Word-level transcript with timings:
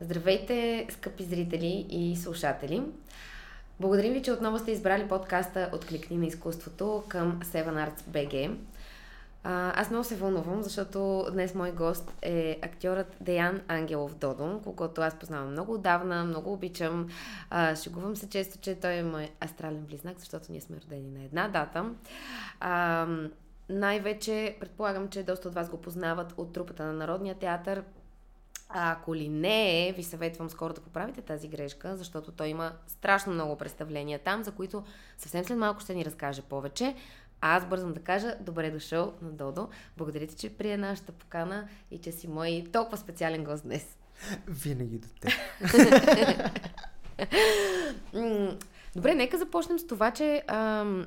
Здравейте, 0.00 0.86
скъпи 0.90 1.24
зрители 1.24 1.86
и 1.88 2.16
слушатели! 2.16 2.82
Благодарим 3.80 4.12
ви, 4.12 4.22
че 4.22 4.32
отново 4.32 4.58
сте 4.58 4.70
избрали 4.70 5.08
подкаста 5.08 5.70
от 5.72 5.84
Кликни 5.84 6.16
на 6.16 6.26
изкуството 6.26 7.04
към 7.08 7.40
Seven 7.40 7.88
Arts 7.88 8.00
BG. 8.10 8.56
аз 9.44 9.90
много 9.90 10.04
се 10.04 10.16
вълнувам, 10.16 10.62
защото 10.62 11.26
днес 11.32 11.54
мой 11.54 11.72
гост 11.72 12.12
е 12.22 12.58
актьорът 12.62 13.16
Деян 13.20 13.60
Ангелов 13.68 14.14
Додон, 14.14 14.60
когато 14.64 15.00
аз 15.00 15.18
познавам 15.18 15.50
много 15.50 15.74
отдавна, 15.74 16.24
много 16.24 16.52
обичам. 16.52 17.08
А, 17.50 17.76
шегувам 17.76 18.16
се 18.16 18.28
често, 18.28 18.58
че 18.58 18.74
той 18.74 18.92
е 18.92 19.02
мой 19.02 19.30
астрален 19.44 19.84
близнак, 19.84 20.18
защото 20.18 20.52
ние 20.52 20.60
сме 20.60 20.76
родени 20.84 21.10
на 21.10 21.24
една 21.24 21.48
дата. 21.48 21.84
А, 22.60 23.06
най-вече 23.72 24.56
предполагам, 24.60 25.08
че 25.08 25.22
доста 25.22 25.48
от 25.48 25.54
вас 25.54 25.70
го 25.70 25.80
познават 25.80 26.34
от 26.36 26.52
трупата 26.52 26.84
на 26.84 26.92
Народния 26.92 27.34
театър, 27.34 27.84
а 28.68 28.92
ако 28.92 29.14
ли 29.14 29.28
не 29.28 29.88
е, 29.88 29.92
ви 29.92 30.02
съветвам 30.02 30.50
скоро 30.50 30.74
да 30.74 30.80
поправите 30.80 31.22
тази 31.22 31.48
грешка, 31.48 31.96
защото 31.96 32.32
той 32.32 32.48
има 32.48 32.72
страшно 32.86 33.32
много 33.32 33.56
представления 33.56 34.18
там, 34.18 34.42
за 34.42 34.52
които 34.52 34.84
съвсем 35.18 35.44
след 35.44 35.58
малко 35.58 35.80
ще 35.80 35.94
ни 35.94 36.04
разкаже 36.04 36.42
повече. 36.42 36.94
А 37.40 37.56
аз 37.56 37.66
бързам 37.66 37.92
да 37.92 38.00
кажа, 38.00 38.36
добре 38.40 38.70
дошъл 38.70 39.12
на 39.22 39.30
Додо. 39.30 39.68
Благодаря 39.96 40.26
ти, 40.26 40.36
че 40.36 40.56
прие 40.56 40.76
нашата 40.76 41.12
покана 41.12 41.68
и 41.90 41.98
че 41.98 42.12
си 42.12 42.28
мой 42.28 42.64
толкова 42.72 42.96
специален 42.96 43.44
гост 43.44 43.62
днес. 43.62 43.96
Винаги 44.46 44.98
до 44.98 45.08
теб. 45.20 45.32
Добре, 48.96 49.14
нека 49.14 49.38
започнем 49.38 49.78
с 49.78 49.86
това, 49.86 50.10
че 50.10 50.42
ам, 50.46 51.06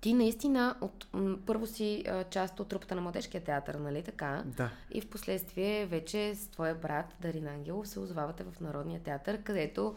ти 0.00 0.14
наистина 0.14 0.76
от, 0.80 1.06
първо 1.46 1.66
си 1.66 2.04
а, 2.08 2.24
част 2.24 2.60
от 2.60 2.68
трупата 2.68 2.94
на 2.94 3.00
Младежкия 3.00 3.44
театър, 3.44 3.74
нали 3.74 4.02
така? 4.02 4.42
Да. 4.46 4.70
И 4.92 5.00
в 5.00 5.08
последствие 5.08 5.86
вече 5.86 6.34
с 6.34 6.48
твоя 6.48 6.74
брат 6.74 7.06
Дарин 7.20 7.48
Ангелов 7.48 7.88
се 7.88 8.00
озвавате 8.00 8.44
в 8.44 8.60
Народния 8.60 9.00
театър, 9.00 9.42
където 9.42 9.94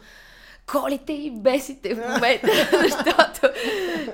колите 0.66 1.12
и 1.12 1.30
бесите 1.30 1.94
в 1.94 1.98
момента, 1.98 2.48
защото 2.82 3.40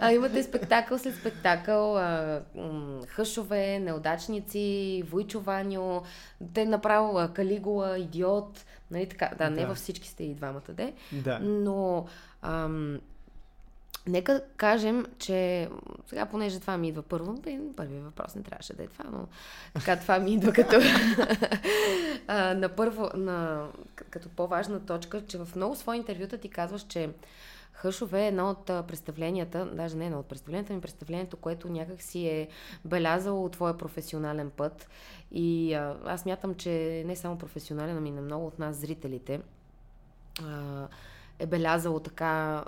а, 0.00 0.12
имате 0.12 0.42
спектакъл 0.42 0.98
след 0.98 1.14
спектакъл, 1.14 1.96
а, 1.96 2.42
м, 2.54 3.00
хъшове, 3.08 3.78
неудачници, 3.78 5.02
Войчо 5.10 5.40
Ваню, 5.40 6.02
те 6.54 6.64
направо 6.64 7.18
а, 7.18 7.32
Калигула, 7.32 7.98
Идиот, 7.98 8.64
нали 8.90 9.08
така, 9.08 9.30
да, 9.38 9.50
не 9.50 9.60
Да. 9.60 9.66
във 9.66 9.76
всички 9.76 10.08
сте 10.08 10.24
и 10.24 10.34
двамата, 10.34 10.72
де, 10.72 10.92
Да. 11.12 11.38
но 11.38 12.06
ам, 12.42 13.00
нека 14.06 14.42
кажем, 14.56 15.06
че 15.18 15.68
сега, 16.06 16.26
понеже 16.26 16.60
това 16.60 16.78
ми 16.78 16.88
идва 16.88 17.02
първо, 17.02 17.42
първият 17.76 18.04
въпрос 18.04 18.34
не 18.34 18.42
трябваше 18.42 18.74
да 18.74 18.82
е 18.82 18.86
това, 18.86 19.04
но 19.12 19.26
така 19.74 19.96
това 19.96 20.18
ми 20.18 20.34
идва 20.34 20.52
като 20.52 20.76
на 22.28 22.68
първо, 22.76 23.10
на, 23.14 23.66
като 24.10 24.28
по-важна 24.28 24.80
точка, 24.80 25.26
че 25.26 25.38
в 25.38 25.48
много 25.56 25.76
свои 25.76 25.96
интервюта 25.96 26.38
ти 26.38 26.48
казваш, 26.48 26.82
че 26.82 27.10
Хъшове 27.76 28.24
е 28.24 28.28
едно 28.28 28.50
от 28.50 28.66
представленията, 28.66 29.66
даже 29.66 29.96
не 29.96 30.06
едно 30.06 30.18
от 30.18 30.26
представленията 30.26 30.72
ми, 30.72 30.80
представлението, 30.80 31.36
което 31.36 31.68
някак 31.68 32.02
си 32.02 32.26
е 32.26 32.48
белязало 32.84 33.48
твоя 33.48 33.78
професионален 33.78 34.50
път. 34.50 34.88
И 35.32 35.74
а, 35.74 35.96
аз 36.04 36.26
мятам, 36.26 36.54
че 36.54 37.02
не 37.06 37.16
само 37.16 37.38
професионален, 37.38 37.96
ами 37.96 38.10
на 38.10 38.20
много 38.20 38.46
от 38.46 38.58
нас, 38.58 38.76
зрителите, 38.76 39.40
а, 40.42 40.88
е 41.38 41.46
белязало 41.46 42.00
така 42.00 42.64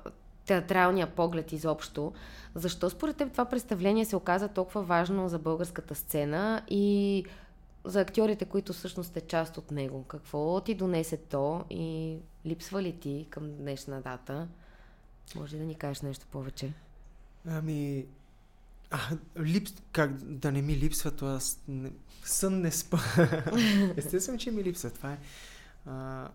театралния 0.48 1.06
поглед 1.06 1.52
изобщо. 1.52 2.12
Защо 2.54 2.91
според 2.91 3.16
теб 3.16 3.32
това 3.32 3.44
представление 3.44 4.04
се 4.04 4.16
оказа 4.16 4.48
толкова 4.48 4.82
важно 4.82 5.28
за 5.28 5.38
българската 5.38 5.94
сцена 5.94 6.62
и 6.68 7.24
за 7.84 8.00
актьорите, 8.00 8.44
които 8.44 8.72
всъщност 8.72 9.10
сте 9.10 9.20
част 9.20 9.58
от 9.58 9.70
него? 9.70 10.04
Какво 10.04 10.60
ти 10.60 10.74
донесе 10.74 11.16
то 11.16 11.64
и 11.70 12.16
липсва 12.46 12.82
ли 12.82 12.92
ти 12.92 13.26
към 13.30 13.52
днешна 13.56 14.00
дата? 14.00 14.48
Може 15.37 15.56
ли 15.56 15.58
да 15.58 15.64
ни 15.64 15.75
кажеш 15.75 16.03
нещо 16.03 16.26
повече? 16.31 16.72
Ами, 17.48 18.06
а, 18.91 18.98
липс... 19.41 19.72
как 19.92 20.12
да 20.12 20.53
не 20.53 20.62
ми 20.62 20.76
липсва, 20.76 21.10
то 21.10 21.26
аз 21.26 21.60
не... 21.69 21.91
сън 22.25 22.60
не 22.60 22.70
спа. 22.70 22.98
Естествено, 23.97 24.38
че 24.38 24.50
ми 24.50 24.64
липсва. 24.64 24.91
Това 24.91 25.12
е. 25.12 25.19
А, 25.87 26.28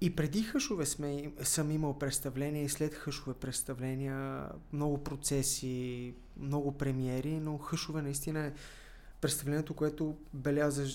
и 0.00 0.16
преди 0.16 0.42
хъшове 0.42 0.86
сме, 0.86 1.32
съм 1.42 1.70
имал 1.70 1.98
представления 1.98 2.64
и 2.64 2.68
след 2.68 2.94
хъшове 2.94 3.34
представления, 3.34 4.42
много 4.72 5.04
процеси, 5.04 6.14
много 6.36 6.72
премиери, 6.72 7.40
но 7.40 7.58
хъшове 7.58 8.02
наистина 8.02 8.40
е 8.40 8.52
представлението, 9.20 9.74
което 9.74 10.16
беляза, 10.34 10.86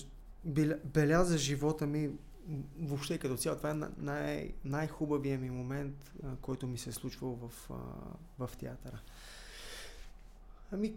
беля- 0.44 0.80
беляза 0.84 1.38
живота 1.38 1.86
ми 1.86 2.10
въобще 2.78 3.18
като 3.18 3.36
цяло. 3.36 3.56
Това 3.56 3.70
е 3.70 3.74
на- 3.74 3.90
най- 3.98 4.52
най-хубавия 4.64 5.38
ми 5.38 5.50
момент, 5.50 6.12
който 6.40 6.66
ми 6.66 6.78
се 6.78 6.90
е 6.90 6.92
случвал 6.92 7.38
в, 7.42 7.70
в 8.38 8.50
театъра. 8.58 9.00
Ами, 10.72 10.94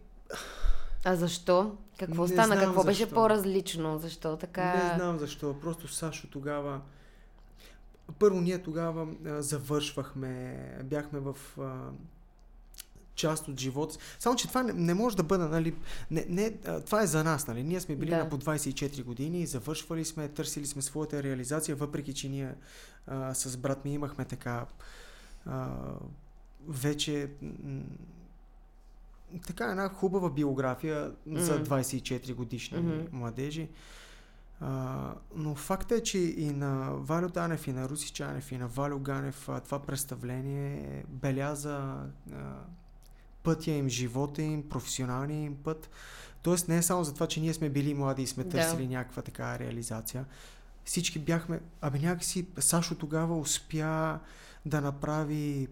А 1.03 1.16
защо? 1.16 1.78
Какво 2.00 2.22
Не 2.22 2.28
стана? 2.28 2.59
Какво 2.59 2.84
беше 2.84 3.00
защо. 3.00 3.16
по-различно? 3.16 4.00
Защо 4.00 4.38
така? 4.38 4.90
Не 4.90 4.96
знам 4.96 5.20
защо. 5.20 5.59
Просто 5.59 5.88
Сашо 5.88 6.28
тогава... 6.28 6.81
Първо 8.12 8.42
ние 8.42 8.58
тогава 8.58 9.08
а, 9.25 9.42
завършвахме, 9.42 10.58
бяхме 10.84 11.20
в 11.20 11.36
а, 11.59 11.90
част 13.16 13.47
от 13.47 13.59
живота. 13.59 13.94
си. 13.94 14.00
Само, 14.20 14.36
че 14.36 14.47
това 14.47 14.64
не, 14.64 14.74
не 14.74 14.94
може 14.94 15.18
да 15.18 15.24
бъде, 15.24 15.44
нали... 15.44 15.75
Не, 16.12 16.25
не, 16.30 16.53
а, 16.66 16.80
това 16.80 17.02
е 17.02 17.08
за 17.08 17.24
нас, 17.24 17.47
нали? 17.47 17.64
Ние 17.64 17.80
сме 17.80 17.96
били 17.96 18.09
Да. 18.09 18.18
на 18.18 18.30
по 18.30 18.38
24 18.38 19.03
години, 19.03 19.46
завършвали 19.46 20.06
сме, 20.06 20.28
търсили 20.28 20.66
сме 20.66 20.81
своята 20.81 21.24
реализация, 21.24 21.75
въпреки, 21.75 22.14
че 22.14 22.30
ние 22.30 22.56
а, 23.08 23.34
с 23.34 23.58
брат 23.58 23.86
ми 23.86 23.94
имахме 23.94 24.26
така 24.26 24.66
а, 25.46 25.68
вече 26.68 27.30
м- 27.64 27.81
така 29.47 29.66
една 29.66 29.90
хубава 29.90 30.30
биография 30.30 31.12
за 31.28 31.53
Мгм. 31.56 31.64
24 31.66 32.34
годишни 32.34 32.78
Мгм. 32.78 33.18
младежи. 33.18 33.70
А, 34.62 35.14
но 35.36 35.56
факт 35.56 35.92
е, 35.92 36.03
че 36.03 36.18
и 36.18 36.52
на 36.52 36.92
Валю 36.92 37.30
Данев, 37.30 37.68
и 37.68 37.74
на 37.74 37.90
Руси 37.90 38.12
Чанев, 38.12 38.52
и 38.52 38.58
на 38.58 38.68
Валю 38.68 39.00
Ганев 39.00 39.50
това 39.66 39.80
представление 39.80 41.03
беляза 41.09 41.96
а, 42.34 42.38
пътя 43.44 43.72
им, 43.72 43.90
живота 43.90 44.42
им, 44.42 44.70
професионалния 44.70 45.44
им 45.44 45.56
път. 45.56 45.90
Тоест 46.44 46.68
не 46.68 46.78
е 46.78 46.81
само 46.81 47.03
за 47.03 47.14
това, 47.14 47.28
че 47.28 47.40
ние 47.40 47.53
сме 47.53 47.70
били 47.70 47.94
млади 47.94 48.22
и 48.22 48.28
сме 48.28 48.44
Да. 48.44 48.50
търсили 48.50 48.88
някаква 48.88 49.22
така 49.22 49.59
реализация. 49.59 50.25
Всички 50.86 51.20
бяхме... 51.20 51.59
Абе 51.81 52.00
някакси 52.00 52.47
Сашо 52.59 52.96
тогава 52.96 53.40
успя 53.40 54.20
да 54.66 54.81
направи 54.81 55.68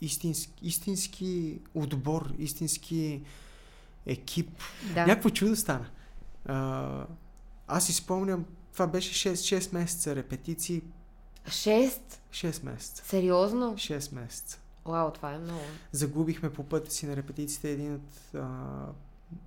истински, 0.00 0.52
истински 0.62 1.60
отбор, 1.74 2.32
истински 2.38 3.22
екип. 4.06 4.50
Да. 4.94 5.06
Някакво 5.06 5.30
чудо 5.30 5.56
стана. 5.56 5.86
А, 6.46 7.06
аз 7.68 7.86
си 7.86 7.92
спомням, 7.92 8.44
това 8.72 8.86
беше 8.86 9.30
6, 9.30 9.58
6 9.58 9.74
месеца 9.74 10.16
репетиции. 10.16 10.82
Шест? 11.48 12.20
6 12.30 12.64
месеца. 12.64 13.04
Сериозно? 13.06 13.74
6 13.74 14.14
месеца. 14.14 14.58
Вау, 14.84 15.10
това 15.10 15.32
е 15.32 15.38
много. 15.38 15.60
Загубихме 15.92 16.52
по 16.52 16.64
пътя 16.64 16.90
си 16.90 17.06
на 17.06 17.16
репетициите 17.16 17.70
един 17.70 17.94
от 17.94 18.34
а, 18.34 18.48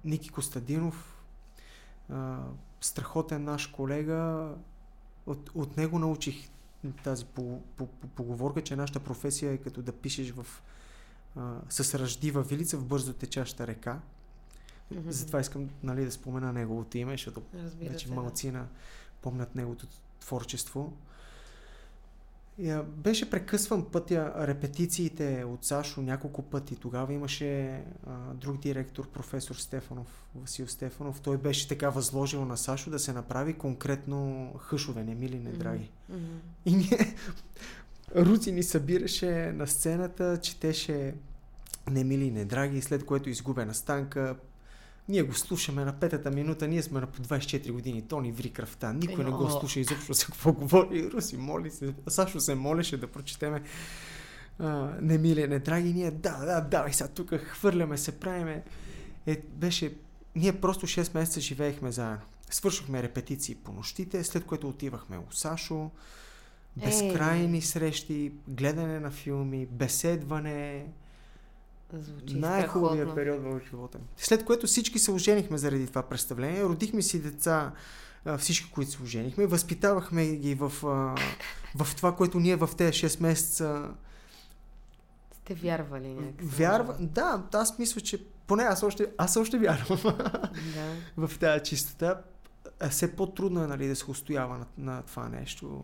Ники 0.06 0.30
Костадинов, 0.30 1.24
а, 2.10 2.40
страхотен 2.82 3.44
наш 3.44 3.68
колега. 3.68 4.50
От, 5.26 5.52
от 5.56 5.78
него 5.78 6.00
научих 6.00 6.50
тази 7.04 7.26
по, 7.26 7.62
по, 7.78 7.86
по, 7.86 8.08
поговорка, 8.08 8.64
че 8.64 8.76
нашата 8.76 9.00
професия 9.00 9.52
е 9.52 9.58
като 9.58 9.82
да 9.82 9.92
пишеш 9.92 10.32
в, 10.32 10.46
а, 11.36 11.56
с 11.70 12.00
ръждива 12.00 12.42
вилица 12.42 12.78
в 12.78 12.86
бързо 12.86 13.14
течаща 13.14 13.68
река. 13.68 14.00
Мгм. 14.92 15.12
Затова 15.12 15.40
искам 15.40 15.70
нали, 15.84 16.06
да 16.06 16.12
спомена 16.12 16.54
неговото 16.54 16.98
име, 16.98 17.12
защото 17.12 17.42
Разбира 17.64 17.90
Вече 17.90 18.08
се. 18.08 18.14
да. 18.14 18.22
малцина 18.22 18.68
помнят 19.22 19.56
неговото 19.56 19.88
творчество. 20.20 20.94
А, 22.68 22.84
беше 22.84 23.30
прекъсван 23.30 23.86
пътя, 23.86 24.34
репетициите 24.38 25.44
от 25.44 25.66
Сашо 25.66 26.02
няколко 26.02 26.42
пъти. 26.42 26.76
Тогава 26.76 27.14
имаше 27.14 27.82
а, 28.08 28.34
друг 28.34 28.58
директор, 28.58 29.10
професор 29.10 29.56
Стефанов, 29.56 30.26
Васил 30.36 30.68
Стефанов. 30.68 31.22
Той 31.22 31.38
беше 31.38 31.68
така 31.68 31.90
възложил 31.90 32.46
на 32.46 32.58
Сашо 32.58 32.90
да 32.90 33.00
се 33.00 33.14
направи 33.14 33.54
конкретно 33.54 34.52
хъшове, 34.60 35.04
не 35.04 35.16
мили, 35.16 35.40
не 35.40 35.52
драги. 35.52 35.92
Мгм. 36.10 36.38
И 36.66 36.76
ние... 36.76 37.16
Руци 38.16 38.52
ни 38.52 38.64
събираше 38.64 39.52
на 39.56 39.68
сцената, 39.68 40.40
четеше 40.42 41.14
Немили 41.90 42.32
недраги, 42.32 42.82
след 42.82 43.06
което 43.06 43.30
изгубена 43.30 43.74
станка. 43.74 44.36
Ние 45.10 45.24
го 45.24 45.34
слушаме 45.34 45.86
на 45.86 45.94
петата 45.94 46.32
минута, 46.32 46.68
ние 46.68 46.84
сме 46.84 47.00
на 47.00 47.08
по 47.08 47.22
24 47.22 47.72
години, 47.72 48.02
то 48.02 48.22
ни 48.22 48.32
ври 48.32 48.50
кръвта, 48.50 48.94
никой 48.94 49.24
не 49.24 49.32
го 49.32 49.50
слуша 49.50 49.80
изобщо 49.80 50.14
за 50.14 50.26
какво 50.26 50.54
говори. 50.54 51.10
Руси 51.12 51.38
моли 51.38 51.72
се, 51.72 51.94
Сашо 52.08 52.40
се 52.40 52.56
молеше 52.56 52.98
да 52.98 53.08
прочетеме 53.08 53.62
а, 54.60 54.92
Немилия 55.02 55.48
недраги, 55.48 55.94
ние 55.94 56.12
да, 56.12 56.46
да, 56.46 56.62
давай 56.62 56.94
сега 56.94 57.10
тук, 57.10 57.34
хвърляме 57.36 57.98
се, 57.98 58.20
правиме. 58.20 58.64
Е, 59.26 59.42
беше 59.54 59.94
ние 60.36 60.62
просто 60.62 60.88
6 60.88 61.16
месеца 61.16 61.40
живеехме 61.42 61.92
заедно. 61.92 62.26
Свършихме 62.50 63.04
репетиции 63.04 63.56
по 63.56 63.72
нощите, 63.72 64.24
след 64.24 64.46
което 64.46 64.70
отивахме 64.70 65.18
у 65.18 65.32
Сашо, 65.32 65.92
безкрайни 66.78 67.58
Е. 67.58 67.62
срещи, 67.62 68.32
гледане 68.48 69.00
на 69.00 69.12
филми, 69.12 69.66
беседване. 69.66 70.86
Звучи 71.94 72.36
Най-хубавият 72.36 73.10
страхотно. 73.10 73.16
период 73.16 73.62
в 73.62 73.70
живота 73.70 73.98
ми. 73.98 74.04
След 74.18 74.46
което 74.46 74.68
всички 74.68 75.00
се 75.00 75.12
оженихме 75.12 75.58
заради 75.58 75.88
това 75.88 76.04
представление. 76.04 76.64
Родихме 76.64 77.02
си 77.02 77.22
деца, 77.22 77.72
всички, 78.38 78.72
които 78.72 78.92
се 78.92 79.04
оженихме. 79.04 79.46
Възпитавахме 79.46 80.26
ги 80.28 80.56
в, 80.56 80.70
в 81.76 81.96
това, 81.96 82.16
което 82.16 82.40
ние 82.40 82.56
в 82.56 82.70
тези 82.78 82.92
6 82.92 83.22
месеца 83.22 83.90
Сте 85.34 85.54
вярвали 85.54 86.08
някакси. 86.08 86.48
вярва. 86.48 86.96
Да, 87.00 87.44
аз 87.54 87.80
мисля, 87.80 88.02
че 88.02 88.24
поне 88.48 88.64
аз 88.64 88.84
още, 88.84 89.08
аз 89.18 89.38
още 89.38 89.58
вярвам 89.58 90.00
Да. 90.04 90.96
в 91.28 91.40
тази 91.40 91.64
чистота. 91.64 92.22
А 92.80 92.90
все 92.90 93.16
по-трудно 93.16 93.64
е 93.64 93.68
нали, 93.68 93.88
да 93.88 93.96
се 93.96 94.12
устоява 94.12 94.58
на, 94.58 94.66
на 94.78 95.02
това 95.02 95.30
нещо. 95.30 95.84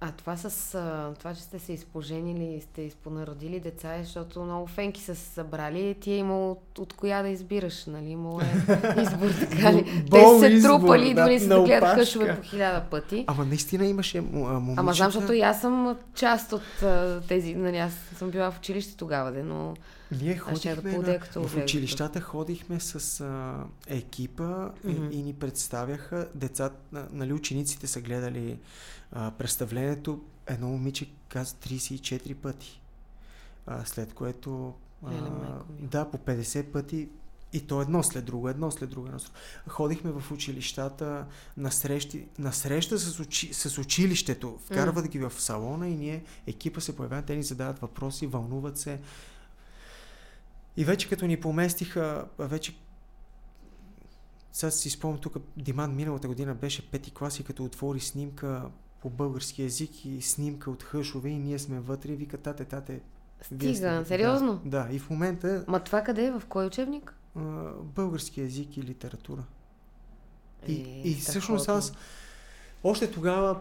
А 0.00 0.12
това 0.12 0.36
с 0.36 0.74
а, 0.74 1.14
това, 1.18 1.34
че 1.34 1.42
сте 1.42 1.58
се 1.58 1.72
изпоженили 1.72 2.54
и 2.54 2.60
сте 2.60 2.82
изпонародили 2.82 3.60
деца, 3.60 3.94
е, 3.94 4.04
защото 4.04 4.42
много 4.42 4.66
фенки 4.66 5.02
са 5.02 5.14
се 5.14 5.30
събрали, 5.30 5.96
ти 6.00 6.12
е 6.12 6.16
имало 6.16 6.50
от, 6.50 6.78
от 6.78 6.92
коя 6.92 7.22
да 7.22 7.28
избираш, 7.28 7.86
нали? 7.86 8.08
Имало 8.08 8.40
е 8.40 8.44
избор, 9.02 9.30
така 9.40 9.72
ли? 9.72 9.84
Те 9.84 10.20
Бол 10.20 10.38
се 10.40 10.46
избор, 10.46 10.68
трупали, 10.68 11.14
да, 11.14 11.22
дори 11.24 11.40
са 11.40 11.48
да 11.48 11.62
гледат 11.62 11.82
опашка. 11.82 12.00
къшове 12.00 12.36
по 12.36 12.42
хиляда 12.42 12.80
пъти. 12.90 13.24
Ама 13.26 13.44
наистина 13.44 13.86
имаше 13.86 14.20
момичета. 14.20 14.80
Ама 14.80 14.92
знам, 14.92 15.10
защото 15.10 15.32
и 15.32 15.40
аз 15.40 15.60
съм 15.60 15.96
част 16.14 16.52
от 16.52 16.82
а, 16.82 17.20
тези, 17.28 17.54
нали, 17.54 17.78
аз 17.78 17.92
съм 18.16 18.30
била 18.30 18.50
в 18.50 18.58
училище 18.58 18.96
тогава, 18.96 19.32
де, 19.32 19.42
но 19.42 19.74
Ние 20.12 20.34
да 20.34 20.40
ходихме 20.40 20.92
на, 20.92 21.18
като 21.18 21.40
в 21.40 21.44
огледах. 21.44 21.64
училищата, 21.64 22.20
ходихме 22.20 22.80
с 22.80 23.20
а, 23.20 23.56
екипа 23.86 24.70
и, 24.84 24.88
Мгм. 24.88 25.08
и 25.12 25.22
ни 25.22 25.32
представяха 25.34 26.28
децата, 26.34 26.76
на- 26.92 27.08
нали 27.12 27.32
учениците 27.32 27.86
са 27.86 28.00
гледали 28.00 28.58
а, 29.12 29.30
представлението, 29.30 30.20
едно 30.46 30.68
момиче 30.68 31.10
каза 31.28 31.54
34 31.54 32.34
пъти. 32.34 32.80
А, 33.66 33.84
след 33.84 34.14
което 34.14 34.74
а, 35.04 35.10
да, 35.70 36.04
по 36.04 36.18
50 36.18 36.62
пъти 36.64 37.08
и 37.52 37.60
то 37.60 37.82
едно 37.82 38.02
след 38.02 38.24
друго, 38.24 38.48
едно 38.48 38.70
след 38.70 38.90
друго. 38.90 39.06
Едно 39.06 39.18
след. 39.18 39.32
Ходихме 39.68 40.10
в 40.10 40.32
училищата 40.32 41.26
на, 41.56 41.72
срещи, 41.72 42.26
на 42.38 42.52
среща 42.52 42.98
с, 42.98 43.20
учи, 43.20 43.54
с 43.54 43.78
училището. 43.78 44.58
Вкарват 44.60 45.08
ги 45.08 45.18
в 45.18 45.32
салона 45.32 45.88
и 45.88 45.96
ние, 45.96 46.24
екипа 46.46 46.80
се 46.80 46.96
появяват, 46.96 47.24
те 47.24 47.36
ни 47.36 47.42
задават 47.42 47.78
въпроси, 47.78 48.26
вълнуват 48.26 48.78
се. 48.78 49.00
И 50.76 50.84
вече 50.84 51.08
като 51.08 51.26
ни 51.26 51.40
поместиха, 51.40 52.24
вече 52.38 52.76
сега 54.52 54.70
си 54.70 54.90
спомням 54.90 55.20
тук, 55.20 55.36
Диман 55.56 55.96
миналата 55.96 56.28
година 56.28 56.54
беше 56.54 56.90
пети 56.90 57.14
клас 57.14 57.40
и 57.40 57.44
като 57.44 57.64
отвори 57.64 58.00
снимка 58.00 58.62
по 59.00 59.10
български 59.10 59.62
язик 59.62 60.04
и 60.04 60.22
снимка 60.22 60.70
от 60.70 60.82
хъшове 60.82 61.28
и 61.28 61.38
ние 61.38 61.58
сме 61.58 61.80
вътре 61.80 62.12
и 62.12 62.16
вика, 62.16 62.38
тате, 62.38 62.64
тате, 62.64 63.00
сте 63.40 63.74
стига, 63.74 63.90
вътре». 63.90 64.04
сериозно? 64.04 64.60
Да, 64.64 64.84
да, 64.84 64.94
и 64.94 64.98
в 64.98 65.10
момента 65.10 65.64
Ма 65.68 65.80
това 65.80 66.02
къде 66.02 66.24
е? 66.24 66.30
В 66.30 66.42
кой 66.48 66.66
учебник? 66.66 67.14
български 67.82 68.40
язик 68.40 68.76
и 68.76 68.82
литература. 68.82 69.44
И, 70.66 70.72
Е, 70.74 71.08
и 71.08 71.14
всъщност 71.14 71.68
аз 71.68 71.92
още 72.84 73.10
тогава 73.10 73.60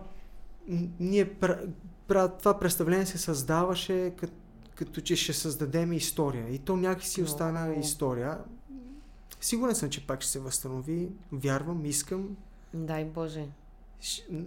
ние 1.00 1.34
това 2.40 2.60
представление 2.60 3.06
се 3.06 3.18
създаваше 3.18 4.14
като, 4.18 4.34
като 4.76 5.02
че 5.02 5.16
ще 5.16 5.34
създадем 5.34 5.94
история. 5.94 6.50
И 6.50 6.60
то 6.60 6.78
някакси 6.78 7.22
Много 7.22 7.32
остана 7.32 7.76
история. 7.76 8.38
Сигурен 9.42 9.76
съм, 9.76 9.90
че 9.90 10.08
пак 10.08 10.22
ще 10.22 10.32
се 10.32 10.40
възстанови. 10.40 11.10
Вярвам, 11.32 11.86
искам. 11.86 12.38
Дай 12.74 13.06
Боже. 13.06 13.46
Ш- 14.02 14.44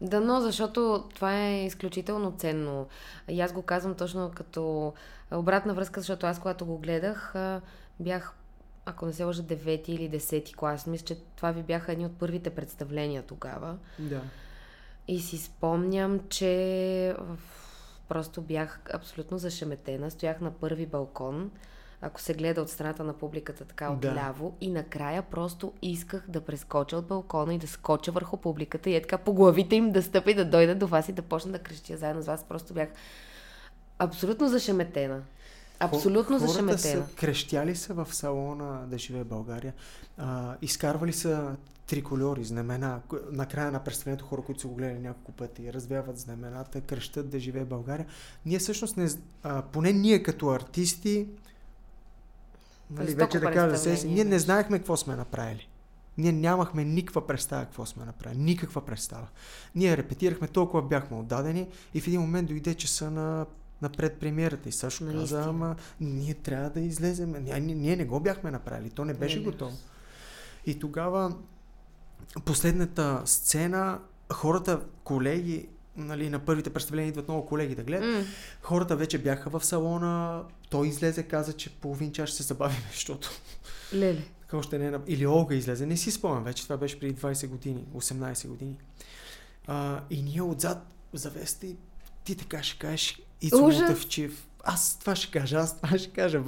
Дано, 0.00 0.40
защото 0.40 1.04
това 1.14 1.38
е 1.38 1.66
изключително 1.66 2.34
ценно. 2.38 2.86
И 3.28 3.40
аз 3.40 3.52
го 3.52 3.62
казвам 3.62 3.94
точно 3.94 4.30
като 4.34 4.92
обратна 5.30 5.74
връзка, 5.74 6.00
защото 6.00 6.26
аз 6.26 6.38
когато 6.38 6.66
го 6.66 6.78
гледах, 6.78 7.34
бях, 8.00 8.34
ако 8.84 9.06
не 9.06 9.12
се 9.12 9.24
лъжа, 9.24 9.42
9 9.42 9.88
или 9.88 10.10
10 10.10 10.54
клас. 10.54 10.86
Мисля, 10.86 11.06
че 11.06 11.18
това 11.36 11.50
ви 11.50 11.62
бяха 11.62 11.92
едни 11.92 12.06
от 12.06 12.16
първите 12.16 12.50
представления 12.50 13.22
тогава. 13.22 13.76
Да. 13.98 14.20
И 15.08 15.20
си 15.20 15.38
спомням, 15.38 16.20
че 16.28 17.14
в- 17.18 17.38
просто 18.08 18.42
бях 18.42 18.80
абсолютно 18.94 19.38
зашеметена. 19.38 20.10
Стоях 20.10 20.40
на 20.40 20.50
първи 20.50 20.86
балкон, 20.86 21.50
ако 22.00 22.20
се 22.20 22.34
гледа 22.34 22.62
от 22.62 22.70
страната 22.70 23.04
на 23.04 23.12
публиката 23.12 23.64
така 23.64 23.86
Да. 23.86 23.92
отляво. 24.08 24.56
И 24.60 24.70
накрая 24.70 25.22
просто 25.22 25.72
исках 25.82 26.24
да 26.28 26.40
прескоча 26.40 26.96
от 26.96 27.06
балкона 27.06 27.54
и 27.54 27.58
да 27.58 27.66
скоча 27.66 28.12
върху 28.12 28.36
публиката 28.36 28.90
и 28.90 28.96
е 28.96 29.02
така 29.02 29.18
по 29.18 29.32
главите 29.32 29.76
им 29.76 29.90
да 29.90 30.02
стъпя 30.02 30.30
и 30.30 30.34
да 30.34 30.44
дойда 30.44 30.74
до 30.74 30.86
вас 30.86 31.08
и 31.08 31.12
да 31.12 31.22
почна 31.22 31.52
да 31.52 31.58
крещя 31.58 31.96
заедно 31.96 32.22
с 32.22 32.26
вас. 32.26 32.44
Просто 32.44 32.74
бях 32.74 32.88
абсолютно 33.98 34.48
зашеметена. 34.48 35.22
Абсолютно 35.80 36.38
Хората 36.38 36.46
зашеметена. 36.52 36.78
са 37.06 37.14
крещяли 37.16 37.76
са 37.76 37.94
в 37.94 38.08
салона 38.10 38.84
да 38.86 38.98
живее 38.98 39.24
България. 39.24 39.72
А, 40.18 40.54
изкарвали 40.62 41.12
са 41.12 41.56
трикольори, 41.86 42.44
знамена. 42.44 43.00
Накрая 43.32 43.72
на 43.72 43.84
представлението 43.84 44.24
хора, 44.24 44.42
които 44.42 44.60
са 44.60 44.68
го 44.68 44.74
гледали 44.74 44.98
няколко 44.98 45.32
пъти, 45.32 45.72
развяват 45.72 46.18
знамената, 46.18 46.80
крещат 46.80 47.28
да 47.28 47.38
живее 47.38 47.64
България. 47.64 48.06
Ние 48.46 48.58
всъщност 48.58 48.96
не... 48.96 49.08
А, 49.42 49.62
поне 49.62 49.92
ние 49.92 50.22
като 50.22 50.48
артисти, 50.48 51.28
нали, 52.90 53.14
вече 53.14 53.40
да 53.40 53.52
кажа, 53.52 53.96
се, 53.96 54.06
ние 54.06 54.24
не 54.24 54.38
знаехме 54.38 54.78
какво 54.78 54.96
сме 54.96 55.16
направили. 55.16 55.68
Ние 56.18 56.32
нямахме 56.32 56.84
никаква 56.84 57.26
представа 57.26 57.64
какво 57.64 57.86
сме 57.86 58.04
направили. 58.04 58.40
Никаква 58.40 58.84
представа. 58.84 59.26
Ние 59.74 59.96
репетирахме, 59.96 60.48
толкова 60.48 60.82
бяхме 60.82 61.16
отдадени 61.16 61.68
и 61.94 62.00
в 62.00 62.06
един 62.06 62.20
момент 62.20 62.48
дойде 62.48 62.74
часа 62.74 63.10
на, 63.10 63.46
на 63.82 63.88
предпремиерата 63.88 64.68
и 64.68 64.72
Сашо 64.72 65.12
каза, 65.12 65.42
ама 65.42 65.76
ние 66.00 66.34
трябва 66.34 66.70
да 66.70 66.80
излезем. 66.80 67.34
Ние, 67.44 67.60
ние, 67.60 67.74
ние 67.74 67.96
не 67.96 68.04
го 68.04 68.20
бяхме 68.20 68.50
направили. 68.50 68.90
То 68.90 69.04
не 69.04 69.14
беше 69.14 69.38
Не, 69.38 69.44
готово. 69.44 69.76
И 70.66 70.78
тогава 70.78 71.34
последната 72.44 73.22
сцена, 73.24 73.98
хората, 74.32 74.80
колеги, 75.04 75.68
нали, 75.96 76.30
на 76.30 76.38
първите 76.38 76.72
представления 76.72 77.08
идват 77.08 77.28
много 77.28 77.46
колеги 77.46 77.74
да 77.74 77.82
гледат. 77.82 78.14
М, 78.14 78.24
Хората 78.62 78.96
вече 78.96 79.18
бяха 79.18 79.50
в 79.50 79.64
салона, 79.64 80.42
той 80.70 80.88
излезе, 80.88 81.22
каза, 81.22 81.52
че 81.52 81.70
половин 81.70 82.12
час 82.12 82.28
ще 82.28 82.36
се 82.36 82.42
забавим, 82.42 82.82
защото 82.92 83.30
Леле. 83.94 84.22
още 84.52 84.78
не 84.78 84.86
е... 84.86 84.92
Или 85.06 85.26
Олга 85.26 85.54
излезе, 85.54 85.86
не 85.86 85.96
си 85.96 86.10
спомням 86.10 86.44
вече, 86.44 86.62
това 86.62 86.76
беше 86.76 87.00
преди 87.00 87.14
20 87.14 87.48
години, 87.48 87.84
18 87.94 88.48
години. 88.48 88.76
А, 89.66 90.00
и 90.10 90.22
ние 90.22 90.42
отзад 90.42 90.86
завеста 91.12 91.66
и 91.66 91.76
ти 92.24 92.36
така 92.36 92.62
ще 92.62 92.78
кажеш, 92.78 93.20
Ицо 93.40 93.64
Ужас! 93.64 93.80
Мотавчив. 93.80 94.46
Аз 94.64 94.98
това 94.98 95.16
ще 95.16 95.38
кажа, 95.38 95.56
аз 95.56 95.76
това 95.76 95.98
ще 95.98 96.10
кажа. 96.10 96.42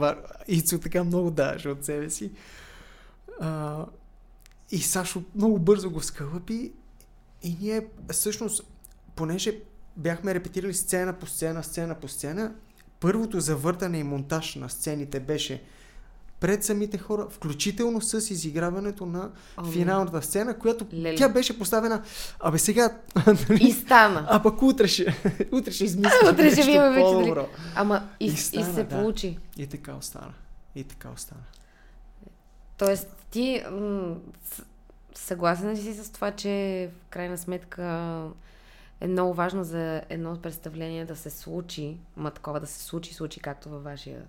Ицо 0.49 0.79
така 0.79 1.05
много 1.05 1.31
даваше 1.31 1.69
от 1.69 1.85
себе 1.85 2.11
си. 2.11 2.31
А, 3.41 3.85
и 4.71 4.79
Сашо 4.79 5.23
много 5.35 5.59
бързо 5.59 5.91
го 5.91 6.01
скълъпи 6.01 6.73
и 7.43 7.57
ние 7.61 7.87
всъщност, 8.13 8.63
понеже 9.17 9.59
бяхме 9.97 10.35
репетирали 10.35 10.75
сцена 10.75 11.13
по 11.13 11.27
сцена, 11.27 11.63
сцена 11.65 11.95
по 11.95 12.09
сцена, 12.09 12.53
първото 13.01 13.41
завъртане 13.41 13.99
и 13.99 14.03
монтаж 14.03 14.55
на 14.55 14.69
сцените 14.69 15.21
беше 15.21 15.63
пред 16.41 16.65
самите 16.65 16.99
хора, 16.99 17.27
включително 17.31 18.01
с 18.01 18.31
изиграването 18.31 19.07
на 19.07 19.31
О, 19.57 19.65
финалната 19.65 20.23
сцена, 20.23 20.59
която 20.59 20.87
Леле. 20.93 21.15
тя 21.17 21.29
беше 21.29 21.59
поставена, 21.59 22.03
абе 22.41 22.59
сега, 22.59 22.99
нали, 23.27 23.65
И 23.65 23.73
стана. 23.73 24.27
а 24.31 24.43
пък 24.43 24.63
утре 24.63 24.89
ще, 24.89 25.05
утре 25.53 25.73
ще 25.73 25.85
измислим 25.85 26.11
Утре 26.33 26.51
ще 26.51 26.63
видим 26.63 26.81
вече 26.83 27.01
по-добро. 27.01 27.49
Ама 27.75 28.09
и, 28.21 28.25
И 28.27 28.29
и, 28.29 28.37
стана, 28.37 28.75
се 28.75 28.85
да. 28.85 28.89
получи. 28.89 29.39
И 29.57 29.67
така 29.67 29.95
остана. 29.95 30.33
И 30.75 30.85
така 30.85 31.09
остана. 31.11 31.41
Тоест, 32.79 33.17
ти 33.31 33.63
м- 33.71 34.17
съгласен 35.15 35.71
ли 35.71 35.77
си 35.77 35.95
с 35.95 36.11
това, 36.13 36.31
че 36.31 36.91
в 37.07 37.09
крайна 37.09 37.39
сметка 37.39 37.85
е 39.01 39.07
много 39.07 39.35
важно 39.35 39.65
за 39.65 40.03
едно 40.09 40.43
представление 40.43 41.05
да 41.05 41.17
се 41.17 41.31
случи, 41.31 41.97
ма 42.17 42.31
такова 42.31 42.61
да 42.61 42.67
се 42.67 42.83
случи, 42.85 43.15
случи 43.15 43.41
както 43.41 43.69
във 43.69 43.85
вашия 43.85 44.23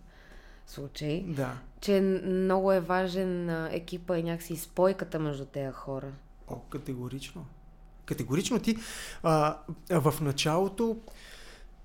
случай, 0.68 1.25
Да. 1.27 1.58
че 1.82 2.01
много 2.25 2.72
е 2.74 2.80
важен 2.80 3.50
екипа 3.74 4.18
и 4.18 4.24
някакси 4.24 4.56
спойката 4.56 5.20
между 5.20 5.46
тези 5.46 5.72
хора. 5.74 6.12
О, 6.48 6.56
категорично. 6.56 7.46
Категорично 8.06 8.60
ти 8.60 8.77
а, 9.24 9.58
в 9.89 10.13
началото 10.22 10.98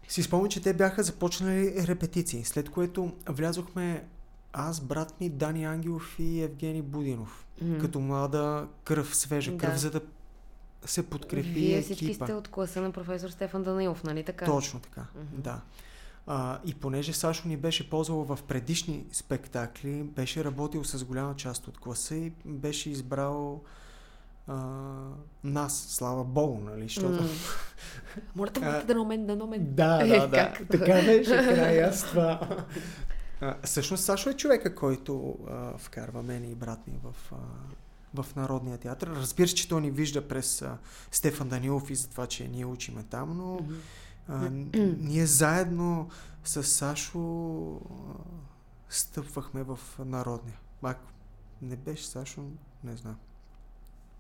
си 0.09 0.23
спомням, 0.23 0.51
че 0.51 0.63
те 0.63 0.75
бяха 0.75 1.03
започнали 1.03 1.75
репетиции, 1.87 2.45
след 2.45 2.71
което 2.71 3.13
влязохме 3.29 4.05
аз, 4.53 4.81
брат 4.81 5.21
ми, 5.21 5.29
Дани 5.29 5.65
Ангелов 5.65 6.17
и 6.19 6.43
Евгений 6.43 6.83
Будинов. 6.83 7.47
М. 7.63 7.79
Като 7.79 8.01
млада 8.01 8.67
кръв, 8.85 9.17
свежа 9.17 9.57
кръв, 9.57 9.73
Да. 9.73 9.79
за 9.79 9.91
да 9.91 10.01
се 10.85 11.03
подкрепи 11.03 11.49
Вие 11.49 11.83
всички 11.83 12.05
екипа. 12.05 12.27
сте 12.27 12.35
от 12.35 12.49
класа 12.49 12.81
на 12.81 12.93
професор 12.93 13.31
Стефан 13.31 13.63
Данилов, 13.63 14.05
нали 14.05 14.25
така? 14.25 14.45
Точно 14.45 14.81
така, 14.81 15.05
Мгм. 15.15 15.43
да. 15.43 15.61
А, 16.27 16.59
и 16.65 16.75
понеже 16.75 17.13
Сашо 17.13 17.49
ни 17.49 17.57
беше 17.57 17.91
ползвал 17.91 18.25
в 18.25 18.39
предишни 18.43 19.05
спектакли, 19.13 20.03
беше 20.03 20.45
работил 20.45 20.85
с 20.85 21.05
голяма 21.05 21.37
част 21.37 21.69
от 21.69 21.79
класа 21.79 22.15
и 22.17 22.33
беше 22.45 22.91
избрал 22.91 23.63
а, 24.49 24.55
нас, 25.45 25.87
слава 25.89 26.25
Богу, 26.25 26.61
нали? 26.61 26.83
Защото... 26.83 27.23
Mm. 27.23 27.29
Моля 28.37 28.51
те, 28.51 28.61
да 28.87 28.95
на 28.95 29.05
мен, 29.05 29.27
да 29.27 29.37
на 29.37 29.47
мен. 29.47 29.67
Да, 29.75 30.07
да, 30.07 30.27
да. 30.27 30.37
Как? 30.37 30.69
така 30.71 30.95
беше 30.95 31.31
края 31.37 31.93
с 31.93 32.05
това. 32.05 32.41
А, 33.43 33.57
всъщност 33.65 34.05
Сашо 34.05 34.31
е 34.31 34.35
човека, 34.35 34.75
който 34.75 35.39
а, 35.49 35.79
вкарва 35.79 36.23
мен 36.23 36.51
и 36.51 36.55
брат 36.55 36.87
ми 36.87 36.95
в, 37.03 37.33
а, 37.33 37.37
в 38.23 38.37
Народния 38.37 38.79
театър. 38.79 39.09
Разбира 39.09 39.49
се, 39.49 39.55
че 39.55 39.69
той 39.69 39.81
ни 39.81 39.91
вижда 39.91 40.29
през 40.29 40.63
а, 40.63 40.79
Стефан 41.11 41.49
Данилов 41.49 41.91
и 41.91 41.95
за 41.95 42.09
това, 42.09 42.27
че 42.27 42.49
ние 42.49 42.65
учиме 42.65 43.03
там, 43.03 43.37
но 43.37 43.61
а, 44.29 44.51
ние 44.99 45.27
заедно 45.27 46.09
с 46.45 46.63
Сашо 46.63 47.75
а, 47.75 47.79
стъпвахме 48.89 49.63
в 49.63 49.79
Народния. 49.99 50.59
Ако 50.83 51.11
не 51.63 51.77
беше 51.77 52.07
Сашо, 52.07 52.43
не 52.85 52.97
знам. 52.97 53.17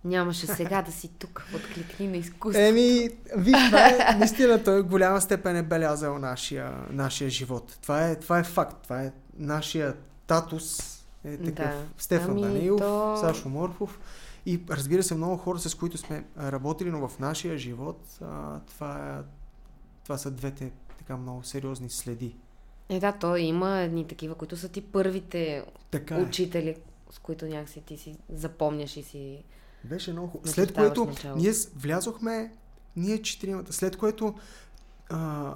Нямаше 0.05 0.47
сега 0.47 0.83
да 0.83 0.93
си 0.93 1.09
тук, 1.19 1.47
откликни 1.55 2.09
на 2.09 2.17
изкуство. 2.17 2.63
Еми, 2.63 3.09
виж, 3.37 3.57
това 3.67 3.89
е, 3.89 4.17
наистина 4.19 4.65
той 4.65 4.83
в 4.83 4.87
голяма 4.87 5.21
степен 5.21 5.57
е 5.57 5.63
белязал 5.63 6.19
нашия, 6.19 6.87
нашия 6.91 7.31
живот. 7.31 7.79
Това 7.83 8.09
е, 8.09 8.17
това 8.17 8.39
е 8.39 8.45
факт. 8.45 8.83
Това 8.83 9.03
е 9.03 9.13
нашия 9.39 9.97
татус. 10.27 10.99
Е 11.25 11.37
такъв. 11.37 11.55
Да. 11.55 11.83
Стефан 11.99 12.31
Ами, 12.31 12.43
Данилов, 12.43 12.81
то- 12.81 13.17
Сашо 13.17 13.49
Морфов. 13.49 14.01
И 14.47 14.61
разбира 14.71 15.03
се, 15.03 15.15
много 15.15 15.37
хора, 15.37 15.59
с 15.59 15.75
които 15.75 15.99
сме 15.99 16.25
работили, 16.39 16.91
но 16.91 17.09
в 17.09 17.19
нашия 17.19 17.59
живот 17.59 18.01
а, 18.23 18.61
това, 18.61 19.23
това 20.05 20.19
са 20.19 20.31
двете 20.31 20.73
така 20.99 21.17
много 21.17 21.43
сериозни 21.43 21.91
следи. 21.91 22.37
Е, 22.89 23.01
да, 23.01 23.13
то 23.13 23.37
има 23.37 23.79
едни 23.81 24.07
такива, 24.07 24.35
които 24.35 24.57
са 24.57 24.69
ти 24.69 24.81
първите 24.81 25.65
Така 25.91 26.19
е. 26.19 26.23
учители, 26.23 26.77
с 27.11 27.19
които 27.19 27.47
някакси 27.47 27.81
ти 27.81 27.97
си 27.97 28.17
запомняш 28.33 28.97
и 28.97 29.03
си... 29.03 29.45
Беше 29.85 30.13
много 30.13 30.29
хубаво. 30.29 30.53
След 30.53 30.73
което 30.73 31.13
ние 31.37 31.53
влязохме, 31.77 32.53
ние 32.97 33.23
четиримата, 33.23 33.73
след 33.73 33.97
което 33.97 34.35
а, 35.11 35.55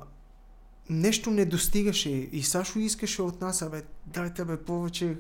нещо 0.90 1.30
не 1.30 1.45
достигаше 1.45 2.11
и 2.11 2.42
Сашо 2.42 2.78
искаше 2.78 3.23
от 3.23 3.40
нас, 3.40 3.62
абе, 3.62 3.83
дайте 4.06 4.45
бе 4.45 4.56
повече 4.56 5.16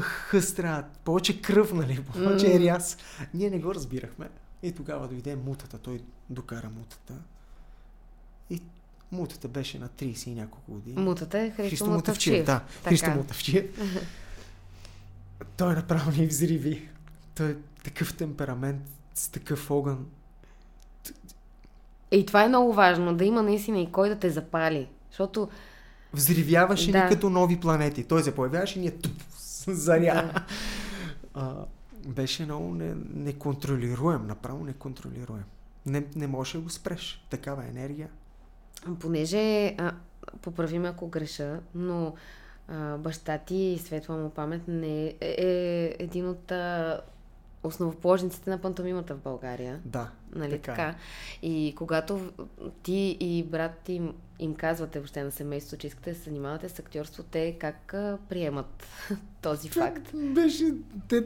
хъстра, 0.00 0.84
повече 1.04 1.42
кръв, 1.42 1.72
нали, 1.72 2.04
повече 2.12 2.48
М. 2.48 2.60
ряз. 2.60 2.96
Ние 3.34 3.50
не 3.50 3.58
го 3.58 3.74
разбирахме. 3.74 4.28
И 4.62 4.72
тогава 4.72 5.08
дойде 5.08 5.36
мутата, 5.36 5.78
той 5.78 6.00
докара 6.30 6.70
мутата. 6.76 7.14
И 8.50 8.62
мутата 9.12 9.48
беше 9.48 9.78
на 9.78 9.88
30 9.88 10.28
и 10.28 10.34
няколко 10.34 10.72
години. 10.72 11.02
Мутата 11.02 11.38
е 11.38 11.50
Христо, 11.50 11.70
Христо 11.70 11.90
Мутавчиев, 11.90 12.46
да. 12.46 12.60
Така. 12.60 12.88
Христо 12.88 13.10
Мутавчиев. 13.10 13.66
Той 15.56 15.74
направо 15.74 16.10
ни 16.10 16.26
взриви. 16.26 16.88
Той 17.34 17.56
такъв 17.86 18.16
темперамент, 18.16 18.82
с 19.14 19.28
такъв 19.28 19.70
огън. 19.70 20.06
И 22.10 22.26
това 22.26 22.44
е 22.44 22.48
много 22.48 22.72
важно, 22.72 23.16
да 23.16 23.24
има 23.24 23.42
наистина 23.42 23.80
и 23.80 23.92
кой 23.92 24.08
да 24.08 24.18
те 24.18 24.30
запали. 24.30 24.88
Защото 25.10 25.48
Взривяваше 26.12 26.92
Да. 26.92 27.04
ни 27.04 27.10
като 27.10 27.30
нови 27.30 27.60
планети. 27.60 28.04
Той 28.04 28.22
се 28.22 28.34
появяваше 28.34 28.78
и 28.78 28.82
ние 28.82 28.90
туп, 28.90 29.12
заря. 29.68 30.44
А, 31.34 31.54
беше 32.06 32.44
много 32.44 32.74
не, 32.74 32.94
неконтролируем, 33.14 34.26
направо 34.26 34.64
неконтролируем. 34.64 35.44
Не, 35.86 36.04
не 36.16 36.26
можеш 36.26 36.52
да 36.52 36.60
го 36.60 36.70
спреш. 36.70 37.26
Такава 37.30 37.64
енергия. 37.66 38.08
Понеже, 39.00 39.66
а, 39.78 39.92
поправи 40.42 40.78
ме 40.78 40.88
ако 40.88 41.08
греша, 41.08 41.60
но 41.74 42.14
а, 42.68 42.96
баща 42.96 43.38
ти, 43.38 43.80
светла 43.84 44.16
му 44.16 44.30
памет, 44.30 44.68
не 44.68 45.04
е, 45.06 45.16
е 45.20 45.96
един 45.98 46.28
от 46.28 46.52
а, 46.52 47.00
основоположниците 47.62 48.50
на 48.50 48.58
пантомимата 48.58 49.14
в 49.14 49.18
България. 49.18 49.80
Да. 49.84 50.10
Нали 50.34 50.50
Така 50.50 50.72
така? 50.72 50.88
е. 50.88 50.96
И 51.46 51.74
когато 51.76 52.32
ти 52.82 53.16
и 53.20 53.44
брат 53.44 53.72
ти 53.84 53.92
им, 53.92 54.14
им 54.38 54.54
казвате 54.54 54.98
въобще 54.98 55.22
на 55.22 55.30
семейството, 55.30 55.80
че 55.80 55.86
искате 55.86 56.10
да 56.12 56.16
се 56.18 56.22
занимавате 56.22 56.68
с 56.68 56.78
актьорство, 56.78 57.22
те 57.22 57.56
как 57.60 57.94
а, 57.94 58.18
приемат 58.28 58.86
този 59.42 59.68
факт? 59.68 60.10
Беше... 60.14 60.64
Те... 61.08 61.24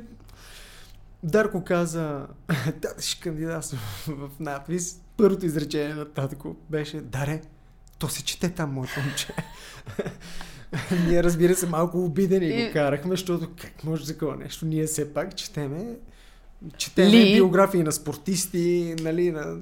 Дарко 1.23 1.65
каза, 1.65 2.27
да, 2.77 2.89
ще 3.01 3.21
кандидатствам 3.21 3.81
в 4.07 4.31
надпис. 4.41 5.01
Първото 5.17 5.47
изречение 5.47 5.95
на 5.95 6.05
татко 6.13 6.57
беше, 6.71 7.01
даре, 7.01 7.43
то 7.99 8.09
се 8.09 8.25
чете 8.25 8.51
там, 8.51 8.73
моето 8.73 9.01
момче. 9.07 9.35
Ние, 11.07 11.23
разбира 11.23 11.55
се, 11.55 11.67
малко 11.67 12.05
обидени 12.05 12.47
И- 12.47 12.67
го 12.67 12.73
карахме, 12.73 13.11
защото 13.11 13.51
как 13.63 13.85
може 13.85 14.07
такова 14.07 14.37
нещо? 14.37 14.67
Ние 14.67 14.87
все 14.87 15.15
пак 15.15 15.35
четеме 15.37 15.97
Четеме 16.76 17.11
Ли? 17.11 17.35
биографии 17.35 17.83
на 17.83 17.93
спортисти, 17.93 18.95
нали, 19.00 19.31
на 19.31 19.57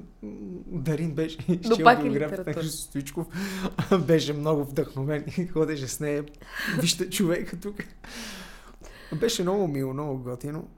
Дарин 0.67 1.11
беше 1.11 1.39
изчел 1.49 1.85
е 1.85 2.03
биографията 2.03 2.51
на. 2.51 2.55
Христо 2.55 2.83
Стоичков. 2.83 3.27
беше 4.07 4.33
много 4.33 4.65
вдъхновен 4.65 5.25
и 5.39 5.47
ходеше 5.47 5.89
с 5.89 6.01
нея. 6.01 6.25
Вижте 6.81 7.11
човека 7.11 7.57
тук. 7.57 7.77
Беше 9.21 9.43
много 9.43 9.69
мило, 9.69 9.93
много 9.93 10.19
готино. 10.19 10.69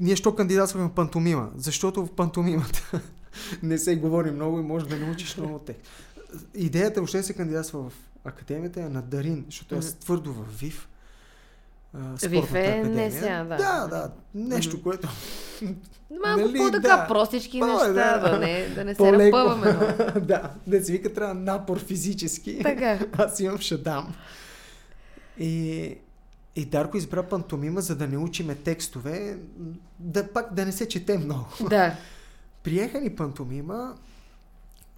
Ние 0.00 0.16
що 0.16 0.34
кандидатствахме 0.34 0.88
в 0.88 0.94
пантомима? 0.94 1.50
Защото 1.56 2.06
в 2.06 2.12
пантомимата 2.12 3.00
не 3.62 3.78
се 3.78 3.96
говори 3.96 4.30
много 4.30 4.58
и 4.58 4.62
може 4.62 4.88
да 4.88 4.96
научиш 4.96 5.36
много 5.36 5.58
тях. 5.58 5.76
Идеята 6.54 7.00
въобще 7.00 7.18
да 7.18 7.24
се 7.24 7.34
кандидатства 7.34 7.90
в 7.90 7.92
академията 8.24 8.80
е 8.82 8.88
на 8.88 9.02
Дарин, 9.02 9.44
защото 9.48 9.76
аз 9.76 9.94
твърдо 9.94 10.32
в 10.32 10.44
ВИВ. 10.60 10.88
А, 11.94 12.18
спортната 12.18 12.58
е 12.58 12.62
академия. 12.70 13.08
НСА, 13.08 13.44
да. 13.48 13.56
Да, 13.56 13.86
да. 13.88 14.10
Нещо, 14.34 14.82
което 14.82 15.08
Малко 16.24 16.40
Нали, 16.40 16.58
по-така 16.58 16.88
да. 16.88 17.06
простички 17.08 17.60
По- 17.60 17.66
неща, 17.66 17.88
да. 17.88 18.18
да, 18.20 18.38
не, 18.38 18.68
да 18.68 18.84
не 18.84 18.94
се 18.94 18.98
по-леко. 18.98 19.36
разпъваме. 19.38 19.72
много. 19.72 20.20
да, 20.26 20.50
да 20.66 20.84
се 20.84 20.92
вика 20.92 21.12
трябва 21.12 21.34
напор 21.34 21.78
физически. 21.78 22.58
Така. 22.62 22.98
Аз 23.12 23.40
имам 23.40 23.58
шадам. 23.58 24.14
И, 25.38 25.94
и 26.56 26.64
Дарко 26.64 26.96
избра 26.96 27.22
пантомима, 27.22 27.80
за 27.80 27.96
да 27.96 28.08
не 28.08 28.18
учиме 28.18 28.54
текстове, 28.54 29.36
да 29.98 30.28
пак 30.28 30.54
да 30.54 30.64
не 30.66 30.72
се 30.72 30.88
чете 30.88 31.18
много. 31.18 31.46
Да. 31.70 31.96
Приеха 32.62 33.00
ни 33.00 33.10
пантомима, 33.10 33.94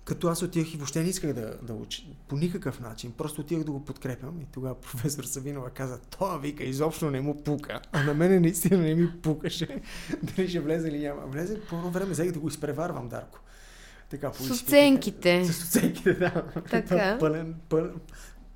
като 0.06 0.28
аз 0.28 0.42
отивах 0.42 0.74
и 0.74 0.76
въобще 0.76 1.02
не 1.02 1.08
исках 1.08 1.32
да, 1.32 1.56
да 1.62 1.74
уча. 1.74 2.02
По 2.28 2.36
никакъв 2.36 2.80
начин. 2.80 3.12
Просто 3.12 3.40
отивах 3.40 3.64
да 3.64 3.72
го 3.72 3.84
подкрепям. 3.84 4.40
И 4.40 4.44
тогава 4.52 4.80
професор 4.80 5.24
Савинова 5.24 5.70
каза, 5.70 5.98
това 5.98 6.38
вика, 6.38 6.64
изобщо 6.64 7.10
не 7.10 7.20
му 7.20 7.42
пука. 7.42 7.80
А 7.92 8.02
на 8.02 8.14
мене 8.14 8.40
наистина 8.40 8.78
не 8.78 8.94
ми 8.94 9.12
пукаше. 9.22 9.80
Дали 10.22 10.48
ще 10.48 10.60
влезе 10.60 10.88
или 10.88 10.98
няма. 10.98 11.26
Влезе 11.26 11.60
по 11.60 11.76
едно 11.76 11.90
време, 11.90 12.10
взех 12.10 12.32
да 12.32 12.38
го 12.38 12.48
изпреварвам, 12.48 13.08
Дарко. 13.08 13.38
Така, 14.10 14.32
С 14.32 14.50
оценките. 14.50 15.44
С 15.44 15.64
оценките, 15.64 16.14
да. 16.14 16.44
Така. 16.70 17.16
Пълен, 17.20 17.54
пълен, 17.68 17.94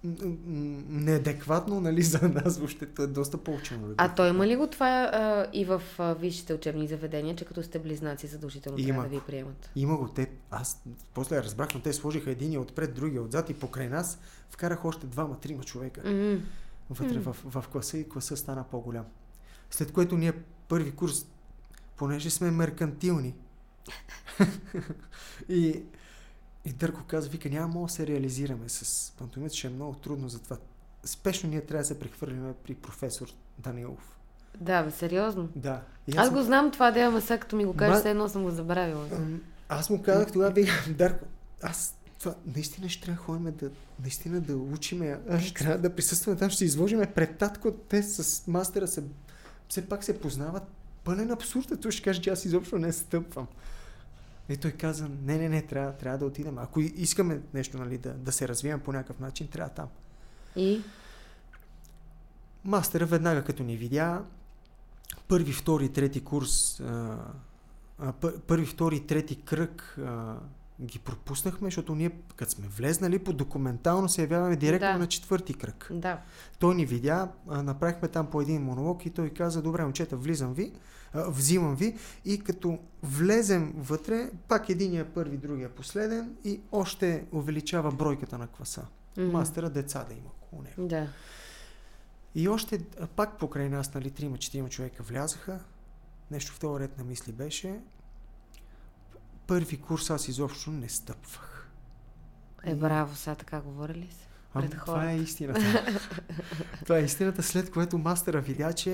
неадекватно, 0.05 1.81
нали, 1.81 2.03
за 2.03 2.29
нас 2.29 2.59
въобще. 2.59 2.87
То 2.87 3.03
е 3.03 3.07
доста 3.07 3.39
по-учено. 3.39 3.89
А 3.97 4.15
той 4.15 4.29
има 4.29 4.47
ли 4.47 4.57
го 4.57 4.67
това 4.67 5.11
а, 5.13 5.47
и 5.53 5.65
в 5.65 5.83
а, 5.99 6.15
висшите 6.15 6.55
учебни 6.55 6.87
заведения, 6.87 7.37
че 7.37 7.45
като 7.45 7.63
сте 7.63 7.79
близнаци 7.79 8.27
задължително 8.27 8.79
Има 8.79 8.89
трябва 8.89 9.03
да 9.03 9.09
ви 9.09 9.21
приемат? 9.27 9.71
Има 9.77 9.97
го. 9.97 10.09
Те, 10.09 10.31
аз 10.51 10.83
после 11.15 11.43
разбрах, 11.43 11.69
но 11.75 11.81
те 11.81 11.93
сложиха 11.93 12.31
един 12.31 12.61
отпред, 12.61 12.95
другия 12.95 13.23
отзад 13.23 13.51
и 13.51 13.55
покрай 13.55 13.89
нас 13.89 14.19
вкарах 14.51 14.85
още 14.85 15.07
двама, 15.07 15.41
трима 15.41 15.65
човека 15.65 16.11
М, 16.11 16.39
вътре 16.91 17.19
М. 17.19 17.21
в, 17.21 17.37
в 17.45 17.69
класа 17.69 17.99
и 17.99 18.09
класа 18.09 18.37
стана 18.37 18.65
по-голям. 18.71 19.05
След 19.71 19.93
което 19.93 20.17
ние 20.17 20.33
първи 20.69 20.91
курс, 20.91 21.27
понеже 21.97 22.31
сме 22.31 22.51
меркантилни, 22.51 23.35
и, 25.49 25.83
и 26.65 26.73
Дърко 26.73 27.03
каза, 27.07 27.29
вика, 27.29 27.49
няма 27.49 27.83
да 27.83 27.89
се 27.89 28.07
реализираме 28.07 28.69
с 28.69 29.13
пантомимата, 29.13 29.57
ще 29.57 29.67
е 29.67 29.71
много 29.71 29.95
трудно, 29.95 30.29
затова 30.29 30.57
спешно 31.05 31.51
ние 31.51 31.61
трябва 31.61 31.83
да 31.83 31.87
се 31.87 32.01
прехвърлиме 32.01 32.53
при 32.65 32.75
професор 32.75 33.29
Данилов. 33.59 34.19
Да, 34.61 34.83
бе, 34.83 34.91
сериозно. 34.91 35.49
Да. 35.57 35.83
И 36.07 36.17
Аз 36.17 36.31
му- 36.31 36.37
го 36.37 36.43
знам 36.43 36.71
това 36.71 36.91
да 36.91 37.01
ама 37.01 37.21
сега 37.21 37.39
като 37.39 37.57
ми 37.57 37.65
го 37.65 37.77
кажеш, 37.77 37.97
Ма- 37.97 38.01
все 38.01 38.11
едно 38.11 38.29
съм 38.29 38.43
го 38.43 38.51
забравила. 38.51 39.07
Аз 39.69 39.91
му 39.91 40.03
казах 40.03 40.33
тогава, 40.33 40.51
вика, 40.51 40.73
Дарко, 40.89 41.25
аз 41.63 41.95
това, 42.19 42.35
наистина 42.57 42.89
ще 42.89 43.03
трябва 43.03 43.21
да 43.21 43.25
ходим 43.25 43.55
да, 43.61 43.71
наистина 44.03 44.41
да 44.41 44.57
учиме, 44.57 45.21
аз 45.31 45.43
ще 45.43 45.55
трябва 45.55 45.79
да 45.79 45.95
присъстваме 45.95 46.39
там, 46.39 46.51
ще 46.51 46.65
изложиме 46.65 47.07
пред 47.07 47.39
татко, 47.39 47.73
те 47.73 48.03
с 48.03 48.47
мастера 48.47 48.89
се, 48.89 49.05
все 49.69 49.89
пак 49.89 50.05
се 50.05 50.21
познават. 50.21 50.63
Пълен 51.05 51.31
абсурд 51.31 51.71
е, 51.71 51.77
той 51.77 51.91
ще 51.91 52.03
каже, 52.03 52.21
че 52.21 52.31
аз 52.31 52.45
изобщо 52.45 52.79
не 52.79 52.93
стъпвам. 52.93 53.47
И 54.51 54.57
той 54.57 54.71
каза, 54.71 55.09
не, 55.23 55.39
не, 55.39 55.49
не, 55.49 55.63
трябва, 55.63 55.93
трябва 55.93 56.19
да 56.19 56.27
отидем. 56.27 56.59
Ако 56.59 56.81
искаме 56.81 57.41
нещо, 57.55 57.79
нали, 57.79 57.99
да, 57.99 58.13
да 58.13 58.33
се 58.33 58.49
развием 58.49 58.81
по 58.81 58.93
някакъв 58.93 59.21
начин, 59.21 59.49
трябва 59.49 59.71
там. 59.75 59.89
И? 60.57 60.83
Мастера 62.65 63.07
веднага 63.07 63.45
като 63.45 63.63
ни 63.63 63.77
видя, 63.77 64.25
първи, 65.29 65.53
втори, 65.53 65.89
трети 65.89 66.25
курс, 66.25 66.81
а, 66.81 67.17
а, 67.99 68.13
пър- 68.13 68.41
първи, 68.41 68.67
втори, 68.67 69.07
трети 69.07 69.43
кръг 69.43 69.99
а, 70.07 70.37
ги 70.81 70.99
пропуснахме, 70.99 71.67
защото 71.67 71.95
ние, 71.95 72.11
като 72.37 72.53
сме 72.53 72.69
влезнали 72.69 73.19
по 73.19 73.33
документално, 73.33 74.09
се 74.09 74.21
явяваме 74.23 74.57
директно 74.57 74.93
Да. 74.93 74.99
на 74.99 75.07
четвърти 75.07 75.55
кръг. 75.55 75.89
Да. 75.93 76.21
Той 76.59 76.75
ни 76.75 76.87
видя, 76.87 77.29
а, 77.49 77.63
направихме 77.63 78.09
там 78.09 78.27
по 78.27 78.41
един 78.41 78.63
монолог 78.63 79.07
и 79.07 79.11
той 79.11 79.31
каза, 79.31 79.63
добре, 79.63 79.83
момчета, 79.85 80.17
влизам 80.17 80.55
ви, 80.55 80.73
взимам 81.15 81.77
ви 81.77 81.97
и 82.25 82.41
като 82.41 82.79
влезем 83.03 83.73
вътре, 83.77 84.31
пак 84.49 84.69
единия 84.69 85.15
първи, 85.15 85.37
другия 85.37 85.75
последен 85.75 86.37
и 86.45 86.61
още 86.73 87.27
увеличава 87.33 87.93
бройката 87.93 88.39
на 88.39 88.47
класа. 88.47 88.87
Мгм. 89.17 89.31
Мастера 89.31 89.71
деца 89.71 90.05
да 90.09 90.15
има 90.15 90.31
около 90.43 90.63
него. 90.63 90.89
Да. 90.89 91.09
И 92.35 92.49
още 92.49 92.85
пак 93.17 93.39
покрай 93.39 93.69
нас, 93.69 93.95
нали, 93.95 94.11
трима, 94.11 94.39
четирима 94.39 94.69
човека 94.69 95.03
влязаха. 95.03 95.61
Нещо 96.31 96.53
в 96.53 96.61
този 96.61 96.85
ред 96.85 96.99
на 96.99 97.05
мисли 97.05 97.33
беше. 97.33 97.81
Първи 99.47 99.81
курс 99.81 100.11
аз 100.11 100.29
изобщо 100.29 100.71
не 100.71 100.89
стъпвах. 100.89 101.71
Е, 102.65 102.75
браво, 102.75 103.17
сега 103.17 103.35
така 103.35 103.61
говори 103.61 103.95
ли 103.95 104.09
се? 104.11 104.30
Пред 104.55 104.71
това 104.71 105.05
е 105.05 105.07
хората. 105.07 105.23
истината. 105.23 105.85
това 106.85 106.99
е 106.99 107.03
истината, 107.03 107.43
след 107.43 107.71
което 107.71 107.99
мастера 107.99 108.41
видя, 108.41 108.73
че 108.73 108.91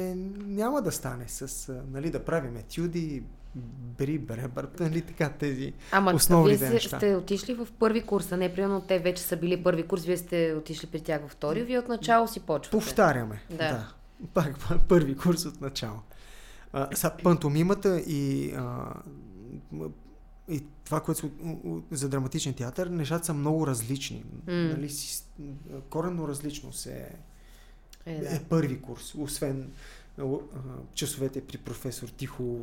няма 0.47 0.83
да 0.83 0.93
стане 0.93 1.25
с, 1.29 1.73
нали, 1.93 2.11
да 2.11 2.25
правим 2.25 2.57
етюди, 2.57 3.23
бери, 3.99 4.19
бребър, 4.19 4.69
нали, 4.81 5.03
така 5.03 5.31
тези. 5.31 5.73
Ама 5.93 6.13
Основните 6.15 6.57
вие 6.57 6.71
неща. 6.71 6.97
сте 6.97 7.17
отишли 7.17 7.55
в 7.55 7.69
първи 7.79 8.03
курс, 8.03 8.33
а 8.33 8.37
не 8.37 8.55
примерно 8.55 8.81
те 8.81 8.99
вече 8.99 9.23
са 9.23 9.37
били 9.37 9.63
първи 9.63 9.83
курс, 9.83 10.05
вие 10.05 10.17
сте 10.17 10.55
отишли 10.59 10.87
при 10.87 11.01
тях 11.01 11.23
във 11.23 11.31
втори, 11.31 11.63
вие 11.63 11.79
от 11.79 11.89
начало 11.89 12.29
си 12.29 12.41
почвате. 12.41 12.77
Повтаряме. 12.77 13.43
Да. 13.51 13.57
да. 13.57 13.93
Пак 14.35 14.57
първи 14.89 15.17
курс 15.17 15.45
от 15.47 15.61
начало. 15.61 16.01
А, 16.73 16.97
са, 16.97 17.11
пантомимата 17.23 18.01
и, 18.01 18.53
а, 18.57 18.93
и 20.49 20.63
това, 20.85 21.01
което 21.01 21.31
за 21.91 22.09
драматичен 22.09 22.55
театър, 22.55 22.87
нещата 22.87 23.27
са 23.27 23.35
много 23.35 23.67
различни. 23.67 24.25
М. 24.47 24.53
Нали, 24.55 24.91
си, 24.91 25.23
коренно 25.91 26.29
различно 26.29 26.73
се 26.73 27.09
Е, 28.07 28.15
е, 28.15 28.21
да. 28.21 28.37
е 28.37 28.45
първи 28.45 28.81
курс, 28.81 29.15
освен 29.15 29.71
а, 30.19 30.25
часовете 30.95 31.41
при 31.41 31.59
професор 31.59 32.09
Тихо, 32.09 32.61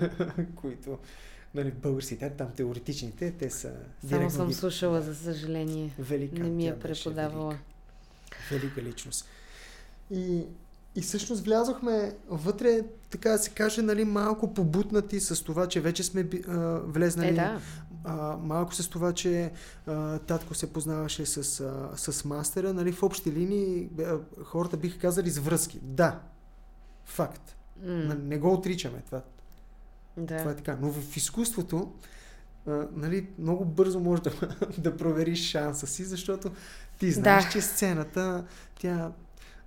които 0.56 0.98
нали, 1.54 1.70
български 1.72 2.18
театър, 2.18 2.36
там 2.36 2.52
теоретичните, 2.52 3.32
те 3.32 3.50
са 3.50 3.72
Само 4.08 4.30
съм 4.30 4.48
ги- 4.48 4.54
слушала, 4.54 5.02
за 5.02 5.14
съжаление. 5.14 5.94
Велика, 5.98 6.42
Не 6.42 6.50
ми 6.50 6.66
е 6.68 6.78
преподавала. 6.78 7.48
Велика, 7.48 7.64
велика 8.50 8.82
личност. 8.82 9.26
И, 10.10 10.42
и 10.96 11.00
всъщност 11.00 11.44
влязохме 11.44 12.16
вътре, 12.28 12.80
така 13.10 13.30
да 13.30 13.38
се 13.38 13.50
каже, 13.50 13.82
нали, 13.82 14.04
малко 14.04 14.54
побутнати 14.54 15.20
с 15.20 15.44
това, 15.44 15.68
че 15.68 15.80
вече 15.80 16.02
сме 16.02 16.28
а, 16.48 16.58
влезнали. 16.86 17.28
Е, 17.28 17.32
да. 17.32 17.60
а, 18.04 18.36
малко 18.36 18.74
с 18.74 18.88
това, 18.88 19.12
че 19.12 19.52
а, 19.86 20.18
татко 20.18 20.54
се 20.54 20.72
познаваше 20.72 21.26
с, 21.26 21.60
а, 21.60 21.90
с 21.96 22.24
мастера. 22.24 22.72
Нали, 22.72 22.92
в 22.92 23.02
общи 23.02 23.32
линии 23.32 23.88
а, 23.98 24.18
хората 24.44 24.76
биха 24.76 24.98
казали 24.98 25.30
с 25.30 25.38
връзки. 25.38 25.80
Да, 25.82 26.20
факт. 27.04 27.56
Нали, 27.82 28.18
Не 28.22 28.38
го 28.38 28.52
отричаме 28.52 29.02
това. 29.06 29.22
да. 30.16 30.38
Това 30.38 30.50
е 30.50 30.56
така. 30.56 30.78
Но 30.80 30.90
в 30.92 31.16
изкуството 31.16 31.92
а, 32.66 32.86
нали, 32.92 33.28
много 33.38 33.64
бързо 33.64 34.00
можеш 34.00 34.22
да, 34.22 34.30
да 34.78 34.96
провериш 34.96 35.50
шанса 35.50 35.86
си, 35.86 36.04
защото 36.04 36.50
ти 36.98 37.12
знаеш, 37.12 37.44
Да. 37.44 37.50
че 37.50 37.60
сцената, 37.60 38.44
тя 38.80 39.12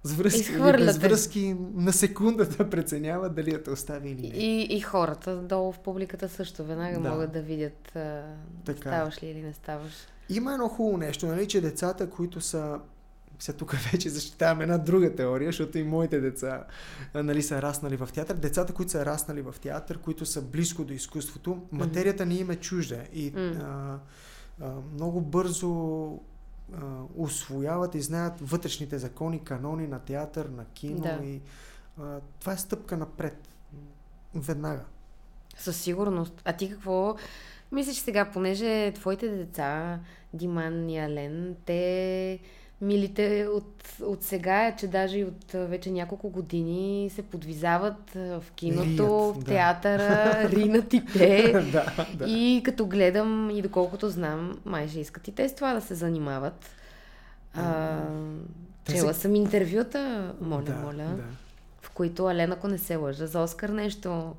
с 0.04 0.14
връзки 0.14 0.52
или 0.54 0.78
без 0.78 1.00
те. 1.00 1.08
връзки 1.08 1.56
на 1.74 1.94
секундата 1.94 2.70
преценява 2.70 3.30
дали 3.30 3.52
да 3.52 3.64
те 3.64 3.70
остави 3.70 4.10
или 4.10 4.22
не. 4.22 4.36
И, 4.36 4.78
и 4.78 4.82
хората 4.82 5.36
долу 5.36 5.72
в 5.72 5.80
публиката 5.80 6.30
също 6.30 6.64
веднага 6.64 7.00
Да. 7.00 7.10
могат 7.10 7.32
да 7.32 7.42
видят 7.42 7.96
а, 7.96 8.24
Така 8.66 8.90
е. 8.90 8.92
ставаш 8.92 9.24
ли 9.24 9.28
или 9.28 9.42
не 9.42 9.54
ставаш. 9.54 9.94
Има 10.30 10.54
едно 10.54 10.68
хубаво 10.68 10.98
нещо, 10.98 11.26
нали, 11.26 11.48
че 11.48 11.62
децата, 11.62 12.10
които 12.10 12.42
са 12.42 12.80
сега 13.40 13.58
тук 13.58 13.72
вече 13.92 14.10
защитавам 14.10 14.62
една 14.62 14.78
друга 14.78 15.16
теория, 15.16 15.48
защото 15.48 15.78
и 15.78 15.84
моите 15.84 16.20
деца 16.20 16.64
нали, 17.16 17.44
са 17.44 17.62
раснали 17.62 17.98
в 17.98 18.10
театър. 18.14 18.36
Децата, 18.36 18.74
които 18.74 18.92
са 18.92 19.06
раснали 19.06 19.42
в 19.42 19.56
театър, 19.62 19.98
които 19.98 20.26
са 20.26 20.42
близко 20.42 20.84
до 20.84 20.94
изкуството, 20.94 21.62
материята 21.72 22.26
не 22.26 22.36
им 22.36 22.52
е 22.52 22.56
чужда. 22.56 23.00
И 23.14 23.30
Мгм. 23.30 23.62
а, 23.62 24.00
а, 24.62 24.72
много 24.94 25.22
бързо 25.22 25.70
а, 26.74 26.80
освояват 27.18 27.96
и 27.96 28.02
знаят 28.02 28.34
вътрешните 28.42 28.98
закони, 28.98 29.44
канони 29.44 29.88
на 29.88 30.00
театър, 30.00 30.46
на 30.46 30.66
кино. 30.66 31.02
Да. 31.02 31.26
И, 31.26 31.42
а, 32.02 32.20
това 32.40 32.54
е 32.54 32.58
стъпка 32.58 32.98
напред. 32.98 33.50
Веднага. 34.36 34.84
Със 35.58 35.78
сигурност. 35.82 36.42
А 36.46 36.54
ти 36.54 36.72
какво 36.72 37.16
мислиш 37.72 37.98
сега, 37.98 38.32
понеже 38.32 38.92
твоите 38.92 39.30
деца, 39.30 40.00
Диман 40.34 40.90
и 40.90 41.00
Ален, 41.00 41.56
те 41.66 42.40
милите 42.82 43.48
от, 43.54 43.84
от 44.02 44.24
сега, 44.24 44.68
е, 44.68 44.76
че 44.76 44.88
даже 44.88 45.18
и 45.18 45.24
от 45.26 45.52
вече 45.54 45.92
няколко 45.92 46.30
години 46.30 47.10
се 47.10 47.22
подвизават 47.22 48.12
в 48.14 48.44
киното, 48.56 48.86
Рият, 48.88 49.36
в 49.36 49.40
да. 49.40 49.46
театъра, 49.46 50.50
ринат 50.52 50.94
и 50.94 51.06
те. 51.06 51.52
да, 51.72 52.08
да. 52.14 52.26
И 52.26 52.62
като 52.66 52.86
гледам 52.86 53.50
и 53.50 53.62
доколкото 53.62 54.10
знам, 54.10 54.60
май 54.66 54.88
ще 54.88 55.00
искат 55.00 55.28
и 55.28 55.32
те 55.32 55.50
с 55.50 55.56
това 55.56 55.74
да 55.74 55.82
се 55.82 55.96
занимават. 55.96 56.70
А, 57.54 58.00
чела 58.92 59.14
съм 59.14 59.36
интервюта, 59.36 60.34
моля, 60.42 60.62
да, 60.64 60.74
моля, 60.74 60.94
Да. 61.18 61.24
в 61.82 61.90
които 61.90 62.26
Ален, 62.26 62.52
ако 62.52 62.68
не 62.68 62.78
се 62.78 62.96
лъжа, 62.96 63.28
за 63.28 63.40
Оскар 63.40 63.70
нещо 63.70 64.36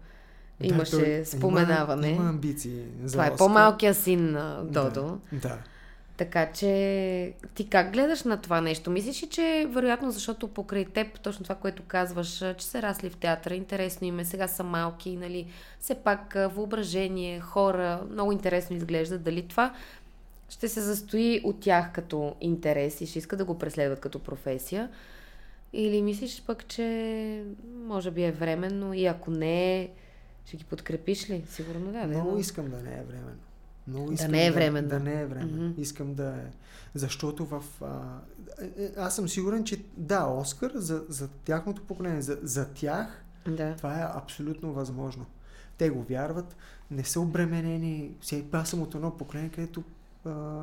Да, 0.60 0.66
имаше 0.66 0.90
той 0.90 1.24
споменаване. 1.24 2.08
Има, 2.08 2.16
има 2.16 2.28
амбиции. 2.28 2.82
За 3.04 3.12
Това 3.12 3.24
е 3.26 3.30
Оскар. 3.30 3.38
по-малкия 3.38 3.94
син 3.94 4.30
на 4.30 4.64
Додо. 4.64 5.18
Да, 5.32 5.38
да. 5.38 5.58
Така 6.18 6.52
че 6.52 7.32
ти 7.54 7.68
как 7.68 7.92
гледаш 7.92 8.22
на 8.22 8.40
това 8.40 8.60
нещо? 8.60 8.90
Мислиш 8.90 9.22
ли, 9.22 9.26
че 9.26 9.66
вероятно 9.70 10.10
защото 10.10 10.48
покрай 10.48 10.84
теб, 10.84 11.20
точно 11.20 11.42
това, 11.42 11.54
което 11.54 11.82
казваш, 11.82 12.44
че 12.58 12.66
са 12.66 12.82
расли 12.82 13.10
в 13.10 13.16
театъра, 13.16 13.54
интересно 13.54 14.06
им 14.06 14.18
е, 14.18 14.24
сега 14.24 14.48
са 14.48 14.64
малки, 14.64 15.16
нали, 15.16 15.46
все 15.80 15.94
пак 15.94 16.36
въображение, 16.54 17.40
хора, 17.40 18.02
много 18.10 18.32
интересно 18.32 18.76
изглежда. 18.76 19.18
Дали 19.18 19.48
това 19.48 19.74
ще 20.48 20.68
се 20.68 20.80
застои 20.80 21.40
от 21.44 21.60
тях 21.60 21.92
като 21.92 22.34
интерес 22.40 23.00
и 23.00 23.06
ще 23.06 23.18
искат 23.18 23.38
да 23.38 23.44
го 23.44 23.58
преследват 23.58 24.00
като 24.00 24.18
професия? 24.18 24.90
Или 25.72 26.02
мислиш 26.02 26.42
пък, 26.46 26.66
че 26.66 27.44
може 27.84 28.10
би 28.10 28.22
е 28.22 28.32
временно 28.32 28.94
и 28.94 29.06
ако 29.06 29.30
не 29.30 29.80
е, 29.80 29.90
ще 30.46 30.56
ги 30.56 30.64
подкрепиш 30.64 31.30
ли? 31.30 31.44
Сигурно 31.48 31.92
да. 31.92 32.06
Много 32.06 32.30
но- 32.30 32.38
искам 32.38 32.70
да 32.70 32.76
не 32.76 32.90
е 32.90 33.02
временно. 33.08 33.47
Да 33.88 34.12
искам 34.14 34.30
не 34.30 34.46
е 34.46 34.50
временно. 34.50 34.88
Да, 34.88 35.00
не 35.00 35.20
е 35.20 35.26
временно. 35.26 35.68
Мгм. 35.68 35.80
Искам 35.80 36.14
да 36.14 36.28
е. 36.28 36.50
Защото 36.94 37.46
в... 37.46 37.64
А, 37.82 38.18
е, 38.62 38.84
е, 38.84 38.90
аз 38.96 39.16
съм 39.16 39.28
сигурен, 39.28 39.64
че 39.64 39.84
да, 39.96 40.26
Оскар 40.26 40.72
за, 40.74 41.04
за 41.08 41.28
тяхното 41.28 41.82
поколение, 41.82 42.22
за, 42.22 42.38
за 42.42 42.68
тях, 42.68 43.24
Да. 43.48 43.74
това 43.76 44.00
е 44.00 44.06
абсолютно 44.14 44.72
възможно. 44.72 45.26
Те 45.78 45.90
го 45.90 46.02
вярват, 46.02 46.56
не 46.90 47.04
са 47.04 47.20
обременени. 47.20 48.10
Аз 48.52 48.68
съм 48.68 48.82
от 48.82 48.94
едно 48.94 49.16
поколение, 49.16 49.50
където 49.50 49.82
а, 50.24 50.62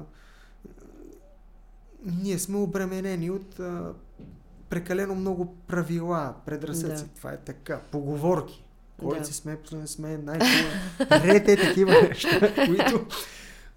ние 2.05 2.39
сме 2.39 2.57
обременени 2.57 3.29
от 3.29 3.59
а, 3.59 3.93
прекалено 4.69 5.15
много 5.15 5.55
правила, 5.67 6.33
предразсъдци. 6.45 7.03
Да. 7.03 7.09
Това 7.09 7.31
е 7.31 7.37
така. 7.37 7.79
Поговорки. 7.91 8.64
Кой 8.99 9.19
Да. 9.19 9.25
сме, 9.25 9.57
не 9.71 9.87
сме 9.87 10.17
най-хубави. 10.17 11.27
Рете 11.33 11.55
такива 11.57 11.91
неща, 12.09 12.53
които 12.65 13.05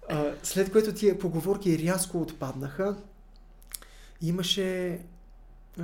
а, 0.09 0.31
след 0.43 0.71
което 0.71 0.93
тия 0.93 1.19
поговорки 1.19 1.79
рязко 1.79 2.21
отпаднаха. 2.21 2.95
Имаше 4.21 4.99
а, 5.79 5.83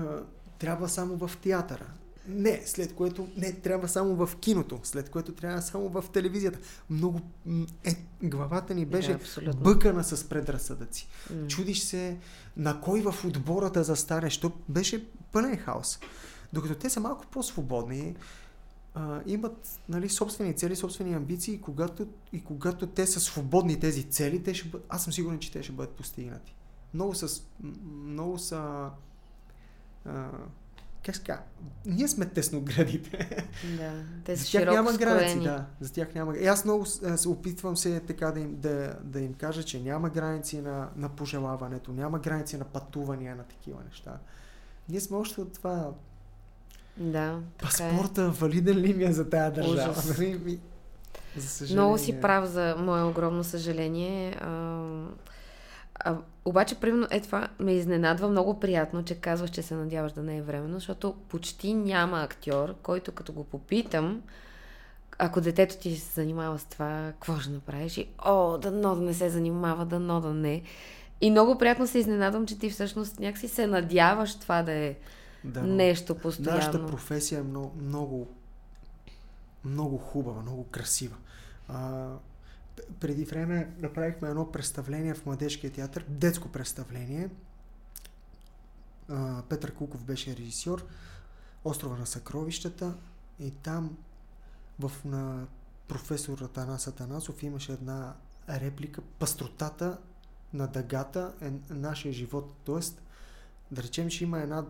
трябва 0.60 0.90
само 0.90 1.28
в 1.28 1.38
театъра. 1.42 1.86
Не, 2.28 2.62
след 2.66 2.96
което 2.96 3.28
не 3.38 3.54
трябва 3.54 3.88
само 3.88 4.16
в 4.16 4.36
киното, 4.40 4.80
след 4.84 5.10
което 5.10 5.32
трябва 5.34 5.62
само 5.62 5.90
в 5.90 6.04
телевизията. 6.14 6.60
Много 6.90 7.22
е, 7.84 7.96
главата 8.24 8.74
ни 8.74 8.86
беше 8.86 9.08
Да, 9.10 9.16
абсолютно. 9.16 9.62
бъкана 9.62 10.04
с 10.04 10.30
предразсъдъци. 10.30 11.08
М. 11.30 11.48
Чудиш 11.48 11.80
се 11.80 12.18
на 12.58 12.82
кой 12.82 13.02
в 13.02 13.26
отбора 13.26 13.70
да 13.70 13.84
застанеш. 13.84 14.38
То 14.38 14.52
беше 14.70 15.06
пълен 15.32 15.58
хаос. 15.58 16.00
Докато 16.54 16.76
те 16.76 16.90
са 16.90 17.00
малко 17.00 17.26
по-свободни, 17.32 18.16
а, 18.96 19.22
имат 19.26 19.80
нали, 19.90 20.10
собствени 20.10 20.54
цели, 20.54 20.76
собствени 20.76 21.14
амбиции 21.14 21.54
и 21.54 21.62
когато, 21.62 22.08
и 22.34 22.44
когато 22.44 22.88
те 22.88 23.08
са 23.08 23.20
свободни 23.20 23.80
тези 23.80 24.04
цели, 24.04 24.44
те 24.44 24.54
ще 24.54 24.70
бъд... 24.70 24.86
аз 24.90 25.04
съм 25.04 25.14
сигурен, 25.14 25.40
че 25.40 25.52
те 25.52 25.64
ще 25.64 25.72
бъдат 25.72 25.96
постигнати. 25.96 26.56
Много 26.94 27.16
са... 27.16 27.42
Много 27.84 28.38
са... 28.38 28.90
А, 30.06 30.30
как 31.06 31.16
ска? 31.16 31.44
Ние 31.86 32.08
сме 32.08 32.26
тесноградите. 32.26 33.48
Да, 33.78 34.04
те 34.26 34.38
са 34.38 34.44
За 34.44 34.52
тях 34.52 34.66
няма 34.66 34.94
граници, 34.94 35.40
да. 35.40 35.66
За 35.80 35.94
тях 35.94 36.16
няма. 36.16 36.38
И 36.38 36.46
аз 36.46 36.66
много 36.66 36.86
се 36.86 37.30
опитвам 37.30 37.78
се 37.78 38.00
така 38.00 38.32
да 38.32 38.40
им, 38.40 38.56
да, 38.56 39.00
да 39.04 39.20
им 39.20 39.34
кажа, 39.34 39.64
че 39.64 39.82
няма 39.82 40.10
граници 40.10 40.62
на, 40.62 40.90
на 40.96 41.10
пожелаването, 41.10 41.92
няма 41.92 42.20
граници 42.20 42.58
на 42.58 42.66
пътувания, 42.66 43.36
на 43.36 43.44
такива 43.44 43.84
неща. 43.84 44.20
Ние 44.90 45.00
сме 45.00 45.18
още 45.18 45.42
от 45.42 45.54
това 45.54 45.94
Да, 46.98 47.40
е. 47.40 47.62
паспорта, 47.62 48.30
валиден 48.30 48.78
ли 48.78 48.94
ми 48.94 49.04
е 49.04 49.12
за 49.12 49.30
тая 49.30 49.52
държава. 49.52 49.92
Ужас. 49.92 50.20
Нали? 50.20 50.60
За 51.38 51.48
съжаление. 51.48 51.84
Много 51.84 51.98
си 51.98 52.22
прав 52.22 52.46
за 52.46 52.76
мое 52.80 53.04
огромно 53.04 53.44
съжаление. 53.44 54.36
А, 54.42 54.80
а, 55.96 56.18
обаче, 56.46 56.76
примерно, 56.76 57.08
е 57.12 57.20
това 57.20 57.48
ме 57.60 57.74
изненадва 57.74 58.28
много 58.28 58.60
приятно, 58.60 59.04
че 59.04 59.16
казваш, 59.16 59.50
че 59.50 59.62
се 59.62 59.76
надяваш 59.76 60.12
да 60.12 60.24
не 60.24 60.38
е 60.38 60.42
временно, 60.42 60.74
защото 60.74 61.16
почти 61.30 61.74
няма 61.74 62.22
актьор, 62.22 62.76
който 62.84 63.12
като 63.12 63.34
го 63.34 63.44
попитам, 63.44 64.22
ако 65.18 65.42
детето 65.42 65.78
ти 65.78 65.96
се 65.96 66.14
занимава 66.14 66.60
с 66.60 66.66
това, 66.66 67.12
какво 67.12 67.40
ще 67.40 67.52
направиш? 67.52 67.98
И, 67.98 68.08
о, 68.26 68.58
дано 68.58 68.96
да 68.96 69.02
не 69.02 69.14
се 69.14 69.30
занимава, 69.30 69.86
дано 69.86 70.22
да 70.22 70.34
не. 70.34 70.62
И 71.22 71.32
много 71.32 71.58
приятно 71.58 71.88
се 71.88 72.00
изненадвам, 72.00 72.46
че 72.46 72.60
ти 72.60 72.70
всъщност 72.70 73.20
някакси 73.20 73.48
се 73.48 73.68
надяваш 73.68 74.36
това 74.36 74.64
да 74.64 74.72
е 74.72 74.96
да, 75.46 75.62
нещо 75.62 76.18
постоянно. 76.18 76.58
Нашата 76.58 76.86
професия 76.86 77.40
е 77.40 77.44
много, 77.44 77.76
много, 77.82 78.28
много 79.66 79.98
хубава, 79.98 80.42
много 80.42 80.64
красива. 80.64 81.16
А, 81.68 82.10
преди 83.00 83.26
време 83.26 83.74
направихме 83.80 84.30
едно 84.30 84.52
представление 84.52 85.14
в 85.14 85.26
Младежкия 85.26 85.72
театър, 85.72 86.06
детско 86.10 86.50
представление. 86.50 87.30
А, 89.10 89.44
Петър 89.50 89.74
Куков 89.74 90.04
беше 90.04 90.36
режисьор, 90.36 90.86
Острова 91.64 91.98
на 91.98 92.06
съкровищата 92.06 92.96
и 93.40 93.52
там 93.52 93.98
в, 94.80 94.92
на 95.06 95.48
професор 95.88 96.42
Атанас 96.42 96.88
Атанасов 96.88 97.44
имаше 97.44 97.74
една 97.74 98.14
реплика 98.50 99.02
Пастротата 99.02 99.98
на 100.54 100.68
дъгата 100.68 101.34
е 101.42 101.74
нашия 101.74 102.14
живот. 102.14 102.54
Тоест, 102.64 103.02
да 103.72 103.84
речем, 103.84 104.10
че 104.10 104.24
има 104.24 104.40
една 104.40 104.66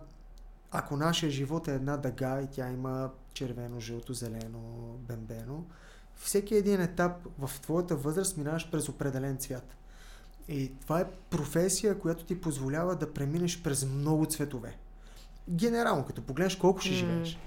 ако 0.72 0.98
нашия 0.98 1.32
живот 1.32 1.68
е 1.68 1.74
една 1.74 1.98
дъга 1.98 2.42
и 2.42 2.48
тя 2.48 2.72
има 2.72 3.12
червено, 3.34 3.80
жълто, 3.80 4.14
зелено, 4.14 4.96
бембено, 5.08 5.64
всеки 6.16 6.56
един 6.56 6.82
етап 6.82 7.12
в 7.40 7.52
твоята 7.62 7.96
възраст 7.96 8.38
минаваш 8.38 8.72
през 8.72 8.90
определен 8.90 9.38
цвят. 9.38 9.78
И 10.48 10.72
това 10.82 11.00
е 11.00 11.12
професия, 11.30 12.00
която 12.00 12.26
ти 12.26 12.42
позволява 12.42 12.96
да 12.96 13.14
преминеш 13.14 13.64
през 13.64 13.86
много 13.86 14.26
цветове. 14.26 14.78
Генерално, 15.50 16.06
като 16.06 16.22
погледнеш 16.22 16.56
колко 16.56 16.80
ще 16.80 16.94
живееш. 16.94 17.40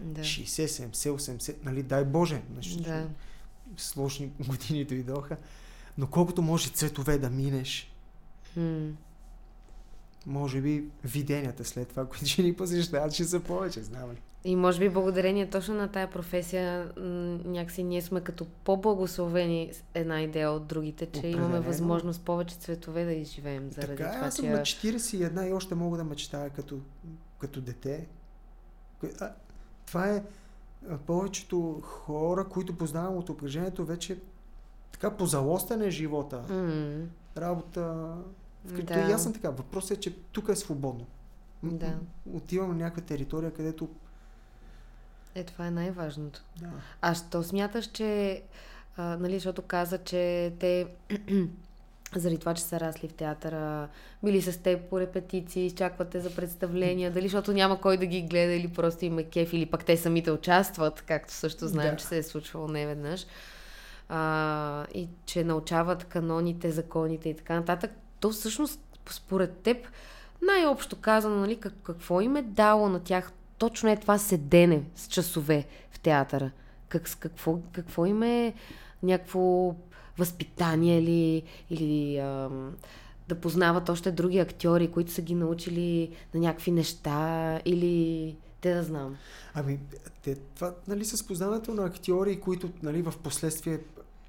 Да. 0.00 0.20
60, 0.20 0.66
70, 0.66 0.92
80, 0.92 1.56
нали, 1.64 1.82
дай 1.82 2.04
Боже. 2.04 2.42
Нали, 2.54 2.82
да. 2.82 3.08
Сложни 3.76 4.26
години 4.48 4.84
дойдоха. 4.84 5.36
Но 5.98 6.06
колкото 6.06 6.42
може 6.42 6.68
цветове 6.68 7.18
да 7.18 7.30
минеш, 7.30 7.94
mm. 8.58 8.92
Може 10.26 10.60
би 10.60 10.84
виденията 11.04 11.64
след 11.64 11.88
това, 11.88 12.04
които 12.08 12.26
ще 12.26 12.42
ни 12.42 12.54
посещават, 12.54 13.12
ще 13.12 13.24
са 13.24 13.40
повече, 13.40 13.82
знам 13.82 14.10
ли. 14.10 14.20
И 14.44 14.56
може 14.56 14.78
би 14.78 14.88
благодарение 14.88 15.50
точно 15.50 15.74
на 15.74 15.88
тая 15.88 16.10
професия 16.10 16.92
някакси 17.44 17.82
ние 17.82 18.02
сме 18.02 18.20
като 18.20 18.46
по-благословени 18.64 19.72
една 19.94 20.22
идея 20.22 20.50
от 20.50 20.66
другите, 20.66 21.06
че 21.06 21.18
Определено. 21.18 21.44
имаме 21.44 21.60
възможност 21.60 22.22
повече 22.22 22.56
цветове 22.56 23.04
да 23.04 23.12
изживеем. 23.12 23.70
Заради 23.70 23.96
така, 23.96 24.12
това, 24.12 24.26
аз 24.26 24.34
съм 24.34 24.44
че... 24.44 24.50
на 24.50 24.60
41 24.60 25.48
и 25.48 25.52
още 25.52 25.74
мога 25.74 25.96
да 25.96 26.04
мечтая 26.04 26.50
като, 26.50 26.78
като 27.38 27.60
дете. 27.60 28.06
А, 29.20 29.32
това 29.86 30.08
е 30.08 30.22
повечето 31.06 31.80
хора, 31.82 32.44
които 32.44 32.76
познавам 32.78 33.16
от 33.16 33.28
обкръжението, 33.28 33.84
вече 33.84 34.18
така 34.92 35.10
позалостен 35.10 35.82
е 35.82 35.90
живота. 35.90 36.44
Mm. 36.50 37.04
Работа. 37.36 38.14
Вкрито 38.66 38.92
да. 38.92 39.00
аз 39.00 39.22
съм 39.22 39.32
така. 39.32 39.50
Въпросът 39.50 39.98
е, 39.98 40.00
че 40.00 40.14
тук 40.32 40.48
е 40.48 40.56
свободно. 40.56 41.06
Да. 41.62 41.98
Отивам 42.32 42.68
на 42.68 42.74
някаква 42.74 43.02
територия, 43.02 43.54
където 43.54 43.88
е, 45.36 45.44
това 45.44 45.66
е 45.66 45.70
най-важното. 45.70 46.44
Да. 46.60 46.70
А 47.00 47.14
що 47.14 47.42
смяташ, 47.42 47.86
че, 47.86 48.42
а, 48.96 49.16
нали, 49.16 49.34
защото 49.34 49.62
каза, 49.62 49.98
че 49.98 50.52
те, 50.58 50.86
заради 52.16 52.38
това, 52.38 52.54
че 52.54 52.62
са 52.62 52.80
расли 52.80 53.08
в 53.08 53.12
театъра, 53.12 53.88
били 54.22 54.42
с 54.42 54.62
теб 54.62 54.90
по 54.90 55.00
репетиции, 55.00 55.66
изчаквате 55.66 56.20
за 56.20 56.34
представления, 56.34 57.10
дали 57.10 57.24
защото 57.24 57.52
няма 57.52 57.80
кой 57.80 57.96
да 57.96 58.06
ги 58.06 58.22
гледа 58.22 58.52
или 58.52 58.68
просто 58.68 59.04
има 59.04 59.22
кеф, 59.22 59.52
или 59.52 59.66
пък 59.66 59.84
те 59.84 59.96
самите 59.96 60.30
участват, 60.30 61.02
както 61.02 61.32
също 61.32 61.68
знаем, 61.68 61.90
да. 61.90 61.96
че 61.96 62.04
се 62.04 62.18
е 62.18 62.22
случвало 62.22 62.68
неведнъж. 62.68 63.26
А, 64.08 64.86
и 64.94 65.08
че 65.26 65.44
научават 65.44 66.04
каноните, 66.04 66.70
законите 66.70 67.28
и 67.28 67.36
така 67.36 67.54
нататък. 67.54 67.90
То 68.20 68.30
всъщност, 68.30 68.80
според 69.10 69.56
теб, 69.56 69.88
най-общо 70.42 70.96
казано, 70.96 71.36
нали, 71.36 71.60
какво 71.82 72.20
им 72.20 72.36
е 72.36 72.42
дало 72.42 72.88
на 72.88 73.00
тях 73.00 73.32
точно 73.58 73.88
е 73.88 73.96
това 73.96 74.18
седене 74.18 74.82
с 74.94 75.08
часове 75.08 75.66
в 75.90 76.00
театъра. 76.00 76.50
Как, 76.88 77.16
какво, 77.18 77.58
какво 77.72 78.06
им 78.06 78.22
е 78.22 78.54
някакво 79.02 79.74
възпитание 80.18 80.98
или, 80.98 81.42
или 81.70 82.18
ам, 82.18 82.74
да 83.28 83.34
познават 83.34 83.88
още 83.88 84.12
други 84.12 84.38
актьори, 84.38 84.90
които 84.90 85.10
са 85.12 85.22
ги 85.22 85.34
научили 85.34 86.16
на 86.34 86.40
някакви 86.40 86.70
неща 86.70 87.60
или 87.64 88.36
те 88.60 88.74
да 88.74 88.82
знам. 88.82 89.16
Ами, 89.54 89.80
те, 90.22 90.34
това, 90.34 90.74
нали, 90.88 91.04
с 91.04 91.26
познаването 91.26 91.74
на 91.74 91.84
актьори, 91.84 92.40
които, 92.40 92.70
нали, 92.82 93.02
в 93.02 93.14
последствие 93.22 93.80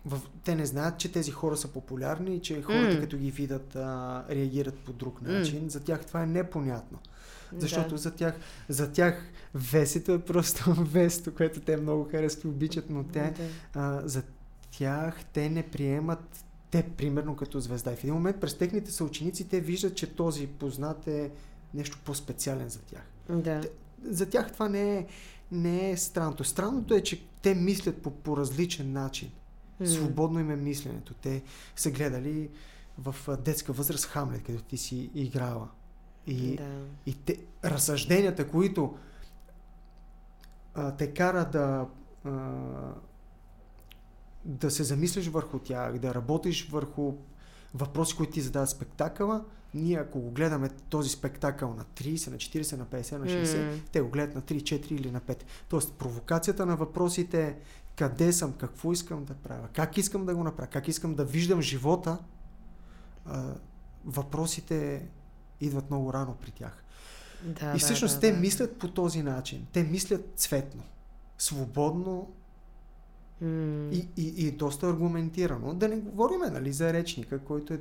в, 0.08 0.22
те 0.44 0.56
не 0.56 0.66
знаят, 0.66 0.98
че 0.98 1.12
тези 1.12 1.32
хора 1.32 1.58
са 1.58 1.68
популярни 1.68 2.36
и 2.36 2.42
че 2.42 2.62
хората, 2.62 2.98
mm. 2.98 3.02
като 3.02 3.18
ги 3.18 3.32
видят, 3.32 3.76
а, 3.76 4.26
реагират 4.30 4.76
по 4.76 4.94
друг 4.94 5.22
начин. 5.22 5.62
Mm. 5.62 5.68
За 5.68 5.80
тях 5.80 6.06
това 6.06 6.24
е 6.24 6.26
непонятно. 6.26 7.00
Защото 7.58 7.90
да. 7.90 7.98
за, 7.98 8.12
тях, 8.12 8.36
за 8.70 8.92
тях 8.92 9.32
весето 9.56 10.12
е 10.12 10.20
просто 10.20 10.74
весто, 10.78 11.36
което 11.36 11.60
те 11.60 11.78
много 11.78 12.08
харесват 12.12 12.44
и 12.44 12.48
обичат, 12.48 12.90
но 12.90 13.04
те, 13.04 13.34
да. 13.38 13.44
а, 13.74 14.02
за 14.08 14.24
тях 14.72 15.26
те 15.34 15.50
не 15.50 15.64
приемат 15.64 16.44
те 16.72 16.84
примерно 16.98 17.36
като 17.36 17.60
звезда. 17.60 17.92
И 17.92 17.96
в 17.96 18.04
един 18.04 18.14
момент 18.14 18.40
през 18.40 18.58
техните 18.58 18.92
съученици 18.92 19.48
те 19.48 19.62
виждат, 19.62 19.96
че 19.96 20.16
този 20.16 20.48
познат 20.48 21.08
е 21.08 21.32
нещо 21.74 22.00
по-специален 22.06 22.70
за 22.70 22.80
тях. 22.80 23.04
Да. 23.30 23.62
Те, 23.62 23.70
за 24.04 24.30
тях 24.30 24.54
това 24.54 24.70
не 24.70 24.98
е, 24.98 25.06
не 25.52 25.92
е 25.92 25.98
странното. 25.98 26.44
Странното 26.44 26.94
е, 26.94 27.04
че 27.04 27.24
те 27.42 27.56
мислят 27.56 28.02
по, 28.02 28.12
по 28.12 28.38
различен 28.38 28.92
начин. 28.92 29.32
Свободно 29.86 30.40
им 30.40 30.52
е 30.52 30.56
мисленето. 30.56 31.14
Те 31.14 31.44
са 31.76 31.92
гледали 31.92 32.50
в 32.98 33.38
детска 33.38 33.74
възраст 33.74 34.06
Хамлет, 34.06 34.44
където 34.44 34.64
ти 34.64 34.78
си 34.78 35.10
играла. 35.16 35.70
И, 36.28 36.56
да. 36.56 36.86
и 37.06 37.14
те, 37.14 37.38
разсъжденията, 37.66 38.48
които 38.48 38.98
а, 40.76 40.96
те 40.96 41.14
кара 41.14 41.46
да 41.46 41.88
а, 42.26 42.32
да 44.46 44.72
се 44.72 44.84
замислиш 44.84 45.28
върху 45.28 45.60
тях, 45.60 46.00
да 46.00 46.16
работиш 46.16 46.70
върху 46.70 47.14
въпроси, 47.74 48.16
които 48.16 48.34
ти 48.34 48.42
задават 48.42 48.70
спектакъла, 48.70 49.46
ние 49.74 49.98
ако 49.98 50.20
го 50.20 50.32
гледаме 50.32 50.70
този 50.90 51.10
спектакъл 51.10 51.74
на 51.74 51.84
30, 51.84 52.32
на 52.32 52.38
40, 52.38 52.78
на 52.78 52.86
50, 52.86 53.18
на 53.18 53.26
60, 53.26 53.46
mm. 53.46 53.80
те 53.92 54.02
го 54.02 54.10
гледат 54.10 54.36
на 54.36 54.42
3, 54.42 54.62
4 54.62 54.92
или 54.92 55.12
на 55.12 55.22
5. 55.22 55.44
Тоест 55.70 55.94
провокацията 55.94 56.66
на 56.66 56.76
въпросите 56.76 57.58
къде 57.98 58.34
съм, 58.34 58.54
какво 58.54 58.92
искам 58.92 59.26
да 59.26 59.34
правя, 59.34 59.68
как 59.74 59.98
искам 59.98 60.26
да 60.26 60.36
го 60.36 60.44
направя, 60.44 60.68
как 60.68 60.88
искам 60.88 61.16
да 61.16 61.26
виждам 61.26 61.62
живота, 61.62 62.18
въпросите 64.06 65.08
идват 65.62 65.90
много 65.90 66.14
рано 66.14 66.36
при 66.42 66.52
тях. 66.52 66.84
Да, 67.44 67.74
и 67.76 67.80
всъщност 67.80 68.16
да, 68.16 68.20
те 68.20 68.32
да. 68.32 68.38
мислят 68.38 68.80
по 68.80 68.92
този 68.92 69.24
начин. 69.24 69.68
Те 69.74 69.84
мислят 69.84 70.32
цветно, 70.36 70.84
свободно 71.38 72.32
mm. 73.44 73.92
и, 73.92 74.10
и, 74.18 74.48
и 74.48 74.52
доста 74.52 74.88
аргументирано. 74.88 75.74
Да 75.74 75.88
не 75.88 75.96
говорим 75.96 76.40
нали, 76.52 76.74
за 76.74 76.94
речника, 76.94 77.40
който 77.40 77.74
е 77.74 77.80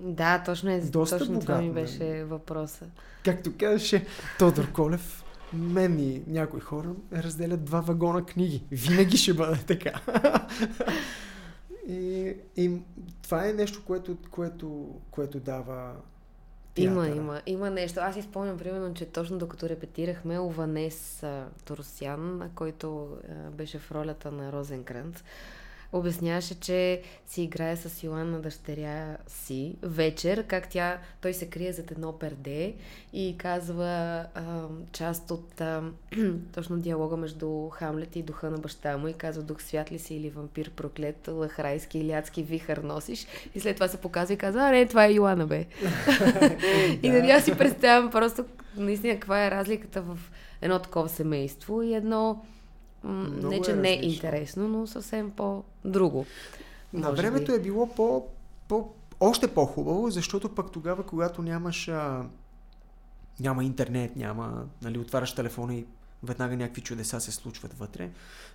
да, 0.00 0.42
точно 0.42 0.70
е. 0.70 0.80
Доста 0.80 1.18
точно 1.18 1.34
богат, 1.34 1.46
това 1.46 1.60
ми 1.60 1.72
беше 1.72 2.04
нали? 2.04 2.24
въпроса. 2.24 2.86
Както 3.24 3.52
казваше 3.58 4.06
Тодор 4.38 4.72
Колев, 4.72 5.24
мен 5.56 5.98
и 6.00 6.22
някои 6.26 6.60
хора 6.60 6.88
разделят 7.12 7.64
два 7.64 7.80
вагона 7.80 8.24
книги. 8.24 8.62
Винаги 8.70 9.16
ще 9.16 9.34
бъде 9.34 9.56
така. 9.66 10.00
и, 11.88 12.34
и 12.56 12.70
това 13.22 13.48
е 13.48 13.52
нещо, 13.52 13.82
което, 13.86 14.16
което, 14.30 14.94
което 15.10 15.40
дава 15.40 15.92
Театъра. 16.76 17.06
Има, 17.06 17.16
има. 17.16 17.40
Има 17.46 17.70
нещо. 17.70 18.00
Аз 18.00 18.16
изпомням, 18.16 18.58
примерно, 18.58 18.94
че 18.94 19.06
точно 19.06 19.38
докато 19.38 19.68
репетирахме 19.68 20.38
Ованес 20.38 21.24
Торосян, 21.64 22.50
който 22.54 23.08
а, 23.28 23.50
беше 23.50 23.78
в 23.78 23.92
ролята 23.92 24.32
на 24.32 24.52
Розенкранц, 24.52 25.24
обясняваше, 25.92 26.60
че 26.60 27.02
си 27.26 27.42
играе 27.42 27.76
с 27.76 28.02
Йоанна 28.02 28.40
дъщеря 28.40 29.16
си 29.26 29.76
вечер, 29.82 30.44
как 30.46 30.68
тя, 30.68 30.98
той 31.20 31.34
се 31.34 31.46
крие 31.46 31.72
зад 31.72 31.90
едно 31.90 32.18
перде 32.18 32.74
и 33.12 33.34
казва 33.38 33.86
а, 34.34 34.62
част 34.92 35.30
от 35.30 35.60
а, 35.60 35.82
точно 36.54 36.76
диалога 36.76 37.16
между 37.16 37.68
Хамлет 37.68 38.16
и 38.16 38.22
духа 38.22 38.50
на 38.50 38.58
баща 38.58 38.98
му 38.98 39.08
и 39.08 39.12
казва 39.12 39.42
дух 39.42 39.62
свят 39.62 39.92
ли 39.92 39.98
си 39.98 40.14
или 40.14 40.30
вампир 40.30 40.70
проклет, 40.70 41.28
лахрайски 41.28 41.98
или 41.98 42.12
адски 42.12 42.42
вихър 42.42 42.76
носиш 42.76 43.26
и 43.54 43.60
след 43.60 43.76
това 43.76 43.88
се 43.88 43.96
показва 43.96 44.34
и 44.34 44.38
казва, 44.38 44.60
а 44.60 44.70
не, 44.70 44.86
това 44.86 45.04
е 45.04 45.12
Йоанна 45.12 45.46
бе. 45.46 45.66
и 47.02 47.10
нали 47.10 47.30
аз 47.30 47.44
си 47.44 47.58
представям 47.58 48.10
просто 48.10 48.44
наистина 48.76 49.14
каква 49.14 49.46
е 49.46 49.50
разликата 49.50 50.02
в 50.02 50.18
едно 50.62 50.78
такова 50.78 51.08
семейство 51.08 51.82
и 51.82 51.94
едно 51.94 52.44
Много 53.06 53.48
не, 53.48 53.62
че 53.62 53.70
е 53.70 53.74
не 53.74 53.90
е 53.90 54.00
интересно, 54.02 54.68
но 54.68 54.86
съвсем 54.86 55.30
по-друго. 55.30 56.26
На 56.92 57.10
времето 57.10 57.52
би. 57.52 57.58
е 57.58 57.62
било 57.62 57.86
по, 57.94 58.26
по, 58.68 58.88
още 59.20 59.48
по-хубаво, 59.48 60.10
защото 60.10 60.54
пък 60.54 60.70
тогава, 60.70 61.02
когато 61.02 61.42
нямаш 61.42 61.88
а, 61.88 62.24
няма 63.40 63.64
интернет, 63.64 64.16
няма, 64.16 64.64
нали, 64.82 64.98
отваряш 64.98 65.34
телефона 65.34 65.74
и 65.74 65.86
веднага 66.22 66.56
някакви 66.56 66.82
чудеса 66.82 67.20
се 67.20 67.32
случват 67.32 67.78
вътре. 67.78 68.10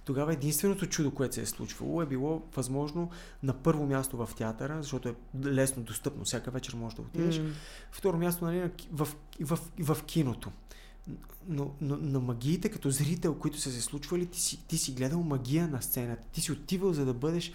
Тогава 0.05 0.33
единственото 0.33 0.85
чудо, 0.85 1.11
което 1.11 1.35
се 1.35 1.41
е 1.41 1.45
случвало, 1.45 2.01
е 2.01 2.05
било 2.05 2.41
възможно 2.55 3.09
на 3.43 3.53
първо 3.53 3.85
място 3.85 4.17
в 4.17 4.29
театъра, 4.37 4.77
защото 4.81 5.09
е 5.09 5.15
лесно 5.45 5.83
достъпно, 5.83 6.23
всяка 6.25 6.51
вечер 6.51 6.73
можеш 6.73 6.95
да 6.95 7.01
отидеш. 7.01 7.39
Mm. 7.39 7.51
Второ 7.91 8.17
място 8.17 8.45
нали, 8.45 8.71
в, 8.91 9.07
в, 9.41 9.59
в, 9.79 9.95
в 9.95 10.03
киното. 10.03 10.51
Но, 11.47 11.71
но 11.81 11.97
на 11.97 12.19
магиите 12.19 12.69
като 12.69 12.89
зрител, 12.89 13.35
които 13.35 13.59
са 13.59 13.71
се 13.71 13.81
случвали, 13.81 14.25
ти 14.25 14.41
си, 14.41 14.67
ти 14.67 14.77
си 14.77 14.91
гледал 14.91 15.23
магия 15.23 15.67
на 15.67 15.81
сцената. 15.81 16.23
Ти 16.31 16.41
си 16.41 16.51
отивал 16.51 16.93
за 16.93 17.05
да 17.05 17.13
бъдеш, 17.13 17.53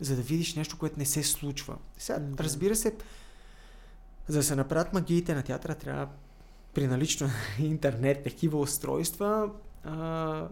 за 0.00 0.16
да 0.16 0.22
видиш 0.22 0.54
нещо, 0.54 0.78
което 0.78 0.98
не 0.98 1.06
се 1.06 1.22
случва. 1.22 1.76
Сега, 1.98 2.18
mm. 2.20 2.40
разбира 2.40 2.76
се, 2.76 2.96
за 4.28 4.38
да 4.38 4.42
се 4.42 4.56
направят 4.56 4.92
магиите 4.92 5.34
на 5.34 5.42
театъра, 5.42 5.74
трябва 5.74 6.08
при 6.74 6.86
налично 6.86 7.30
интернет, 7.58 8.22
такива 8.22 8.58
устройства, 8.58 9.50
а, 9.84 10.48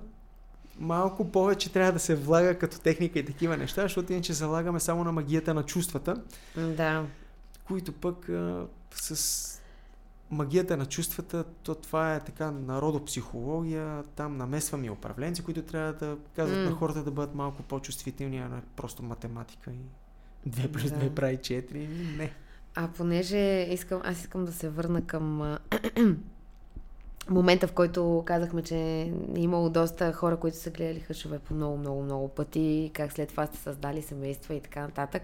малко 0.78 1.32
повече 1.32 1.72
трябва 1.72 1.92
да 1.92 1.98
се 1.98 2.14
влага 2.14 2.58
като 2.58 2.80
техника 2.80 3.18
и 3.18 3.24
такива 3.24 3.56
неща, 3.56 3.82
защото 3.82 4.12
иначе 4.12 4.32
залагаме 4.32 4.80
само 4.80 5.04
на 5.04 5.12
магията 5.12 5.54
на 5.54 5.62
чувствата. 5.62 6.22
Да. 6.56 7.06
Които 7.64 7.92
пък 7.92 8.28
а, 8.28 8.66
с 8.94 9.61
магията 10.32 10.76
на 10.76 10.86
чувствата, 10.86 11.44
то 11.62 11.74
това 11.74 12.14
е 12.14 12.20
така 12.20 12.50
народопсихология, 12.50 14.02
там 14.16 14.36
намесваме 14.36 14.90
управленци, 14.90 15.42
които 15.42 15.62
трябва 15.62 15.92
да 15.92 16.16
казват 16.36 16.58
mm. 16.58 16.64
на 16.64 16.70
хората 16.70 17.02
да 17.02 17.10
бъдат 17.10 17.34
малко 17.34 17.62
по-чувствителни, 17.62 18.38
а 18.38 18.48
не 18.48 18.62
просто 18.76 19.02
математика 19.02 19.70
и 19.70 20.50
2 20.50 20.72
плюс 20.72 20.84
2 20.84 21.14
прави 21.14 21.38
4. 21.38 22.16
Не. 22.16 22.32
А 22.74 22.88
понеже 22.88 23.66
искам, 23.70 24.00
аз 24.04 24.20
искам 24.20 24.44
да 24.44 24.52
се 24.52 24.68
върна 24.68 25.06
към 25.06 25.58
момента, 27.30 27.66
в 27.66 27.72
който 27.72 28.22
казахме, 28.26 28.62
че 28.62 28.76
е 28.76 29.12
имало 29.36 29.70
доста 29.70 30.12
хора, 30.12 30.36
които 30.36 30.56
са 30.56 30.70
гледали 30.70 31.00
хъшове 31.00 31.38
по 31.38 31.54
много, 31.54 31.76
много, 31.76 32.02
много 32.02 32.28
пъти, 32.28 32.90
как 32.94 33.12
след 33.12 33.28
това 33.28 33.46
сте 33.46 33.58
създали 33.58 34.02
семейства 34.02 34.54
и 34.54 34.60
така 34.60 34.80
нататък. 34.80 35.22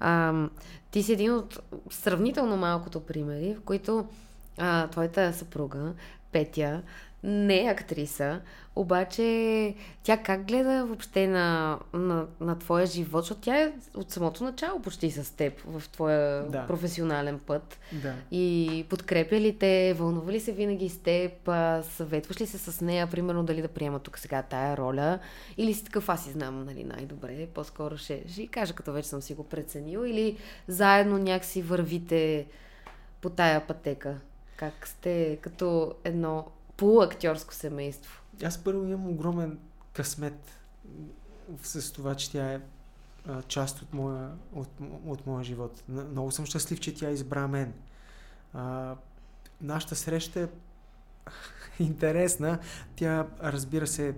А, 0.00 0.48
ти 0.90 1.02
си 1.02 1.12
един 1.12 1.34
от 1.34 1.60
сравнително 1.90 2.56
малкото 2.56 3.00
примери, 3.00 3.54
в 3.54 3.60
които 3.60 4.08
а, 4.58 4.88
твоята 4.88 5.32
съпруга, 5.32 5.92
Петя, 6.32 6.82
не 7.22 7.64
е 7.64 7.68
актриса, 7.68 8.40
обаче 8.76 9.74
тя 10.02 10.16
как 10.16 10.46
гледа 10.46 10.84
въобще 10.86 11.26
на, 11.26 11.78
на, 11.92 12.26
на 12.40 12.58
твоя 12.58 12.86
живот, 12.86 13.24
защото 13.24 13.40
тя 13.40 13.62
е 13.62 13.72
от 13.94 14.10
самото 14.10 14.44
начало 14.44 14.82
почти 14.82 15.10
с 15.10 15.36
теб 15.36 15.60
в 15.66 15.88
твоя 15.88 16.42
да. 16.42 16.66
професионален 16.66 17.38
път. 17.38 17.78
Да. 17.92 18.14
И 18.30 18.86
подкрепя 18.88 19.40
ли 19.40 19.58
те, 19.58 19.94
вълнува 19.98 20.32
ли 20.32 20.40
се 20.40 20.52
винаги 20.52 20.88
с 20.88 20.98
теб, 20.98 21.32
съветваш 21.82 22.40
ли 22.40 22.46
се 22.46 22.58
с 22.58 22.80
нея, 22.80 23.06
примерно 23.06 23.44
дали 23.44 23.62
да 23.62 23.68
приема 23.68 23.98
тук 23.98 24.18
сега 24.18 24.42
тая 24.42 24.76
роля, 24.76 25.18
или 25.56 25.74
си 25.74 25.84
такъв 25.84 26.08
аз 26.08 26.24
си 26.24 26.30
знам 26.30 26.64
нали, 26.64 26.84
най-добре, 26.84 27.46
по-скоро 27.46 27.96
ще, 27.96 28.24
ще 28.28 28.46
кажа 28.46 28.74
като 28.74 28.92
вече 28.92 29.08
съм 29.08 29.22
си 29.22 29.34
го 29.34 29.44
преценил, 29.44 30.06
или 30.06 30.36
заедно 30.68 31.18
някакси 31.18 31.62
вървите 31.62 32.46
по 33.20 33.30
тая 33.30 33.66
пътека. 33.66 34.16
Как 34.58 34.88
сте 34.88 35.38
като 35.42 35.94
едно 36.04 36.46
полуактьорско 36.76 37.54
семейство? 37.54 38.22
Аз 38.44 38.64
първо 38.64 38.84
имам 38.84 39.08
огромен 39.08 39.58
късмет 39.92 40.50
с 41.62 41.92
това, 41.92 42.14
че 42.14 42.30
тя 42.30 42.52
е 42.52 42.60
част 43.48 43.82
от 43.82 43.92
моя, 43.92 44.30
от, 44.54 44.68
от 45.06 45.26
моя 45.26 45.44
живот. 45.44 45.82
Много 45.88 46.30
съм 46.30 46.46
щастлив, 46.46 46.80
че 46.80 46.94
тя 46.94 47.10
избра 47.10 47.48
мен. 47.48 47.72
А, 48.54 48.96
нашата 49.60 49.96
среща 49.96 50.40
е 50.40 50.48
интересна. 51.82 52.58
Тя, 52.96 53.26
разбира 53.42 53.86
се, 53.86 54.14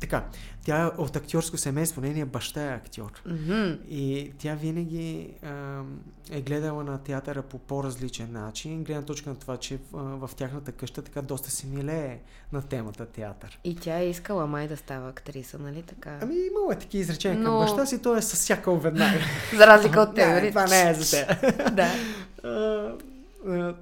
така, 0.00 0.24
тя 0.64 0.82
е 0.82 0.86
от 0.86 1.16
актьорско 1.16 1.56
семейство, 1.56 2.00
нейният 2.00 2.28
баща 2.28 2.62
е 2.62 2.74
актьор. 2.74 3.22
Mm-hmm. 3.28 3.86
И 3.86 4.32
тя 4.38 4.54
винаги 4.54 5.30
а, 5.42 5.82
е 6.30 6.40
гледала 6.40 6.84
на 6.84 6.98
театъра 6.98 7.42
по 7.42 7.58
по-различен 7.58 8.32
начин, 8.32 8.84
гледна 8.84 9.02
точка 9.02 9.30
на 9.30 9.36
това, 9.36 9.56
че 9.56 9.78
в, 9.92 10.28
в 10.28 10.34
тяхната 10.34 10.72
къща 10.72 11.02
така 11.02 11.22
доста 11.22 11.50
се 11.50 11.66
милее 11.66 12.18
на 12.52 12.62
темата 12.62 13.06
театър. 13.06 13.58
И 13.64 13.76
тя 13.76 13.98
е 13.98 14.08
искала 14.08 14.46
май 14.46 14.68
да 14.68 14.76
става 14.76 15.08
актриса, 15.08 15.58
нали 15.58 15.82
така? 15.82 16.18
Ами 16.22 16.34
имала 16.34 16.72
е 16.72 16.78
такива 16.78 17.02
изречения 17.02 17.38
Но... 17.38 17.44
към 17.44 17.58
баща 17.58 17.86
си, 17.86 18.02
той 18.02 18.18
е 18.18 18.22
със 18.22 18.38
всяка 18.38 18.74
веднага. 18.74 19.18
за 19.56 19.66
разлика 19.66 20.00
от 20.00 20.14
теб? 20.14 20.48
Това 20.48 20.66
не 20.66 20.90
е 20.90 20.94
за 20.94 21.26
теб. 21.26 21.40
да. 21.76 21.92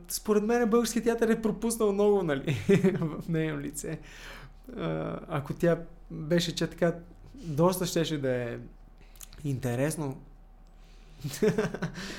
според 0.09 0.43
мен 0.43 0.71
български 0.71 1.03
театър 1.03 1.29
е 1.29 1.43
пропуснал 1.43 1.93
много, 1.93 2.23
нали, 2.23 2.57
в 3.01 3.29
нейно 3.29 3.61
лице. 3.61 3.99
ако 5.29 5.55
тя 5.55 5.79
беше, 6.11 6.55
че 6.55 6.67
така 6.67 6.95
доста 7.35 7.87
щеше 7.87 8.19
да 8.19 8.31
е 8.31 8.59
интересно. 9.45 10.17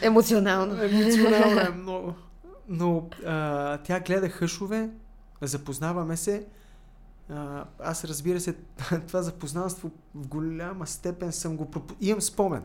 Емоционално. 0.02 0.84
Емоционално 0.84 1.60
е 1.60 1.69
много. 1.78 2.13
Но 2.67 3.10
а, 3.25 3.78
тя 3.78 3.99
гледа 3.99 4.30
хъшове, 4.30 4.89
запознаваме 5.41 6.17
се. 6.17 6.45
А, 7.30 7.65
аз 7.80 8.06
разбира 8.06 8.39
се, 8.39 8.56
това 9.08 9.21
запознанство 9.21 9.91
в 10.15 10.28
голяма 10.28 10.88
степен 10.88 11.32
съм 11.32 11.58
го 11.58 11.71
пропу... 11.71 11.93
Имам 12.02 12.21
спомен. 12.21 12.63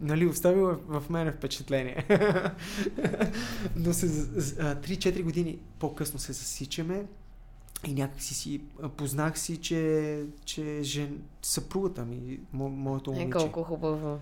Нали, 0.00 0.26
оставил 0.26 0.80
в 0.86 1.04
мене 1.10 1.32
впечатление. 1.32 2.06
Но 3.76 3.92
се, 3.92 4.06
3-4 4.06 5.22
години 5.22 5.58
по-късно 5.78 6.18
се 6.18 6.32
засичаме 6.32 7.04
и 7.86 7.94
някакси 7.94 8.34
си 8.34 8.60
познах 8.96 9.38
си, 9.38 9.56
че, 9.56 10.24
че 10.44 10.82
жен, 10.82 11.22
съпругата 11.42 12.04
ми, 12.04 12.40
мо, 12.52 12.68
моето 12.68 13.12
момиче. 13.12 13.28
Е, 13.28 13.30
колко 13.30 13.62
хубаво. 13.62 14.20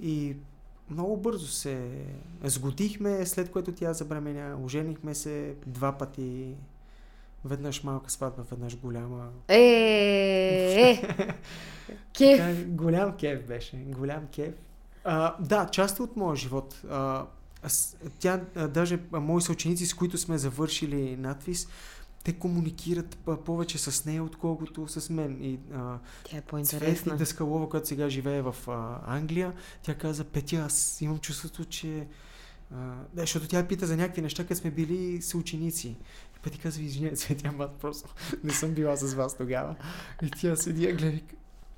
И 0.00 0.36
много 0.90 1.16
бързо 1.16 1.46
се 1.46 1.90
сгодихме, 2.44 3.26
след 3.26 3.50
което 3.50 3.72
тя 3.72 3.92
забременя. 3.92 4.56
Оженихме 4.64 5.14
се 5.14 5.54
два 5.66 5.92
пъти. 5.92 6.54
Веднъж 7.44 7.82
малка 7.82 8.10
сватба, 8.10 8.42
веднъж 8.50 8.76
голяма. 8.76 9.28
Е, 9.48 9.56
е. 10.90 11.02
кеф. 12.12 12.66
голям 12.68 13.16
кеф 13.16 13.46
беше. 13.46 13.76
Голям 13.76 14.26
кеф. 14.26 14.54
А, 15.04 15.36
да, 15.40 15.68
част 15.70 16.00
от 16.00 16.16
моя 16.16 16.36
живот. 16.36 16.82
А, 16.90 17.26
тя, 18.18 18.40
а, 18.54 18.68
даже 18.68 18.98
мои 19.12 19.42
съученици, 19.42 19.86
с 19.86 19.94
които 19.94 20.18
сме 20.18 20.38
завършили 20.38 21.16
надвис, 21.16 21.68
те 22.24 22.32
комуникират 22.32 23.18
повече 23.44 23.78
с 23.78 24.04
нея, 24.04 24.24
отколкото 24.24 24.88
с 24.88 25.10
мен. 25.10 25.38
И, 25.40 25.58
а, 25.74 25.98
тя 26.24 26.36
е 26.36 26.40
по-интересна. 26.40 26.94
Цвети 26.96 27.18
Даскалова, 27.18 27.68
която 27.68 27.88
сега 27.88 28.08
живее 28.08 28.42
в 28.42 28.56
а, 28.68 29.00
Англия, 29.16 29.52
тя 29.82 29.94
каза, 29.94 30.24
Петя, 30.24 30.56
аз 30.56 31.00
имам 31.00 31.18
чувството, 31.18 31.64
че... 31.64 32.06
А, 32.74 32.76
да, 33.14 33.20
защото 33.20 33.48
тя 33.48 33.66
пита 33.66 33.86
за 33.86 33.96
някакви 33.96 34.22
неща, 34.22 34.42
като 34.42 34.60
сме 34.60 34.70
били 34.70 35.22
съученици. 35.22 35.88
И 36.36 36.40
Петя 36.42 36.58
казва, 36.58 36.82
извинявай, 36.82 37.16
Цветя, 37.16 37.48
ама 37.48 37.68
просто 37.80 38.08
не 38.44 38.52
съм 38.52 38.70
била 38.70 38.96
с 38.96 39.14
вас 39.14 39.36
тогава. 39.36 39.74
И 40.22 40.30
тя 40.30 40.56
седи 40.56 40.84
и 40.84 40.92
гледа 40.92 41.18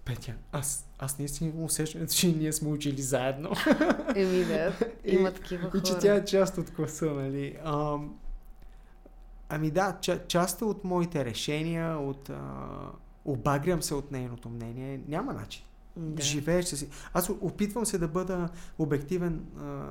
Петя, 0.04 0.34
аз, 0.52 0.86
аз 0.98 1.18
наистина 1.18 1.50
имам 1.50 1.64
усещането, 1.64 2.14
че 2.14 2.28
ние 2.28 2.52
сме 2.52 2.68
учили 2.68 3.02
заедно. 3.02 3.50
Еми 4.14 4.44
да, 4.44 4.72
има 5.04 5.32
такива 5.32 5.70
хора. 5.70 5.78
И 5.78 5.82
че 5.86 5.98
тя 5.98 6.14
е 6.14 6.24
част 6.24 6.58
от 6.58 6.70
класа, 6.70 7.06
нали. 7.06 7.56
Ам, 7.64 8.14
Ами 9.48 9.70
да, 9.70 9.98
ча, 10.00 10.26
част 10.26 10.62
от 10.62 10.84
моите 10.84 11.24
решения, 11.24 11.98
от, 11.98 12.30
а, 12.30 12.40
обагрям 13.24 13.82
се 13.82 13.94
от 13.94 14.12
нейното 14.12 14.48
мнение, 14.48 15.00
няма 15.08 15.32
начин. 15.32 15.64
Да. 15.96 16.22
Живееш 16.22 16.64
си. 16.64 16.88
Аз 17.12 17.30
опитвам 17.40 17.86
се 17.86 17.98
да 17.98 18.08
бъда 18.08 18.48
обективен, 18.78 19.46
а, 19.58 19.88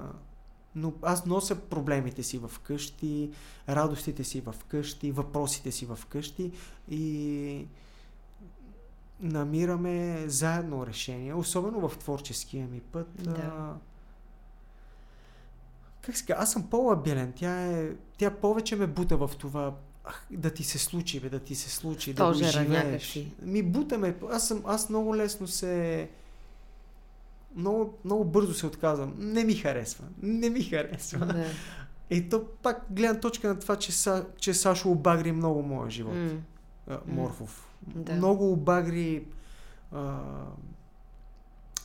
но 0.75 0.93
аз 1.01 1.25
нося 1.25 1.55
проблемите 1.55 2.23
си 2.23 2.37
в 2.37 2.51
къщи, 2.63 3.31
радостите 3.69 4.23
си 4.23 4.41
в 4.41 4.55
къщи, 4.67 5.11
въпросите 5.11 5.71
си 5.71 5.85
в 5.85 5.99
къщи 6.09 6.51
и 6.89 7.67
намираме 9.19 10.23
заедно 10.27 10.87
решение, 10.87 11.33
особено 11.33 11.89
в 11.89 11.97
творческия 11.97 12.67
ми 12.67 12.81
път. 12.81 13.07
Да. 13.23 13.31
А, 13.31 13.73
как 16.01 16.17
ска, 16.17 16.35
аз 16.37 16.51
съм 16.51 16.69
по-лабилен. 16.69 17.33
Тя, 17.35 17.61
е, 17.61 17.91
тя 18.17 18.31
повече 18.31 18.75
ме 18.75 18.87
бута 18.87 19.17
в 19.17 19.31
това 19.39 19.75
ах, 20.03 20.27
да 20.31 20.49
ти 20.49 20.63
се 20.63 20.79
случи, 20.79 21.19
бе, 21.19 21.29
да 21.29 21.39
ти 21.39 21.55
се 21.55 21.69
случи, 21.69 22.13
Стожера, 22.13 22.51
да 22.51 22.65
го 22.65 22.73
живееш. 22.73 23.19
Ми 23.41 23.63
бутаме. 23.63 24.15
Аз, 24.31 24.47
съм, 24.47 24.63
аз 24.65 24.89
много 24.89 25.15
лесно 25.15 25.47
се... 25.47 26.09
Много, 27.55 27.97
много 28.05 28.25
бързо 28.25 28.53
се 28.53 28.65
отказвам. 28.65 29.13
Не 29.17 29.43
ми 29.43 29.53
харесва. 29.53 30.05
Не 30.21 30.49
ми 30.49 30.63
харесва. 30.63 31.25
Да. 31.25 31.45
И 32.09 32.29
то 32.29 32.45
пак 32.63 32.85
гледам 32.89 33.21
точка 33.21 33.47
на 33.47 33.59
това, 33.59 33.75
че, 33.75 33.91
Са, 33.91 34.25
че 34.37 34.53
Сашо 34.53 34.91
обагри 34.91 35.31
много 35.31 35.61
моя 35.61 35.89
живот. 35.89 36.13
Mm. 36.13 36.39
Морфов. 37.07 37.69
Да. 37.81 38.13
Много 38.13 38.51
обагри 38.51 39.25
а, 39.91 40.19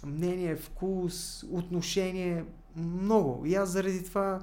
мнение, 0.07 0.57
вкус, 0.57 1.45
отношение, 1.51 2.45
много. 2.77 3.47
И 3.47 3.55
аз 3.55 3.69
заради 3.69 4.05
това 4.05 4.41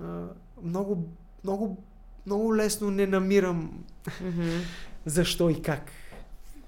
а, 0.00 0.26
много, 0.62 1.08
много, 1.44 1.82
много 2.26 2.56
лесно 2.56 2.90
не 2.90 3.06
намирам 3.06 3.84
защо 5.06 5.50
и 5.50 5.62
как. 5.62 5.90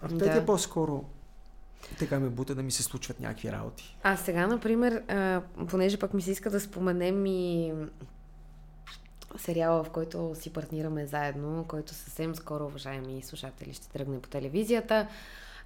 А 0.03 0.09
в 0.09 0.13
Да. 0.13 0.47
По-скоро 0.47 1.05
така 1.99 2.21
ме 2.21 2.29
бута 2.29 2.55
да 2.55 2.63
ми 2.63 2.71
се 2.71 2.83
случват 2.83 3.21
някакви 3.21 3.53
работи. 3.53 3.97
А 4.03 4.17
сега, 4.17 4.47
например, 4.47 5.03
а, 5.09 5.43
понеже 5.71 5.99
пък 5.99 6.15
ми 6.15 6.23
се 6.23 6.31
иска 6.31 6.51
да 6.51 6.61
споменем 6.61 7.27
и 7.27 7.73
сериала, 9.39 9.85
в 9.85 9.91
който 9.91 10.33
си 10.35 10.53
партнираме 10.53 11.07
заедно, 11.07 11.65
който 11.69 11.95
съвсем 11.95 12.35
скоро, 12.35 12.65
уважаеми 12.65 13.23
слушатели, 13.23 13.75
ще 13.75 13.89
тръгне 13.89 14.21
по 14.21 14.29
телевизията. 14.29 15.09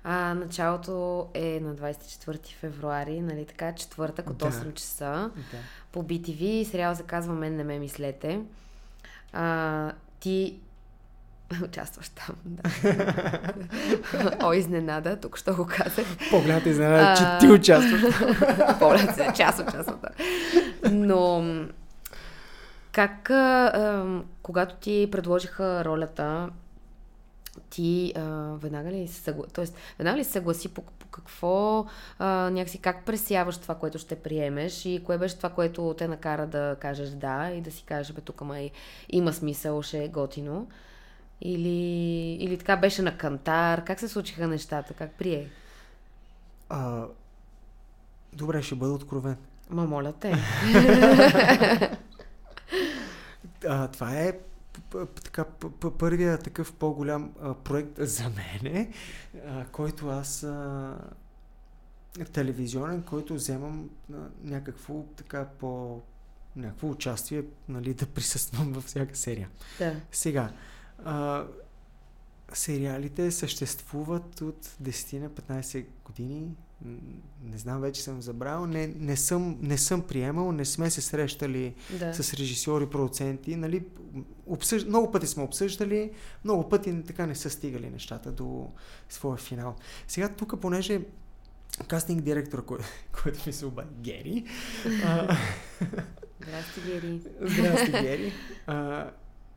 А, 0.09 0.35
началото 0.35 0.93
е 1.35 1.61
на 1.61 1.75
24 1.75 2.49
февруари, 2.51 3.21
нали 3.21 3.45
така, 3.45 3.75
четвъртък 3.75 4.31
от 4.31 4.39
Да. 4.39 4.47
8 4.47 4.75
часа 4.75 5.31
Да. 5.53 5.59
по 5.93 6.03
BTV. 6.05 6.65
Сериал 6.65 6.95
се 6.95 7.03
казва 7.03 7.35
Мен 7.35 7.57
не 7.57 7.65
ме 7.65 7.79
мислете. 7.79 8.41
А, 9.33 9.93
ти 10.21 10.59
участваш 11.65 12.09
там, 12.09 12.37
да. 12.45 12.71
О, 14.43 14.53
изненада, 14.53 15.21
тук 15.21 15.39
що 15.39 15.55
го 15.55 15.67
казах. 15.67 16.07
Погледната 16.31 16.69
изненада, 16.69 17.03
А. 17.03 17.17
че 17.17 17.47
ти 17.47 17.53
участваш. 17.53 18.01
Поглед 18.79 19.15
се, 19.15 19.33
част 19.37 19.59
от 19.59 19.73
частата. 19.73 20.09
Но 20.91 21.45
как, 22.93 23.31
а, 23.31 24.05
когато 24.43 24.75
ти 24.75 25.09
предложиха 25.13 25.85
ролята, 25.85 26.49
ти 27.71 28.13
а, 28.17 28.23
веднага 28.57 28.91
ли 28.91 29.09
се 29.09 29.21
съгла... 29.21 29.47
Тоест, 29.53 29.77
веднага 29.99 30.19
ли 30.19 30.25
се 30.25 30.33
съгласи 30.33 30.69
по, 30.69 30.83
по 30.83 31.07
какво, 31.07 31.87
а, 32.19 32.51
някакси 32.51 32.79
как 32.79 33.05
пресяваш 33.05 33.59
това, 33.59 33.75
което 33.75 33.99
ще 33.99 34.17
приемеш 34.17 34.85
и 34.85 35.03
кое 35.05 35.19
беше 35.19 35.37
това, 35.37 35.51
което 35.51 35.95
те 35.99 36.09
накара 36.09 36.47
да 36.47 36.77
кажеш 36.81 37.09
да 37.09 37.51
и 37.51 37.61
да 37.61 37.71
си 37.71 37.83
кажеш, 37.83 38.13
бе, 38.13 38.21
тук 38.21 38.41
май 38.41 38.71
има 39.09 39.33
смисъл, 39.33 39.83
ще 39.83 40.05
е 40.05 40.09
готино. 40.09 40.69
Или, 41.41 42.33
или 42.41 42.59
така 42.59 42.77
беше 42.77 43.03
на 43.03 43.19
кантар? 43.19 43.85
Как 43.85 44.01
се 44.01 44.09
случиха 44.09 44.49
нещата? 44.49 44.95
Как 44.95 45.11
прие? 45.19 45.49
А, 46.69 47.05
добре, 48.33 48.63
ще 48.63 48.75
бъда 48.75 48.93
откровен. 48.93 49.37
Ма 49.71 49.87
моля 49.87 50.13
те. 50.13 50.35
А, 53.69 53.89
това 53.89 54.21
е 54.21 54.33
така, 55.25 55.45
първия 55.99 56.39
такъв 56.39 56.73
по-голям 56.73 57.35
а, 57.43 57.55
проект 57.55 57.99
за 57.99 58.31
мене, 58.31 58.91
а, 59.47 59.65
който 59.65 60.09
аз 60.09 60.43
а, 60.43 60.97
телевизионен, 62.33 63.03
който 63.03 63.35
вземам 63.35 63.91
а, 64.13 64.17
някакво 64.43 65.03
така 65.03 65.49
по 65.59 66.01
някакво 66.57 66.91
участие, 66.91 67.45
нали, 67.69 67.95
да 67.95 68.07
присъствам 68.07 68.73
във 68.73 68.85
всяка 68.85 69.17
серия. 69.17 69.49
да. 69.79 69.95
Сега, 70.13 70.53
а, 71.05 71.45
сериалите 72.53 73.31
съществуват 73.31 74.41
от 74.41 74.67
10 74.83 75.19
на 75.19 75.31
15 75.31 75.87
години. 76.05 76.55
Не 77.45 77.59
знам, 77.59 77.81
вече 77.81 78.03
съм 78.03 78.23
забрал. 78.23 78.67
Не, 78.67 78.87
не, 78.87 79.17
съм, 79.17 79.59
не 79.61 79.79
съм 79.79 80.03
приемал, 80.03 80.53
не 80.53 80.65
сме 80.65 80.91
се 80.91 81.01
срещали 81.01 81.75
Да. 81.99 82.15
с 82.15 82.35
режисьори, 82.35 82.87
продуценти. 82.87 83.57
Нали, 83.57 83.85
обсъж... 84.47 84.85
Много 84.85 85.11
пъти 85.13 85.27
сме 85.27 85.43
обсъждали, 85.43 86.11
много 86.45 86.69
пъти 86.69 87.03
така 87.07 87.27
не 87.27 87.35
са 87.35 87.51
стигали 87.51 87.91
нещата 87.91 88.33
до 88.33 88.71
своя 89.09 89.37
финал. 89.37 89.77
Сега 90.09 90.29
тук, 90.29 90.61
понеже 90.61 91.01
кастинг 91.89 92.23
директор, 92.23 92.65
кой... 92.65 92.79
който 93.23 93.39
ми 93.47 93.53
се 93.53 93.67
обади, 93.67 93.95
Гери, 94.01 94.45
а, 95.05 95.37
Здрасти, 96.41 96.81
Гери. 96.87 97.21
Здрасти, 97.41 97.91
Гери. 98.03 98.33
А, 98.67 99.11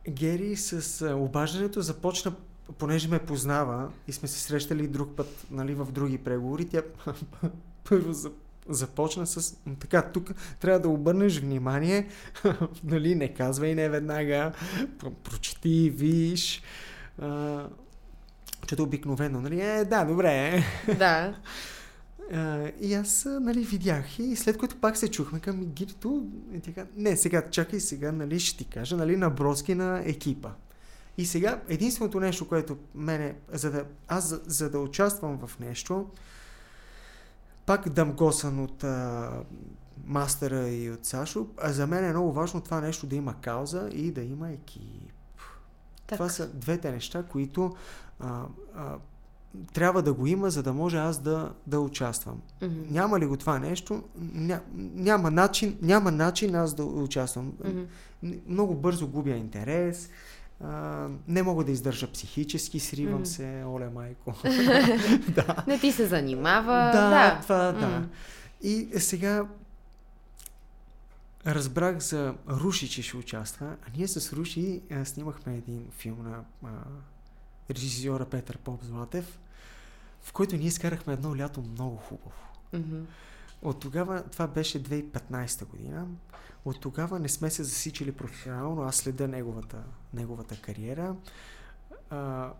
Гери 0.08 0.56
с 0.56 1.06
обаждането 1.14 1.80
започна, 1.80 2.34
понеже 2.78 3.08
ме 3.08 3.18
познава 3.18 3.88
и 4.08 4.12
сме 4.12 4.28
се 4.28 4.40
срещали 4.40 4.86
друг 4.86 5.16
път 5.16 5.46
нали, 5.50 5.74
в 5.74 5.92
други 5.92 6.18
преговори, 6.18 6.68
тя 6.68 6.82
първо 7.84 8.12
за, 8.12 8.30
започна 8.68 9.26
с 9.26 9.56
«М, 9.66 9.74
така, 9.80 10.02
тук 10.02 10.30
трябва 10.60 10.80
да 10.80 10.88
обърнеш 10.88 11.40
внимание, 11.40 12.08
нали, 12.84 13.14
не 13.14 13.34
казвай 13.34 13.74
не 13.74 13.88
веднага, 13.88 14.52
про- 14.98 15.14
прочети, 15.14 15.90
виж. 15.90 16.62
А, 17.18 17.66
Чето 18.66 18.82
обикновено, 18.82 19.40
нали, 19.40 19.60
е, 19.60 19.84
да, 19.84 20.04
добре. 20.04 20.64
Да. 20.98 21.36
А, 22.32 22.70
и 22.80 22.94
аз, 22.94 23.26
нали, 23.40 23.60
видях 23.64 24.18
и 24.18 24.36
след 24.36 24.58
което 24.58 24.76
пак 24.76 24.96
се 24.96 25.10
чухме 25.10 25.40
към 25.40 25.64
Гирито. 25.64 26.26
И 26.54 26.60
така, 26.60 26.86
не, 26.96 27.16
сега, 27.16 27.50
чакай 27.50 27.80
сега, 27.80 28.12
нали, 28.12 28.40
ще 28.40 28.58
ти 28.58 28.64
кажа, 28.64 28.96
нали, 28.96 29.16
наброски 29.16 29.74
на 29.74 30.02
екипа. 30.04 30.48
И 31.20 31.26
сега, 31.26 31.60
единственото 31.68 32.20
нещо, 32.20 32.48
което 32.48 32.76
мене, 32.94 33.36
за 33.52 33.70
да, 33.70 33.84
аз 34.08 34.28
за, 34.28 34.40
за 34.46 34.70
да 34.70 34.78
участвам 34.78 35.38
в 35.46 35.58
нещо, 35.58 36.06
пак 37.66 37.88
дам 37.88 38.12
госан 38.12 38.60
от 38.60 38.84
а, 38.84 39.30
мастера 40.06 40.68
и 40.68 40.90
от 40.90 41.06
Сашо, 41.06 41.46
а 41.58 41.72
за 41.72 41.86
мен 41.86 42.04
е 42.04 42.10
много 42.10 42.32
важно 42.32 42.60
това 42.60 42.80
нещо 42.80 43.06
да 43.06 43.16
има 43.16 43.34
кауза 43.40 43.88
и 43.92 44.10
да 44.10 44.22
има 44.22 44.50
екип. 44.50 45.12
Так. 46.06 46.16
Това 46.16 46.28
са 46.28 46.48
двете 46.48 46.90
неща, 46.90 47.22
които 47.22 47.72
а, 48.20 48.44
а, 48.74 48.96
трябва 49.72 50.02
да 50.02 50.12
го 50.12 50.26
има, 50.26 50.50
за 50.50 50.62
да 50.62 50.72
може 50.72 50.96
аз 50.96 51.18
да, 51.18 51.52
да 51.66 51.80
участвам. 51.80 52.42
Мгм. 52.62 52.80
Няма 52.90 53.20
ли 53.20 53.26
го 53.26 53.36
това 53.36 53.58
нещо, 53.58 54.02
ня, 54.18 54.60
няма, 54.76 55.30
начин, 55.30 55.78
няма 55.82 56.10
начин 56.10 56.54
аз 56.54 56.74
да 56.74 56.84
участвам. 56.84 57.52
Н- 58.22 58.36
Много 58.46 58.74
бързо 58.74 59.08
губя 59.08 59.30
интерес, 59.30 60.10
а, 60.60 61.08
не 61.28 61.42
мога 61.42 61.64
да 61.64 61.72
издържа 61.72 62.12
психически, 62.12 62.80
сривам 62.80 63.14
Мгм. 63.14 63.24
се, 63.24 63.64
оле 63.66 63.88
майко. 63.88 64.34
да. 65.28 65.64
Не 65.66 65.78
ти 65.78 65.92
се 65.92 66.06
занимава. 66.06 66.90
Да, 66.92 67.10
Да. 67.10 67.38
това 67.42 67.72
да. 67.72 67.86
М. 67.88 68.08
И 68.62 68.88
сега 68.98 69.46
разбрах 71.46 71.98
за 71.98 72.34
Руши, 72.48 72.88
че 72.88 73.02
ще 73.02 73.16
участва. 73.16 73.76
А 73.82 73.90
ние 73.96 74.08
с 74.08 74.32
Руши 74.32 74.80
а, 74.92 75.04
снимахме 75.04 75.54
един 75.54 75.86
филм 75.90 76.18
на 76.22 76.38
а, 76.64 76.68
режисьора 77.70 78.24
Петър 78.24 78.58
Поп 78.58 78.84
Златев, 78.84 79.38
в 80.22 80.32
който 80.32 80.56
ние 80.56 80.66
изкарахме 80.66 81.12
едно 81.12 81.36
лято 81.36 81.62
много 81.62 81.96
хубаво. 81.96 82.32
Мгм. 82.72 83.00
От 83.62 83.80
тогава, 83.80 84.22
това 84.22 84.46
беше 84.46 84.82
2015 84.82 85.64
година, 85.66 86.06
от 86.64 86.80
тогава 86.80 87.18
не 87.18 87.28
сме 87.28 87.50
се 87.50 87.64
засичали 87.64 88.12
професионално, 88.12 88.82
аз 88.82 88.96
следа 88.96 89.28
неговата, 89.28 89.76
неговата 90.14 90.56
кариера. 90.62 91.16
А, 92.10 92.52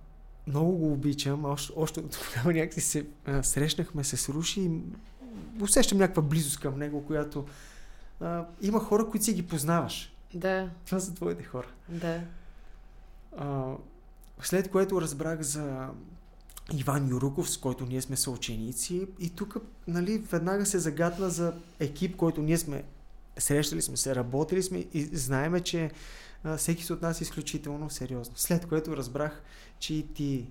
много 0.47 0.77
го 0.77 0.93
обичам, 0.93 1.45
още, 1.45 1.73
още 1.77 2.01
от 2.01 2.11
тогава 2.11 2.53
някакси 2.53 2.81
се 2.81 3.07
а, 3.27 3.43
срещнахме 3.43 4.05
се 4.05 4.17
с 4.17 4.29
Руши 4.29 4.61
и 4.61 4.81
усещам 5.61 5.99
някаква 5.99 6.23
близост 6.23 6.61
към 6.61 6.79
него, 6.79 7.07
която 7.07 7.47
а, 8.21 8.47
има 8.63 8.81
хора, 8.81 9.09
които 9.09 9.25
си 9.25 9.35
ги 9.35 9.47
познаваш. 9.47 10.13
Да, 10.35 10.71
Това 10.87 11.01
са 11.01 11.15
твоите 11.15 11.45
хора. 11.45 11.69
да. 11.89 12.21
А, 13.37 13.75
след 14.43 14.71
което 14.71 15.01
разбрах 15.01 15.41
за 15.41 15.89
Иван 16.75 17.09
Юруков, 17.09 17.51
с 17.51 17.57
който 17.57 17.87
ние 17.87 18.03
сме 18.03 18.17
съученици 18.17 19.07
и 19.19 19.31
тук 19.31 19.57
нали, 19.87 20.19
веднага 20.19 20.67
се 20.67 20.79
загадна 20.79 21.31
за 21.31 21.55
екип, 21.81 22.17
който 22.17 22.43
ние 22.43 22.59
сме 22.59 22.85
срещали 23.39 23.83
сме 23.83 23.97
се, 23.97 24.15
работили 24.15 24.63
сме 24.63 24.87
и 24.95 25.03
знаеме, 25.03 25.61
че 25.61 25.91
а, 26.45 26.57
всеки 26.57 26.85
се 26.85 26.93
отнася 26.93 27.25
изключително 27.25 27.91
сериозно. 27.91 28.35
След 28.37 28.67
което 28.67 28.97
разбрах, 28.97 29.43
че 29.79 29.95
и 29.95 30.07
ти 30.07 30.47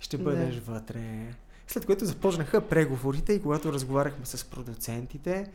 ще 0.00 0.16
Да. 0.16 0.24
бъдеш 0.24 0.58
вътре. 0.58 1.34
След 1.66 1.86
което 1.86 2.04
започнаха 2.04 2.68
преговорите 2.68 3.32
и 3.32 3.42
когато 3.42 3.72
разговаряхме 3.72 4.26
с 4.26 4.44
продуцентите, 4.44 5.50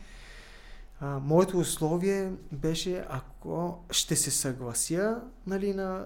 а, 1.04 1.20
моето 1.20 1.58
условие 1.58 2.32
беше, 2.52 3.06
ако 3.10 3.84
ще 3.92 4.16
се 4.16 4.32
съглася 4.32 5.22
нали, 5.48 5.74
на 5.74 6.06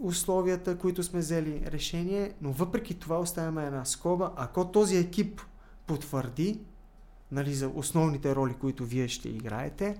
условията, 0.00 0.78
които 0.78 1.02
сме 1.02 1.18
взели 1.20 1.62
решение, 1.66 2.32
но 2.40 2.52
въпреки 2.52 2.98
това 2.98 3.20
оставяме 3.20 3.66
една 3.66 3.84
скоба, 3.84 4.32
ако 4.36 4.70
този 4.70 4.96
екип 4.96 5.40
потвърди 5.86 6.60
нали, 7.32 7.54
за 7.54 7.68
основните 7.74 8.34
роли, 8.34 8.54
които 8.54 8.84
вие 8.84 9.08
ще 9.08 9.28
играете, 9.28 9.96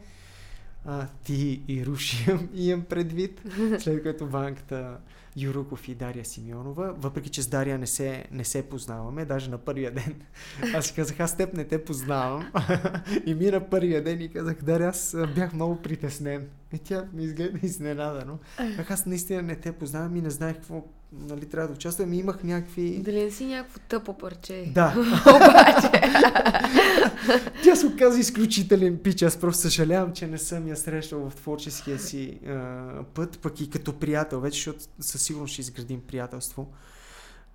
а, 0.84 1.06
ти 1.24 1.62
и 1.68 1.86
Руши 1.86 2.26
имам, 2.54 2.84
предвид, 2.84 3.42
след 3.78 4.02
което 4.02 4.26
банката 4.26 4.98
Юруков 5.36 5.88
и 5.88 5.94
Дария 5.94 6.24
Симеонова, 6.24 6.94
въпреки 6.98 7.30
че 7.30 7.42
с 7.42 7.48
Дария 7.48 7.78
не 7.78 7.86
се, 7.86 8.24
не 8.30 8.44
се 8.44 8.68
познаваме, 8.68 9.24
даже 9.24 9.50
на 9.50 9.58
първия 9.58 9.90
ден. 9.90 10.14
Аз 10.74 10.92
казах, 10.92 11.20
аз 11.20 11.36
теб 11.36 11.54
не 11.54 11.64
те 11.64 11.84
познавам. 11.84 12.52
и 13.26 13.34
мина 13.34 13.68
първия 13.70 14.04
ден 14.04 14.20
и 14.20 14.28
казах, 14.28 14.56
Дария, 14.62 14.88
аз 14.88 15.16
бях 15.34 15.52
много 15.52 15.82
притеснен. 15.82 16.48
И 16.72 16.78
тя 16.78 17.08
ми 17.12 17.24
изгледа 17.24 17.58
изненадано. 17.62 18.38
Ах, 18.58 18.90
аз 18.90 19.06
наистина 19.06 19.42
не 19.42 19.56
те 19.56 19.72
познавам 19.72 20.16
и 20.16 20.20
не 20.20 20.30
знаех 20.30 20.56
какво, 20.56 20.84
нали, 21.12 21.48
трябва 21.48 21.68
да 21.68 21.74
участвам. 21.74 22.12
И 22.12 22.18
имах 22.18 22.44
някакви... 22.44 22.98
Дали 22.98 23.24
не 23.24 23.30
си 23.30 23.46
някакво 23.46 23.78
тъпо 23.88 24.18
парче? 24.18 24.72
Да. 24.74 24.94
Обаче. 25.26 25.90
Тя 27.64 27.76
се 27.76 27.86
оказа 27.86 28.20
изключителен 28.20 28.98
пич. 28.98 29.22
Аз 29.22 29.36
просто 29.36 29.62
съжалявам, 29.62 30.12
че 30.12 30.26
не 30.26 30.38
съм 30.38 30.68
я 30.68 30.76
срещал 30.76 31.30
в 31.30 31.34
творческия 31.34 31.98
си 31.98 32.38
а, 32.46 33.04
път, 33.14 33.38
пък 33.38 33.60
и 33.60 33.70
като 33.70 33.92
приятел 33.92 34.40
вече, 34.40 34.56
защото 34.56 34.84
със 35.00 35.22
сигурност 35.22 35.52
ще 35.52 35.60
изградим 35.60 36.00
приятелство. 36.00 36.68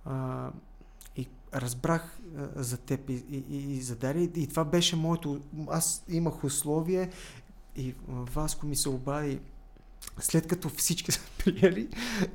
А, 0.04 0.48
и 1.16 1.26
разбрах 1.54 2.18
а, 2.36 2.62
за 2.62 2.76
теб 2.76 3.10
и, 3.10 3.24
и, 3.30 3.76
и 3.76 3.80
за 3.80 3.96
Дария. 3.96 4.30
И 4.36 4.46
това 4.46 4.64
беше 4.64 4.96
моето... 4.96 5.40
Аз 5.70 6.04
имах 6.08 6.44
условие 6.44 7.10
и 7.76 7.94
Васко 8.08 8.66
ми 8.66 8.76
се 8.76 8.88
обади 8.88 9.40
след 10.20 10.46
като 10.46 10.68
всички 10.68 11.12
са 11.12 11.20
приели, 11.38 11.88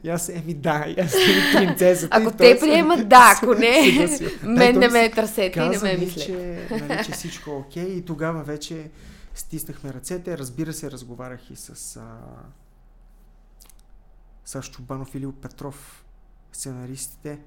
и 0.04 0.10
аз 0.10 0.30
еми 0.30 0.54
да, 0.54 0.86
и 0.88 1.02
аз 1.02 1.12
съм 1.12 1.22
принцесата. 1.54 2.18
Ако 2.18 2.32
те 2.32 2.60
приемат, 2.60 3.10
да, 3.10 3.34
ако 3.38 3.54
не, 3.54 4.08
мен 4.44 4.80
не 4.80 4.88
ме 4.88 5.12
търсете 5.12 5.60
и 5.60 5.70
не 5.70 5.78
ме 5.78 5.94
ми, 5.94 6.06
мислете. 6.06 6.26
че, 6.26 6.68
нали, 6.88 7.06
че 7.06 7.12
всичко 7.12 7.50
е 7.50 7.54
окей 7.54 7.88
и 7.88 8.06
тогава 8.06 8.44
вече 8.44 8.90
стиснахме 9.36 9.94
ръцете. 9.94 10.38
Разбира 10.38 10.74
се, 10.74 10.92
разговарях 10.92 11.50
и 11.50 11.56
с 11.56 11.98
а, 11.98 12.20
с 14.46 14.70
Чубанов 14.70 15.16
или 15.16 15.32
Петров, 15.32 16.06
сценаристите, 16.52 17.40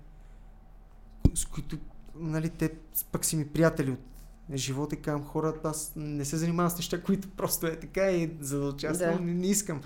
с 1.35 1.45
които, 1.45 1.79
нали, 2.15 2.49
те 2.49 2.71
пък 3.13 3.25
си 3.25 3.37
ми 3.37 3.49
приятели 3.49 3.91
от 3.91 4.16
живота 4.55 4.95
и 4.95 5.03
казвам 5.03 5.25
хората, 5.25 5.69
аз 5.69 5.93
не 5.97 6.25
се 6.25 6.37
занимавам 6.37 6.71
с 6.71 6.77
неща, 6.77 7.03
които 7.03 7.29
просто 7.29 7.67
е 7.67 7.77
така 7.77 8.11
и 8.11 8.31
за 8.41 8.61
да 8.61 8.69
участвам, 8.69 9.17
Да. 9.17 9.21
не, 9.21 9.35
не 9.35 9.47
искам. 9.47 9.81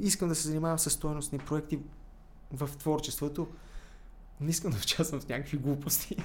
Искам 0.00 0.28
да 0.28 0.34
се 0.34 0.48
занимавам 0.48 0.78
с 0.78 0.90
стойностни 0.90 1.38
проекти 1.38 1.78
в 2.52 2.70
творчеството. 2.78 3.46
Не 4.40 4.50
искам 4.50 4.70
да 4.70 4.76
участвам 4.78 5.20
в 5.20 5.28
някакви 5.28 5.56
глупости. 5.56 6.16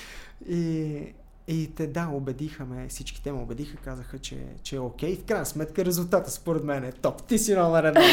и, 0.48 1.02
и 1.48 1.70
те, 1.76 1.86
да, 1.86 2.08
убедиха 2.12 2.64
ме, 2.64 2.88
всички 2.88 3.22
те 3.22 3.32
ме 3.32 3.38
убедиха, 3.38 3.76
казаха, 3.76 4.18
че, 4.18 4.46
че 4.62 4.76
е 4.76 4.80
окей. 4.80 5.16
В 5.16 5.24
крайна 5.24 5.46
сметка 5.46 5.84
резултата 5.84 6.30
според 6.30 6.64
мен 6.64 6.84
е 6.84 6.92
топ. 6.92 7.22
Ти 7.26 7.38
си 7.38 7.54
номер 7.54 7.84
едно. 7.84 8.00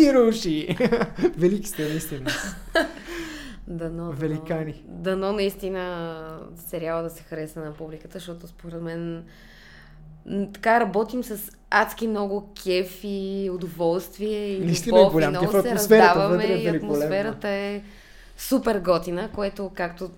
и 0.02 0.14
руши. 0.14 0.76
Велики 1.36 1.68
сте, 1.68 1.88
наистина. 1.88 2.30
Дано, 3.66 3.96
дано, 3.96 4.12
Великани. 4.12 4.84
дано 4.88 5.32
наистина 5.32 6.40
сериала 6.56 7.02
да 7.02 7.10
се 7.10 7.22
хареса 7.22 7.60
на 7.60 7.74
публиката, 7.74 8.18
защото 8.18 8.46
според 8.46 8.82
мен 8.82 9.24
така 10.52 10.80
работим 10.80 11.24
с 11.24 11.50
адски 11.70 12.08
много 12.08 12.52
кеф 12.62 13.00
и 13.04 13.50
удоволствие 13.54 14.48
и 14.48 14.64
Наистина 14.64 14.98
е 14.98 15.00
любов 15.00 15.12
голям 15.12 15.34
и 15.34 15.38
много 15.38 15.52
кеф. 15.52 15.62
се 15.62 15.68
Атмосферата 15.68 16.08
раздаваме 16.08 16.36
вътре 16.36 16.52
е 16.52 16.62
и 16.62 16.68
атмосферата 16.68 17.48
е 17.48 17.82
супер 18.36 18.80
готина, 18.80 19.30
което 19.34 19.70
както 19.74 20.10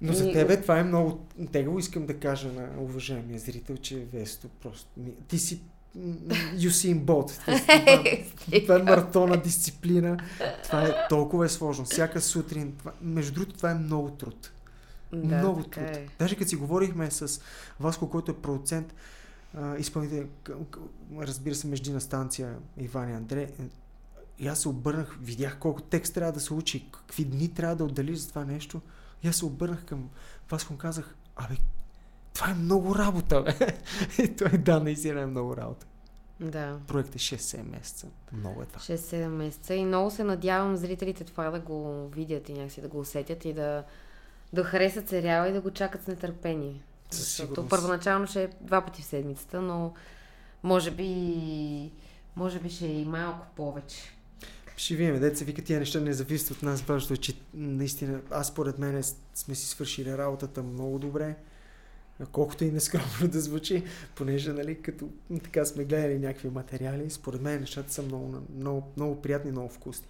Но 0.00 0.12
за 0.12 0.32
тебе 0.32 0.60
това 0.60 0.78
е 0.78 0.82
много 0.82 1.26
тегаво. 1.52 1.78
Искам 1.78 2.06
да 2.06 2.14
кажа 2.14 2.48
на 2.48 2.68
уважаемия 2.82 3.38
зрител, 3.38 3.76
че 3.76 4.04
Весто 4.12 4.48
просто... 4.62 4.88
Ти 5.28 5.38
си 5.38 5.60
Юсин 6.58 7.00
Болт. 7.04 7.40
Това, 8.62 8.76
е 8.76 8.82
маратона 8.82 9.36
дисциплина. 9.36 10.18
Това 10.64 10.82
е 10.82 10.94
толкова 11.08 11.46
е 11.46 11.48
сложно. 11.48 11.84
Всяка 11.84 12.20
сутрин. 12.20 12.72
Това, 12.78 12.92
между 13.02 13.32
другото, 13.32 13.56
това 13.56 13.70
е 13.70 13.74
много 13.74 14.10
труд. 14.10 14.50
да, 15.12 15.36
много 15.38 15.62
труд. 15.62 15.84
е. 15.84 16.08
Даже 16.18 16.36
като 16.36 16.48
си 16.48 16.56
говорихме 16.56 17.10
с 17.10 17.40
Васко, 17.80 18.10
който 18.10 18.30
е 18.30 18.34
продуцент, 18.36 18.94
изпълнител, 19.78 20.26
разбира 21.18 21.54
се, 21.54 21.66
междина 21.66 22.00
станция 22.00 22.56
Иван 22.78 23.10
и 23.10 23.12
Андре, 23.12 23.42
е, 23.42 23.64
и 24.38 24.48
аз 24.48 24.60
се 24.60 24.68
обърнах, 24.68 25.18
видях 25.22 25.58
колко 25.58 25.82
текст 25.82 26.14
трябва 26.14 26.32
да 26.32 26.40
се 26.40 26.54
учи, 26.54 26.90
какви 26.92 27.24
дни 27.24 27.54
трябва 27.54 27.76
да 27.76 27.84
отделиш 27.84 28.18
за 28.18 28.28
това 28.28 28.44
нещо. 28.44 28.80
И 29.22 29.28
аз 29.28 29.36
се 29.36 29.44
обърнах 29.44 29.84
към 29.84 30.08
Васко 30.50 30.72
и 30.72 30.74
му 30.74 30.78
казах, 30.78 31.14
абе, 31.36 31.56
това 32.34 32.50
е 32.50 32.54
много 32.54 32.94
работа, 32.94 33.42
бе. 33.42 33.54
И 34.24 34.36
той, 34.36 34.48
да, 34.48 34.80
наистина 34.80 35.20
е 35.20 35.26
много 35.26 35.56
работа. 35.56 35.86
Да. 36.40 36.78
Проект 36.86 37.14
е 37.14 37.18
6-7 37.18 37.70
месеца. 37.70 38.06
Много 38.32 38.62
е 38.62 38.66
това. 38.66 38.80
6-7 38.80 39.26
месеца 39.26 39.74
и 39.74 39.84
много 39.84 40.10
се 40.10 40.24
надявам 40.24 40.76
зрителите 40.76 41.24
това 41.24 41.50
да 41.50 41.60
го 41.60 42.08
видят 42.08 42.48
и 42.48 42.52
някакси 42.52 42.80
да 42.80 42.88
го 42.88 43.00
усетят 43.00 43.44
и 43.44 43.52
да, 43.52 43.84
да 44.52 44.64
харесат 44.64 45.08
сериала 45.08 45.48
и 45.48 45.52
да 45.52 45.60
го 45.60 45.70
чакат 45.70 46.02
с 46.02 46.06
нетърпение. 46.06 46.82
Със 47.10 47.20
Защото 47.20 47.48
сигурност. 47.48 47.70
първоначално 47.70 48.26
ще 48.26 48.42
е 48.42 48.48
два 48.60 48.80
пъти 48.80 49.02
в 49.02 49.04
седмицата, 49.04 49.60
но 49.60 49.94
може 50.62 50.90
би, 50.90 51.92
може 52.36 52.58
би 52.58 52.70
ще 52.70 52.86
е 52.86 53.00
и 53.00 53.04
малко 53.04 53.46
повече. 53.56 54.16
Ще 54.76 54.94
видим, 54.94 55.20
деца 55.20 55.44
вика, 55.44 55.62
тия 55.62 55.78
неща 55.78 56.00
не 56.00 56.12
зависят 56.12 56.50
от 56.56 56.62
нас, 56.62 56.82
важното 56.82 57.14
е, 57.14 57.16
че 57.16 57.34
наистина, 57.54 58.20
аз 58.30 58.48
според 58.48 58.78
мен 58.78 59.02
сме 59.34 59.54
си 59.54 59.66
свършили 59.66 60.18
работата 60.18 60.62
много 60.62 60.98
добре, 60.98 61.36
колкото 62.26 62.64
и 62.64 62.70
нескромно 62.70 63.06
да 63.28 63.40
звучи, 63.40 63.82
понеже, 64.14 64.52
нали, 64.52 64.74
като 64.74 65.08
така 65.44 65.64
сме 65.64 65.84
гледали 65.84 66.18
някакви 66.18 66.50
материали, 66.50 67.10
според 67.10 67.40
мен 67.40 67.60
нещата 67.60 67.92
са 67.92 68.02
много, 68.02 68.34
много, 68.56 68.82
много 68.96 69.22
приятни, 69.22 69.50
много 69.50 69.68
вкусни. 69.68 70.06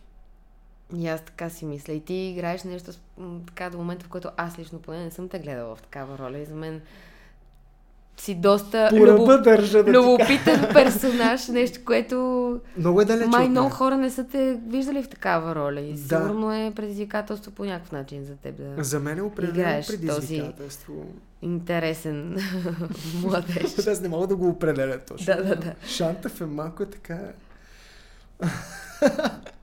И 0.96 1.08
аз 1.08 1.20
така 1.20 1.50
си 1.50 1.64
мисля. 1.64 1.92
И 1.92 2.00
ти 2.00 2.14
играеш 2.14 2.64
нещо 2.64 2.90
така 3.46 3.70
до 3.70 3.78
момента, 3.78 4.04
в 4.04 4.08
който 4.08 4.28
аз 4.36 4.58
лично 4.58 4.78
поне 4.78 5.04
не 5.04 5.10
съм 5.10 5.28
те 5.28 5.38
гледала 5.38 5.76
в 5.76 5.82
такава 5.82 6.18
роля. 6.18 6.38
И 6.38 6.44
за 6.44 6.54
мен 6.54 6.80
си 8.16 8.34
доста 8.34 8.86
По 8.90 9.06
ръба 9.06 9.12
любо... 9.12 9.38
държа 9.38 9.84
да 9.84 9.92
любопитен 9.92 10.68
персонаж, 10.72 11.48
нещо, 11.48 11.80
което 11.84 12.16
Много 12.76 13.00
е 13.00 13.04
далеч 13.04 13.26
май 13.26 13.48
много 13.48 13.70
хора 13.70 13.96
не 13.96 14.10
са 14.10 14.24
те 14.24 14.60
виждали 14.66 15.02
в 15.02 15.08
такава 15.08 15.54
роля. 15.54 15.80
И 15.80 15.92
Да. 15.92 15.98
сигурно 15.98 16.52
е 16.54 16.72
предизвикателство 16.76 17.52
по 17.52 17.64
някакъв 17.64 17.92
начин 17.92 18.24
за 18.24 18.36
теб 18.36 18.56
да 18.56 18.84
За 18.84 19.00
мен 19.00 19.18
е 19.18 19.22
определено 19.22 19.58
Играеш 19.60 19.86
този- 19.86 19.98
предизвикателство. 19.98 21.04
Интересен 21.42 22.36
младеж. 23.22 23.86
Аз 23.86 24.00
не 24.00 24.08
мога 24.08 24.26
да 24.26 24.36
го 24.36 24.48
определя 24.48 24.98
точно. 24.98 25.26
Да, 25.26 25.42
да, 25.42 25.56
да. 25.56 25.74
Шантъв 25.86 26.40
е 26.40 26.46
малко 26.46 26.86
така... 26.86 27.18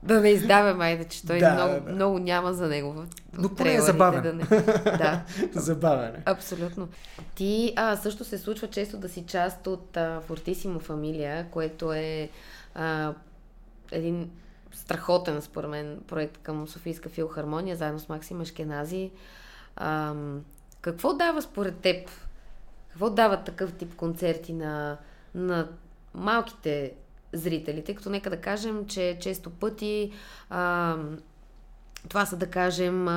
Да 0.02 0.20
не 0.20 0.28
издаве 0.28 0.74
майде, 0.74 1.04
че 1.04 1.26
той 1.26 1.38
Да, 1.38 1.54
много, 1.54 1.72
да, 1.72 1.80
да. 1.80 1.92
много 1.92 2.18
няма 2.18 2.52
за 2.52 2.68
него 2.68 2.92
в 2.92 3.06
Но 3.32 3.54
поне 3.54 3.74
е 3.74 3.80
забавен. 3.80 4.22
Да, 4.22 4.32
не... 4.32 4.44
да. 4.84 5.24
Забавен 5.54 6.14
е. 6.14 6.22
Абсолютно. 6.24 6.88
Ти 7.34 7.72
а, 7.76 7.96
също 7.96 8.24
се 8.24 8.38
случва 8.38 8.68
често 8.68 8.96
да 8.96 9.08
си 9.08 9.24
част 9.26 9.66
от 9.66 9.96
а, 9.96 10.20
Фортисимо 10.20 10.80
фамилия, 10.80 11.46
което 11.50 11.92
е 11.92 12.28
а, 12.74 13.14
един 13.92 14.30
страхотен, 14.72 15.42
според 15.42 15.70
мен, 15.70 15.98
проект 16.06 16.38
към 16.38 16.68
Софийска 16.68 17.08
филхармония, 17.08 17.76
заедно 17.76 18.00
с 18.00 18.08
Максим 18.08 18.40
Ешкенази. 18.40 19.10
А, 19.76 20.14
какво 20.92 21.14
дава 21.14 21.42
според 21.42 21.76
теб? 21.76 22.10
Какво 22.88 23.10
дават 23.10 23.44
такъв 23.44 23.72
тип 23.72 23.94
концерти 23.96 24.52
на, 24.52 24.98
на 25.34 25.68
малките 26.14 26.92
зрители? 27.32 27.84
Тъй 27.84 27.94
като 27.94 28.10
нека 28.10 28.30
да 28.30 28.40
кажем, 28.40 28.86
че 28.86 29.18
често 29.20 29.50
пъти 29.50 30.12
а, 30.50 30.96
това 32.08 32.26
са, 32.26 32.36
да 32.36 32.46
кажем, 32.46 33.08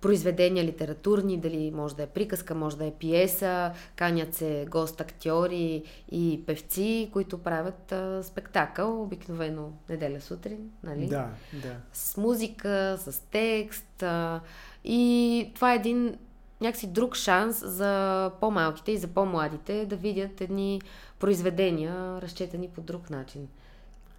произведения 0.00 0.64
литературни, 0.64 1.40
дали 1.40 1.70
може 1.70 1.96
да 1.96 2.02
е 2.02 2.06
приказка, 2.06 2.54
може 2.54 2.76
да 2.76 2.84
е 2.84 2.92
пиеса, 2.92 3.72
канят 3.96 4.34
се 4.34 4.66
гост-актьори 4.70 5.82
и 6.12 6.42
певци, 6.46 7.10
които 7.12 7.38
правят 7.38 7.92
а, 7.92 8.22
спектакъл, 8.22 9.02
обикновено 9.02 9.72
неделя 9.88 10.20
сутрин, 10.20 10.70
нали? 10.82 11.06
Да, 11.06 11.28
да. 11.52 11.76
С 11.92 12.16
музика, 12.16 12.96
с 12.98 13.22
текст. 13.30 14.02
А, 14.02 14.40
и 14.84 15.50
това 15.54 15.72
е 15.72 15.76
един 15.76 16.18
някакси 16.64 16.86
друг 16.86 17.16
шанс 17.16 17.66
за 17.66 18.30
по-малките 18.40 18.92
и 18.92 18.98
за 18.98 19.08
по-младите 19.08 19.86
да 19.86 19.96
видят 19.96 20.40
едни 20.40 20.80
произведения, 21.18 22.22
разчетени 22.22 22.68
по 22.68 22.80
друг 22.80 23.10
начин. 23.10 23.48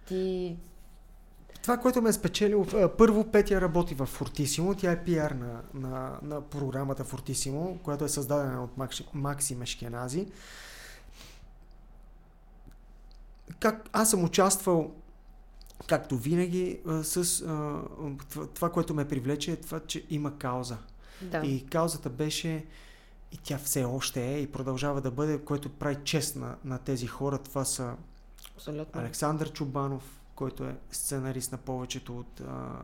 Ти 0.06 0.56
Това, 1.62 1.76
което 1.76 2.02
ме 2.02 2.08
е 2.08 2.12
спечелило, 2.12 2.66
първо 2.98 3.24
Петя 3.24 3.60
работи 3.60 3.94
в 3.94 4.06
Фортисимо, 4.06 4.74
тя 4.74 4.92
е 4.92 5.04
пиар 5.04 5.30
на, 5.30 5.60
на, 5.74 6.18
на 6.22 6.40
програмата 6.40 7.04
Фортисимо, 7.04 7.78
която 7.82 8.04
е 8.04 8.08
създадена 8.08 8.64
от 8.64 8.76
Макси, 8.76 9.06
Макси 9.14 9.54
Мешкенази. 9.54 10.26
Как, 13.60 13.88
аз 13.92 14.10
съм 14.10 14.24
участвал, 14.24 14.94
както 15.86 16.16
винаги, 16.16 16.80
с 17.02 17.44
това, 18.54 18.70
което 18.72 18.94
ме 18.94 19.08
привлече 19.08 19.52
е 19.52 19.56
това, 19.56 19.80
че 19.80 20.04
има 20.10 20.38
кауза. 20.38 20.76
Да. 21.22 21.38
И 21.38 21.66
каузата 21.66 22.10
беше, 22.10 22.64
и 23.32 23.36
тя 23.42 23.58
все 23.58 23.84
още 23.84 24.34
е, 24.34 24.40
и 24.40 24.52
продължава 24.52 25.00
да 25.00 25.10
бъде, 25.10 25.38
което 25.38 25.68
прави 25.68 25.96
чест 26.04 26.36
на, 26.36 26.56
на 26.64 26.78
тези 26.78 27.06
хора. 27.06 27.38
Това 27.38 27.64
са 27.64 27.96
Абсолютно. 28.56 29.00
Александър 29.00 29.52
Чубанов, 29.52 30.20
който 30.34 30.64
е 30.64 30.76
сценарист 30.90 31.52
на 31.52 31.58
повечето 31.58 32.18
от 32.18 32.40
а, 32.40 32.82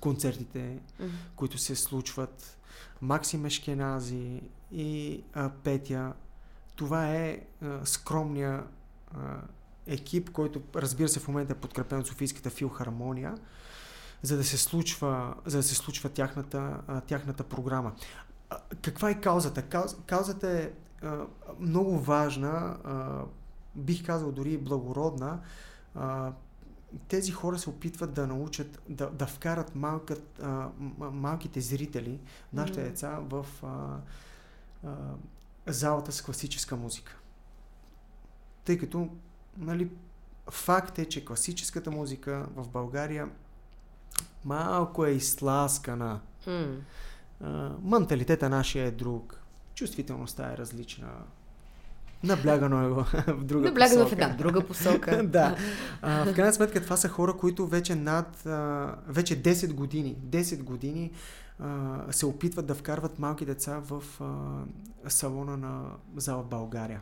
концертите, 0.00 0.78
Мгм. 1.00 1.10
които 1.36 1.58
се 1.58 1.76
случват, 1.76 2.56
Максим 3.00 3.46
Ешкенази 3.46 4.42
и 4.72 5.22
а, 5.34 5.50
Петя. 5.64 6.12
Това 6.76 7.14
е 7.14 7.40
а, 7.62 7.86
скромния 7.86 8.64
а, 9.14 9.36
екип, 9.86 10.30
който 10.30 10.62
разбира 10.74 11.08
се 11.08 11.20
в 11.20 11.28
момента 11.28 11.52
е 11.52 11.56
подкрепен 11.56 11.98
от 11.98 12.06
Софийската 12.06 12.50
филхармония. 12.50 13.34
За 14.22 14.36
да 14.36 14.44
се 14.44 14.58
случва, 14.58 15.34
за 15.46 15.56
да 15.56 15.62
се 15.62 15.74
случва 15.74 16.08
тяхната, 16.08 16.80
а, 16.86 17.00
тяхната 17.00 17.44
програма. 17.44 17.92
А, 18.50 18.58
каква 18.82 19.10
е 19.10 19.20
каузата? 19.20 19.62
Кауз, 19.62 19.96
каузата 20.06 20.50
е 20.50 20.70
а, 21.02 21.26
много 21.60 21.98
важна, 21.98 22.76
а, 22.84 23.24
бих 23.74 24.06
казал 24.06 24.32
дори 24.32 24.58
благородна. 24.58 25.40
А, 25.94 26.32
тези 27.08 27.32
хора 27.32 27.58
се 27.58 27.70
опитват 27.70 28.12
да 28.12 28.26
научат, 28.26 28.82
да, 28.88 29.10
да 29.10 29.26
вкарат 29.26 29.74
малкът, 29.74 30.40
а, 30.42 30.68
малките 30.98 31.60
зрители, 31.60 32.20
нашите 32.52 32.80
mm. 32.80 32.84
деца, 32.84 33.18
в 33.20 33.46
а, 33.62 33.96
а, 34.88 34.94
залата 35.66 36.12
с 36.12 36.22
класическа 36.22 36.76
музика. 36.76 37.18
Тъй 38.64 38.78
като, 38.78 39.08
нали, 39.56 39.90
факт 40.50 40.98
е, 40.98 41.04
че 41.04 41.24
класическата 41.24 41.90
музика 41.90 42.46
в 42.56 42.68
България 42.68 43.30
малко 44.44 45.06
е 45.06 45.10
изтласкана. 45.10 46.20
Mm. 46.46 46.76
А, 47.44 47.70
менталитета 47.82 48.48
нашия 48.48 48.86
е 48.86 48.90
друг. 48.90 49.40
Чувствителността 49.74 50.52
е 50.52 50.56
различна. 50.56 51.08
Наблягано 52.22 52.82
е 52.82 52.88
в, 52.88 53.06
друга 53.44 53.68
Наблягано 53.68 54.04
посока. 54.04 54.08
в 54.08 54.12
една 54.12 54.28
друга 54.36 54.66
посока. 54.66 55.22
да. 55.26 55.56
А, 56.02 56.24
в 56.24 56.34
крайна 56.34 56.52
сметка 56.52 56.82
това 56.82 56.96
са 56.96 57.08
хора, 57.08 57.36
които 57.36 57.66
вече 57.66 57.94
над 57.94 58.46
а, 58.46 58.94
вече 59.08 59.42
10 59.42 59.72
години, 59.72 60.16
10 60.26 60.62
години 60.62 61.10
а, 61.58 61.98
се 62.10 62.26
опитват 62.26 62.66
да 62.66 62.74
вкарват 62.74 63.18
малки 63.18 63.44
деца 63.44 63.80
в 63.84 64.02
а, 64.20 65.10
салона 65.10 65.56
на 65.56 65.82
зала 66.16 66.42
България. 66.42 67.00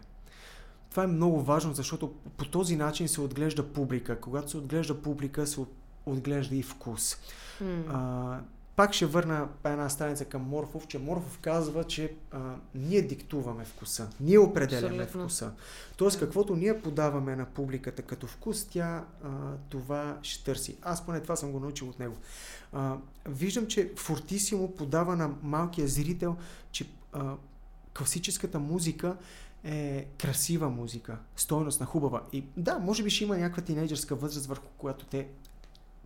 Това 0.90 1.04
е 1.04 1.06
много 1.06 1.42
важно, 1.42 1.74
защото 1.74 2.14
по 2.36 2.44
този 2.44 2.76
начин 2.76 3.08
се 3.08 3.20
отглежда 3.20 3.72
публика. 3.72 4.20
Когато 4.20 4.50
се 4.50 4.56
отглежда 4.56 5.02
публика, 5.02 5.46
се 5.46 5.60
отглежда 6.06 6.56
и 6.56 6.62
вкус. 6.62 7.16
Mm. 7.62 7.82
А, 7.88 8.40
пак 8.76 8.92
ще 8.92 9.06
върна 9.06 9.48
една 9.64 9.88
страница 9.88 10.24
към 10.24 10.42
Морфов, 10.42 10.86
че 10.86 10.98
Морфов 10.98 11.38
казва, 11.38 11.84
че 11.84 12.12
а, 12.30 12.38
ние 12.74 13.02
диктуваме 13.02 13.64
вкуса, 13.64 14.08
ние 14.20 14.38
определяме 14.38 15.02
Абсолютно. 15.02 15.20
вкуса. 15.20 15.52
Тоест, 15.96 16.18
каквото 16.18 16.56
ние 16.56 16.82
подаваме 16.82 17.36
на 17.36 17.46
публиката 17.46 18.02
като 18.02 18.26
вкус, 18.26 18.64
тя 18.64 19.04
а, 19.24 19.28
това 19.68 20.18
ще 20.22 20.44
търси. 20.44 20.76
Аз 20.82 21.06
поне 21.06 21.20
това 21.20 21.36
съм 21.36 21.52
го 21.52 21.60
научил 21.60 21.88
от 21.88 21.98
него. 21.98 22.16
А, 22.72 22.96
виждам, 23.26 23.66
че 23.66 23.92
Фортисимо 23.96 24.74
подава 24.74 25.16
на 25.16 25.30
малкия 25.42 25.88
зрител, 25.88 26.36
че 26.70 26.88
а, 27.12 27.34
класическата 27.98 28.58
музика 28.58 29.16
е 29.64 30.06
красива 30.18 30.70
музика, 30.70 31.18
стойностна, 31.36 31.86
хубава. 31.86 32.22
И 32.32 32.44
да, 32.56 32.78
може 32.78 33.02
би 33.02 33.10
ще 33.10 33.24
има 33.24 33.38
някаква 33.38 33.62
тинейджърска 33.62 34.14
възраст, 34.14 34.46
върху 34.46 34.68
която 34.78 35.06
те 35.06 35.28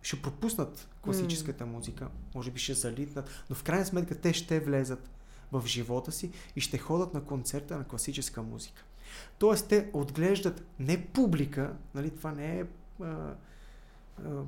ще 0.03 0.21
пропуснат 0.21 0.87
класическата 1.01 1.65
музика, 1.65 2.07
може 2.35 2.51
би 2.51 2.59
ще 2.59 2.73
залитнат, 2.73 3.29
но 3.49 3.55
в 3.55 3.63
крайна 3.63 3.85
сметка 3.85 4.15
те 4.15 4.33
ще 4.33 4.59
влезат 4.59 5.09
в 5.51 5.63
живота 5.65 6.11
си 6.11 6.31
и 6.55 6.61
ще 6.61 6.77
ходят 6.77 7.13
на 7.13 7.23
концерта 7.23 7.77
на 7.77 7.83
класическа 7.83 8.43
музика. 8.43 8.83
Тоест 9.37 9.67
те 9.67 9.89
отглеждат 9.93 10.65
не 10.79 11.05
публика, 11.05 11.73
нали, 11.95 12.09
това 12.09 12.31
не 12.31 12.59
е 12.59 12.65
а, 13.01 13.35
а, 14.25 14.43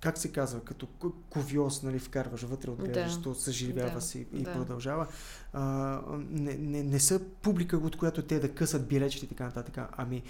как 0.00 0.18
се 0.18 0.32
казва, 0.32 0.60
като 0.60 0.86
ковиоз, 1.30 1.82
нали, 1.82 1.98
вкарваш 1.98 2.42
вътре, 2.42 2.70
отглеждаш, 2.70 3.16
да. 3.16 3.34
съживява 3.34 3.94
да. 3.94 4.00
си 4.00 4.26
и 4.32 4.42
да. 4.42 4.52
продължава. 4.52 5.06
А, 5.52 6.00
не, 6.30 6.54
не, 6.54 6.82
не 6.82 7.00
са 7.00 7.20
публика, 7.42 7.76
от 7.76 7.96
която 7.96 8.22
те 8.22 8.40
да 8.40 8.54
късат 8.54 8.88
билечите 8.88 9.26
и 9.26 9.28
така 9.28 9.44
нататък. 9.44 9.88
Ами, 9.96 10.22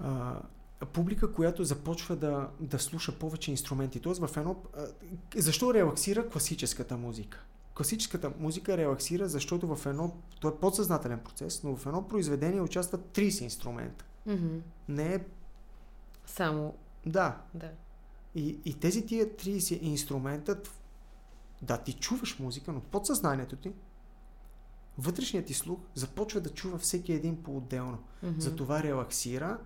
а, 0.00 0.40
публика, 0.86 1.32
която 1.32 1.64
започва 1.64 2.16
да, 2.16 2.48
да 2.60 2.78
слуша 2.78 3.18
повече 3.18 3.50
инструменти. 3.50 4.00
Тоест 4.00 4.26
в 4.26 4.36
едно... 4.36 4.56
Защо 5.36 5.74
релаксира 5.74 6.28
класическата 6.28 6.96
музика? 6.96 7.44
Класическата 7.74 8.32
музика 8.38 8.76
релаксира, 8.76 9.28
защото 9.28 9.76
в 9.76 9.86
едно... 9.86 10.16
То 10.40 10.48
е 10.48 10.56
подсъзнателен 10.56 11.18
процес, 11.18 11.62
но 11.62 11.76
в 11.76 11.86
едно 11.86 12.08
произведение 12.08 12.60
участват 12.60 13.00
30 13.00 13.42
инструмента. 13.42 14.04
Mm-hmm. 14.28 14.60
Не 14.88 15.14
е... 15.14 15.20
Само... 16.26 16.74
Да. 17.06 17.36
Да. 17.54 17.70
И, 18.34 18.58
и 18.64 18.74
тези 18.74 19.06
тия 19.06 19.26
30 19.26 19.82
инструмента, 19.82 20.60
да, 21.62 21.78
ти 21.78 21.92
чуваш 21.92 22.38
музика, 22.38 22.72
но 22.72 22.80
подсъзнанието 22.80 23.56
ти, 23.56 23.72
вътрешният 25.00 25.46
ти 25.46 25.54
слух 25.54 25.80
започва 25.94 26.40
да 26.40 26.50
чува 26.50 26.78
всеки 26.78 27.12
един 27.12 27.42
по-отделно. 27.42 27.98
Mm-hmm. 28.24 28.38
Затова 28.38 28.82
релаксира, 28.82 29.58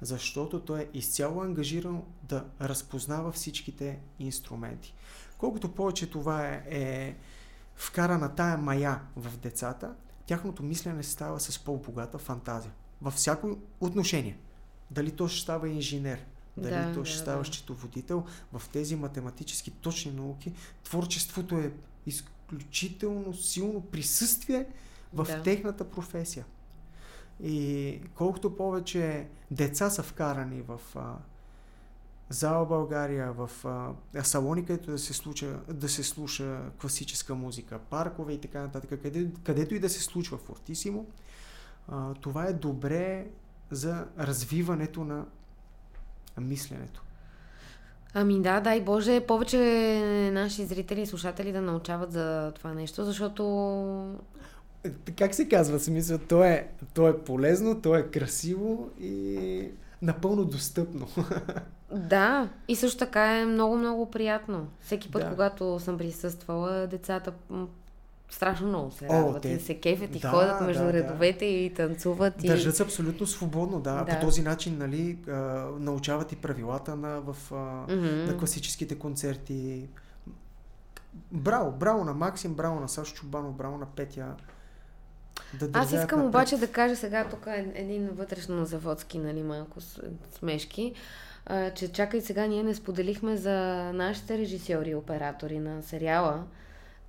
защото 0.00 0.60
той 0.60 0.80
е 0.80 0.88
изцяло 0.94 1.42
ангажиран 1.42 2.02
да 2.22 2.44
разпознава 2.60 3.32
всичките 3.32 3.98
инструменти. 4.18 4.94
Колкото 5.38 5.74
повече 5.74 6.10
това 6.10 6.46
е, 6.46 6.64
е 6.70 7.16
вкарана 7.74 8.34
тая 8.34 8.58
мая 8.58 9.00
в 9.16 9.36
децата, 9.38 9.94
тяхното 10.26 10.62
мислене 10.62 11.02
става 11.02 11.40
с 11.40 11.58
по-богата 11.58 12.18
фантазия. 12.18 12.72
Във 13.02 13.14
всяко 13.14 13.58
отношение. 13.80 14.38
Дали 14.90 15.10
то 15.10 15.28
ще 15.28 15.42
става 15.42 15.68
инженер, 15.68 16.26
дали 16.56 16.86
да, 16.86 16.94
то 16.94 17.04
ще 17.04 17.16
да, 17.16 17.22
става 17.22 17.38
да. 17.38 17.44
счетоводител, 17.44 18.24
в 18.52 18.62
тези 18.72 18.96
математически 18.96 19.70
точни 19.70 20.12
науки, 20.12 20.52
творчеството 20.84 21.58
е 21.58 21.72
изключително 22.50 23.34
силно 23.34 23.80
присъствие 23.80 24.66
в 25.14 25.24
да. 25.24 25.42
техната 25.42 25.90
професия. 25.90 26.44
И 27.42 28.00
колкото 28.14 28.56
повече 28.56 29.28
деца 29.50 29.90
са 29.90 30.02
вкарани 30.02 30.62
в 30.62 30.80
а, 30.96 31.16
зала 32.28 32.66
България, 32.66 33.32
в 33.32 33.50
а, 33.64 34.24
салони, 34.24 34.64
където 34.64 34.90
да 34.90 34.98
се, 34.98 35.12
случа, 35.12 35.60
да 35.68 35.88
се 35.88 36.02
слуша 36.02 36.60
класическа 36.80 37.34
музика, 37.34 37.78
паркове 37.78 38.32
и 38.32 38.40
така 38.40 38.60
нататък, 38.60 39.02
къде, 39.02 39.30
където 39.44 39.74
и 39.74 39.80
да 39.80 39.88
се 39.88 40.00
случва 40.00 40.38
фортисимо, 40.38 41.06
а, 41.88 42.14
това 42.14 42.46
е 42.46 42.52
добре 42.52 43.26
за 43.70 44.06
развиването 44.18 45.04
на 45.04 45.26
мисленето. 46.40 47.02
Ами 48.14 48.40
да, 48.40 48.60
дай 48.60 48.80
Боже, 48.80 49.20
повече 49.20 49.58
наши 50.32 50.64
зрители 50.64 51.00
и 51.00 51.06
слушатели 51.06 51.52
да 51.52 51.60
научават 51.60 52.12
за 52.12 52.52
това 52.54 52.74
нещо, 52.74 53.04
защото 53.04 53.44
как 55.18 55.34
се 55.34 55.48
казва, 55.48 55.78
смисъл, 55.78 56.18
то 56.18 56.44
е, 56.44 56.68
то 56.94 57.08
е 57.08 57.18
полезно, 57.18 57.80
то 57.80 57.96
е 57.96 58.02
красиво 58.02 58.90
и 59.00 59.68
напълно 60.02 60.44
достъпно. 60.44 61.06
Да, 61.92 62.48
и 62.68 62.76
също 62.76 62.98
така 62.98 63.38
е 63.38 63.46
много-много 63.46 64.10
приятно. 64.10 64.68
Всеки 64.80 65.10
път, 65.10 65.22
да. 65.22 65.30
когато 65.30 65.80
съм 65.80 65.98
присъствала, 65.98 66.86
децата 66.86 67.32
страшно 68.30 68.68
много 68.68 68.90
се 68.90 69.08
радват 69.08 69.42
те... 69.42 69.48
и 69.48 69.60
се 69.60 69.74
кефят 69.74 70.16
и 70.16 70.18
да, 70.18 70.28
ходят 70.28 70.60
между 70.60 70.84
да, 70.84 70.92
редовете 70.92 71.38
да. 71.38 71.44
и 71.44 71.74
танцуват. 71.74 72.44
И... 72.44 72.46
Държат 72.46 72.76
се 72.76 72.82
абсолютно 72.82 73.26
свободно, 73.26 73.80
да. 73.80 74.04
да. 74.04 74.04
По 74.04 74.26
този 74.26 74.42
начин, 74.42 74.78
нали, 74.78 75.18
а, 75.28 75.32
научават 75.78 76.32
и 76.32 76.36
правилата 76.36 76.96
на, 76.96 77.20
в, 77.20 77.36
а, 77.50 77.54
mm-hmm. 77.54 78.26
на 78.26 78.38
класическите 78.38 78.98
концерти. 78.98 79.88
Браво, 81.32 81.72
браво 81.72 82.04
на 82.04 82.14
Максим, 82.14 82.54
браво 82.54 82.80
на 82.80 82.88
Сашо 82.88 83.14
Чубанов, 83.14 83.54
браво 83.54 83.78
на 83.78 83.86
Петя. 83.86 84.34
Да 85.54 85.68
Аз 85.72 85.92
искам 85.92 86.24
обаче 86.24 86.56
да 86.56 86.66
кажа 86.66 86.96
сега 86.96 87.28
тук 87.28 87.46
е 87.46 87.72
един 87.74 88.08
вътрешно 88.08 88.64
заводски, 88.64 89.18
нали, 89.18 89.42
малко 89.42 89.80
смешки, 90.38 90.94
а, 91.46 91.70
че 91.70 91.92
чакай 91.92 92.20
сега, 92.20 92.46
ние 92.46 92.62
не 92.62 92.74
споделихме 92.74 93.36
за 93.36 93.54
нашите 93.94 94.38
режисьори 94.38 94.90
и 94.90 94.94
оператори 94.94 95.58
на 95.58 95.82
сериала, 95.82 96.44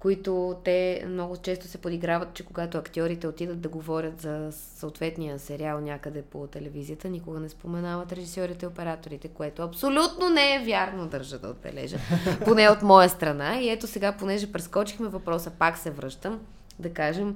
които 0.01 0.55
те 0.63 1.03
много 1.07 1.37
често 1.37 1.67
се 1.67 1.77
подиграват, 1.77 2.33
че 2.33 2.45
когато 2.45 2.77
актьорите 2.77 3.27
отидат 3.27 3.61
да 3.61 3.69
говорят 3.69 4.21
за 4.21 4.47
съответния 4.51 5.39
сериал 5.39 5.79
някъде 5.79 6.21
по 6.21 6.47
телевизията, 6.47 7.09
никога 7.09 7.39
не 7.39 7.49
споменават 7.49 8.13
режисьорите 8.13 8.65
и 8.65 8.67
операторите, 8.67 9.27
което 9.27 9.61
абсолютно 9.61 10.29
не 10.29 10.55
е 10.55 10.59
вярно, 10.65 11.07
държа 11.07 11.39
да 11.39 11.47
отбележа. 11.47 11.97
Поне 12.45 12.69
от 12.69 12.81
моя 12.81 13.09
страна. 13.09 13.61
И 13.61 13.69
ето 13.69 13.87
сега, 13.87 14.11
понеже 14.11 14.51
прескочихме 14.51 15.07
въпроса, 15.07 15.51
пак 15.59 15.77
се 15.77 15.91
връщам, 15.91 16.39
да 16.79 16.93
кажем, 16.93 17.35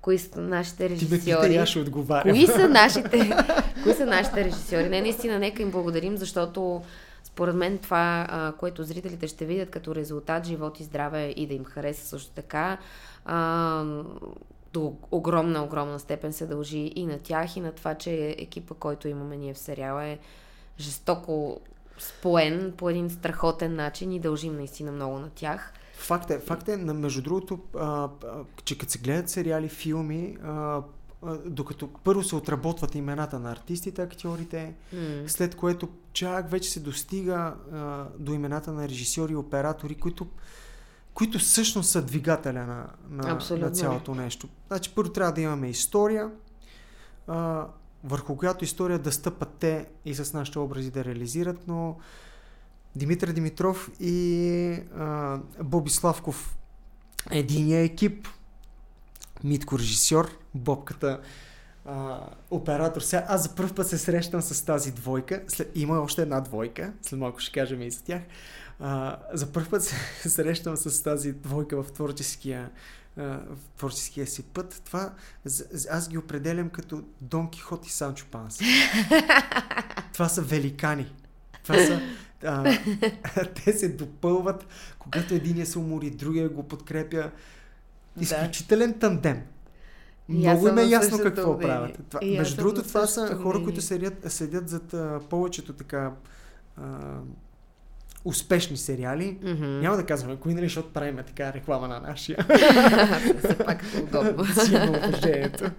кои 0.00 0.18
са 0.18 0.40
нашите 0.40 0.88
режисьори. 0.88 1.58
Ти 1.60 1.66
ще 1.66 1.78
отговарям. 1.78 2.36
Кои 2.36 2.46
са 2.46 2.68
нашите, 2.68 3.36
кои 3.82 3.92
са 3.92 4.06
нашите 4.06 4.44
режисьори? 4.44 4.88
Не, 4.88 5.00
наистина, 5.00 5.38
нека 5.38 5.62
им 5.62 5.70
благодарим, 5.70 6.16
защото 6.16 6.82
според 7.36 7.54
мен 7.54 7.78
това, 7.78 8.26
а, 8.28 8.52
което 8.52 8.84
зрителите 8.84 9.28
ще 9.28 9.44
видят 9.44 9.70
като 9.70 9.94
резултат, 9.94 10.46
живот 10.46 10.80
и 10.80 10.84
здраве 10.84 11.34
и 11.36 11.46
да 11.46 11.54
им 11.54 11.64
хареса 11.64 12.06
също 12.06 12.32
така, 12.32 12.78
а, 13.24 13.84
до 14.72 14.94
огромна, 15.10 15.64
огромна 15.64 15.98
степен 15.98 16.32
се 16.32 16.46
дължи 16.46 16.92
и 16.96 17.06
на 17.06 17.18
тях, 17.18 17.56
и 17.56 17.60
на 17.60 17.72
това, 17.72 17.94
че 17.94 18.34
екипа, 18.38 18.74
който 18.74 19.08
имаме 19.08 19.36
ние 19.36 19.54
в 19.54 19.58
сериала 19.58 20.04
е 20.04 20.18
жестоко 20.78 21.60
споен 21.98 22.74
по 22.76 22.90
един 22.90 23.10
страхотен 23.10 23.74
начин 23.74 24.12
и 24.12 24.20
дължим 24.20 24.56
наистина 24.56 24.92
много 24.92 25.18
на 25.18 25.30
тях. 25.30 25.72
Факт 25.94 26.30
е, 26.30 26.38
факт 26.38 26.68
е 26.68 26.76
между 26.76 27.22
другото, 27.22 27.58
а, 27.78 27.84
а, 27.84 28.08
че 28.64 28.78
като 28.78 28.92
се 28.92 28.98
гледат 28.98 29.28
сериали, 29.28 29.68
филми, 29.68 30.36
а, 30.44 30.82
докато 31.46 31.88
първо 31.88 32.22
се 32.22 32.36
отработват 32.36 32.94
имената 32.94 33.38
на 33.38 33.52
артистите, 33.52 34.02
актьорите, 34.02 34.74
М. 34.92 35.28
след 35.28 35.54
което 35.54 35.88
чак 36.12 36.50
вече 36.50 36.70
се 36.70 36.80
достига 36.80 37.54
а, 37.72 38.04
до 38.18 38.32
имената 38.32 38.72
на 38.72 38.88
режисьори 38.88 39.32
и 39.32 39.36
оператори, 39.36 39.94
които, 39.94 40.26
които 41.14 41.38
всъщност 41.38 41.90
са 41.90 42.02
двигателя 42.02 42.66
на, 42.66 42.86
на, 43.10 43.30
Абсолютно. 43.32 43.66
на 43.66 43.72
цялото 43.72 44.14
нещо. 44.14 44.48
Значи 44.66 44.92
първо 44.94 45.12
трябва 45.12 45.32
да 45.32 45.40
имаме 45.40 45.68
история, 45.68 46.30
а, 47.26 47.66
върху 48.04 48.36
която 48.36 48.64
история 48.64 48.98
да 48.98 49.12
стъпат 49.12 49.48
те 49.58 49.86
и 50.04 50.14
с 50.14 50.32
нашите 50.32 50.58
образи 50.58 50.90
да 50.90 51.04
реализират, 51.04 51.68
но 51.68 51.96
Димитър 52.96 53.32
Димитров 53.32 53.90
и 54.00 54.80
а, 54.96 55.38
Боби 55.62 55.90
Славков 55.90 56.56
единия 57.30 57.80
екип, 57.80 58.28
Митко 59.44 59.78
режисьор, 59.78 60.38
Бобката 60.54 61.20
а, 61.84 62.20
оператор. 62.50 63.00
Сега 63.00 63.24
аз 63.28 63.42
за 63.42 63.54
първ 63.54 63.74
път 63.74 63.88
се 63.88 63.98
срещам 63.98 64.42
с 64.42 64.64
тази 64.64 64.92
двойка. 64.92 65.42
След, 65.48 65.70
има 65.74 66.00
още 66.00 66.22
една 66.22 66.40
двойка, 66.40 66.92
след 67.02 67.20
малко 67.20 67.40
ще 67.40 67.60
кажем 67.60 67.82
и 67.82 67.90
за 67.90 68.02
тях. 68.02 68.22
А, 68.80 69.16
за 69.32 69.52
първ 69.52 69.70
път 69.70 69.84
се 69.84 69.94
срещам 70.28 70.76
с 70.76 71.02
тази 71.02 71.32
двойка 71.32 71.82
в 71.82 71.92
творческия, 71.92 72.70
в 73.16 73.56
творческия 73.76 74.26
си 74.26 74.42
път. 74.42 74.82
Това 74.84 75.12
аз 75.90 76.08
ги 76.08 76.18
определям 76.18 76.70
като 76.70 77.02
Дон 77.20 77.50
Кихот 77.50 77.86
и 77.86 77.90
Санчо 77.90 78.26
Панс. 78.30 78.58
Това 80.12 80.28
са 80.28 80.42
великани. 80.42 81.12
Това 81.62 81.74
са 81.74 82.00
а, 82.44 82.78
те 83.64 83.72
се 83.72 83.88
допълват, 83.88 84.66
когато 84.98 85.34
единия 85.34 85.66
се 85.66 85.78
умори, 85.78 86.10
другия 86.10 86.48
го 86.48 86.62
подкрепя. 86.62 87.30
Да. 88.16 88.22
Изключителен 88.22 88.98
тандем. 88.98 89.42
И 90.28 90.46
аз 90.46 90.60
Много 90.60 90.68
им 90.68 90.78
е 90.78 90.90
ясно 90.90 91.18
какво 91.18 91.52
мнение. 91.52 91.66
правят. 91.66 92.00
Това, 92.10 92.20
между 92.24 92.56
другото, 92.56 92.82
това 92.82 93.06
са 93.06 93.20
същото 93.20 93.42
хора, 93.42 93.48
мнение. 93.48 93.64
които 93.64 93.80
седят, 93.80 94.32
седят 94.32 94.68
зад 94.68 94.94
а, 94.94 95.20
повечето 95.30 95.72
така 95.72 96.12
а, 96.76 96.82
успешни 98.24 98.76
сериали. 98.76 99.38
Мгм. 99.42 99.80
Няма 99.80 99.96
да 99.96 100.06
казваме 100.06 100.36
кои, 100.36 100.54
нали, 100.54 100.66
защото 100.66 100.92
правим 100.92 101.16
така 101.16 101.52
реклама 101.52 101.88
на 101.88 102.00
нашия. 102.00 102.38
Все 103.38 103.58
пак 103.58 103.82
е 103.94 103.98
удобно. 103.98 104.44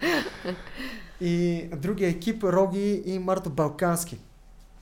И 1.21 1.65
другия 1.77 2.09
екип, 2.09 2.43
Роги 2.43 3.03
и 3.05 3.19
Марто 3.19 3.49
Балкански. 3.49 4.17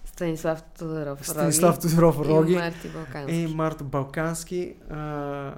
Станислав 0.05 0.63
Тодоров. 0.63 1.27
Станислав 1.27 1.79
Тодоров, 1.79 2.19
Роги. 2.19 2.53
И 2.53 2.55
Марти 2.55 2.87
Балкански. 2.87 3.35
И 3.35 3.47
Марто 3.47 3.83
Балкански. 3.83 4.73
А, 4.89 5.53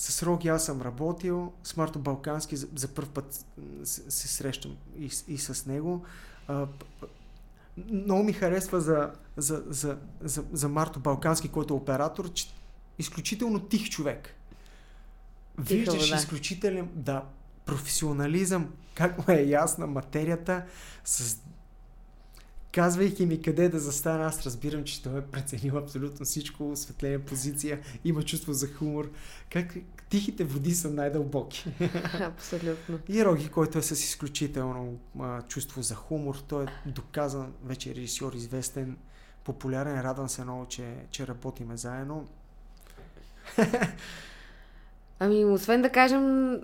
с 0.00 0.22
Роги 0.22 0.48
аз 0.48 0.64
съм 0.64 0.82
работил. 0.82 1.52
С 1.62 1.76
Марто 1.76 1.98
Балкански 1.98 2.56
за, 2.56 2.68
за 2.74 2.88
първ 2.88 3.08
път 3.08 3.44
се, 3.84 4.10
се 4.10 4.28
срещам 4.28 4.76
и, 4.98 5.10
и 5.28 5.38
с 5.38 5.66
него. 5.66 6.04
А, 6.48 6.66
много 7.90 8.22
ми 8.22 8.32
харесва 8.32 8.80
за, 8.80 9.12
за, 9.36 9.62
за, 9.66 9.98
за, 10.20 10.44
за 10.52 10.68
Марто 10.68 11.00
Балкански, 11.00 11.48
който 11.48 11.74
е 11.74 11.76
оператор, 11.76 12.32
че 12.32 12.48
изключително 12.98 13.60
тих 13.60 13.90
човек. 13.90 14.34
Виждаш 15.58 16.10
вода. 16.10 16.16
изключителен, 16.16 16.88
да, 16.94 17.24
професионализъм, 17.66 18.72
как 18.94 19.18
му 19.18 19.34
е 19.34 19.42
ясна 19.42 19.86
материята, 19.86 20.64
с 21.04 21.38
казвайки 22.72 23.26
ми 23.26 23.42
къде 23.42 23.68
да 23.68 23.78
застана, 23.78 24.24
аз 24.24 24.46
разбирам, 24.46 24.84
че 24.84 25.02
той 25.02 25.18
е 25.18 25.22
преценил 25.22 25.78
абсолютно 25.78 26.26
всичко, 26.26 26.70
осветление, 26.70 27.18
позиция, 27.18 27.80
има 28.04 28.22
чувство 28.22 28.52
за 28.52 28.68
хумор. 28.74 29.10
Как 29.50 29.76
тихите 30.08 30.44
води 30.44 30.74
са 30.74 30.90
най-дълбоки. 30.90 31.70
Абсолютно. 32.20 32.98
И 33.08 33.24
Роги, 33.24 33.48
който 33.48 33.78
е 33.78 33.82
с 33.82 33.90
изключително 33.90 34.98
а, 35.20 35.42
чувство 35.42 35.82
за 35.82 35.94
хумор, 35.94 36.36
той 36.48 36.64
е 36.64 36.66
доказан 36.86 37.52
вече 37.64 37.94
режисьор, 37.94 38.32
известен, 38.32 38.96
популярен. 39.44 40.00
Радвам 40.00 40.28
се 40.28 40.42
много, 40.42 40.66
че, 40.66 40.94
че 41.10 41.26
работиме 41.26 41.76
заедно. 41.76 42.28
Ами, 45.18 45.44
освен 45.44 45.82
да 45.82 45.90
кажем 45.90 46.56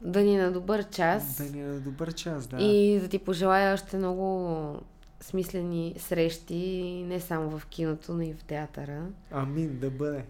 да 0.00 0.22
ни 0.22 0.36
е 0.38 0.42
на 0.42 0.52
добър 0.52 0.90
час 0.90 1.36
Да 1.36 1.44
ни 1.44 1.62
е 1.62 1.66
на 1.66 1.80
добър 1.80 2.12
час, 2.12 2.46
да. 2.46 2.56
и 2.62 3.00
да 3.00 3.08
ти 3.08 3.18
пожелая 3.18 3.74
още 3.74 3.96
много 3.96 4.82
смислени 5.22 5.94
срещи, 5.98 7.04
не 7.08 7.20
само 7.20 7.58
в 7.58 7.66
киното, 7.66 8.14
но 8.14 8.22
и 8.22 8.32
в 8.32 8.44
театъра. 8.44 9.06
Амин, 9.30 9.78
да 9.78 9.90
бъде. 9.90 10.24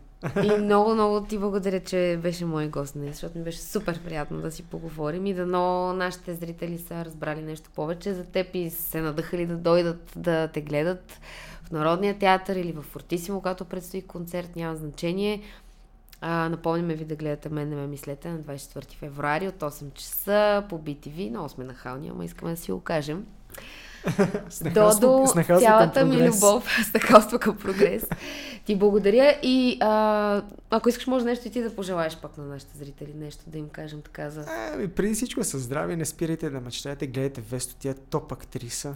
И 0.45 0.57
много, 0.61 0.95
много 0.95 1.25
ти 1.25 1.39
благодаря, 1.39 1.81
че 1.81 2.19
беше 2.23 2.45
мой 2.45 2.69
гост 2.69 2.95
днес, 2.95 3.11
защото 3.15 3.39
ми 3.39 3.45
беше 3.45 3.61
супер 3.61 4.01
приятно 4.05 4.41
да 4.41 4.51
си 4.51 4.63
поговорим 4.63 5.27
и 5.27 5.35
дано 5.35 5.93
нашите 5.93 6.35
зрители 6.35 6.79
са 6.79 7.05
разбрали 7.05 7.43
нещо 7.43 7.71
повече 7.75 8.15
за 8.15 8.25
теб 8.25 8.47
и 8.55 8.71
се 8.71 9.01
надъхали 9.01 9.47
да 9.47 9.57
дойдат 9.57 10.13
да 10.17 10.49
те 10.49 10.61
гледат 10.61 11.21
в 11.65 11.71
Народния 11.71 12.19
театър 12.19 12.57
или 12.57 12.73
в 12.73 12.83
Фортисимо, 12.83 13.39
когато 13.39 13.65
предстои 13.65 14.03
концерт, 14.03 14.57
няма 14.57 14.77
значение. 14.77 15.43
А, 16.21 16.49
напомняме 16.49 16.95
ви 16.95 17.05
да 17.05 17.17
гледате 17.17 17.49
Мен 17.49 17.69
не 17.69 17.77
ме 17.77 17.87
мислете 17.87 18.31
на 18.31 18.39
24 18.39 18.95
февруари 18.95 19.49
от 19.49 19.61
8 19.61 19.93
часа 19.93 20.65
по 20.69 20.79
BTV. 20.79 21.31
Много 21.31 21.49
сме 21.49 21.65
нахални, 21.65 22.09
ама 22.09 22.25
искаме 22.25 22.51
да 22.51 22.57
си 22.57 22.73
го 22.73 22.81
кажем. 22.81 23.27
Додо, 24.75 25.27
цялата 25.59 26.05
ми 26.05 26.29
любов, 26.29 26.69
стъкалство 26.89 27.39
към 27.39 27.57
прогрес. 27.57 28.07
Ти 28.65 28.77
благодаря 28.77 29.39
и 29.43 29.79
а, 29.81 30.43
ако 30.71 30.89
искаш, 30.89 31.07
може 31.07 31.25
нещо 31.25 31.49
и 31.49 31.51
ти 31.51 31.63
да 31.63 31.75
пожелаеш 31.75 32.17
пък 32.17 32.39
на 32.39 32.45
нашите 32.45 32.79
зрители, 32.79 33.13
нещо 33.15 33.43
да 33.47 33.59
им 33.59 33.69
кажем 33.69 34.03
така 34.03 34.31
за... 34.31 34.45
Ами, 34.75 34.89
преди 34.89 35.15
всичко 35.15 35.45
са 35.45 35.59
здрави, 35.59 35.97
не 35.97 36.05
спирайте 36.05 36.51
да 36.51 36.61
мечтаете, 36.61 37.07
гледайте 37.07 37.41
Весто, 37.41 37.75
тя 37.79 37.91
е 37.91 37.95
топ 37.95 38.33
актриса. 38.33 38.95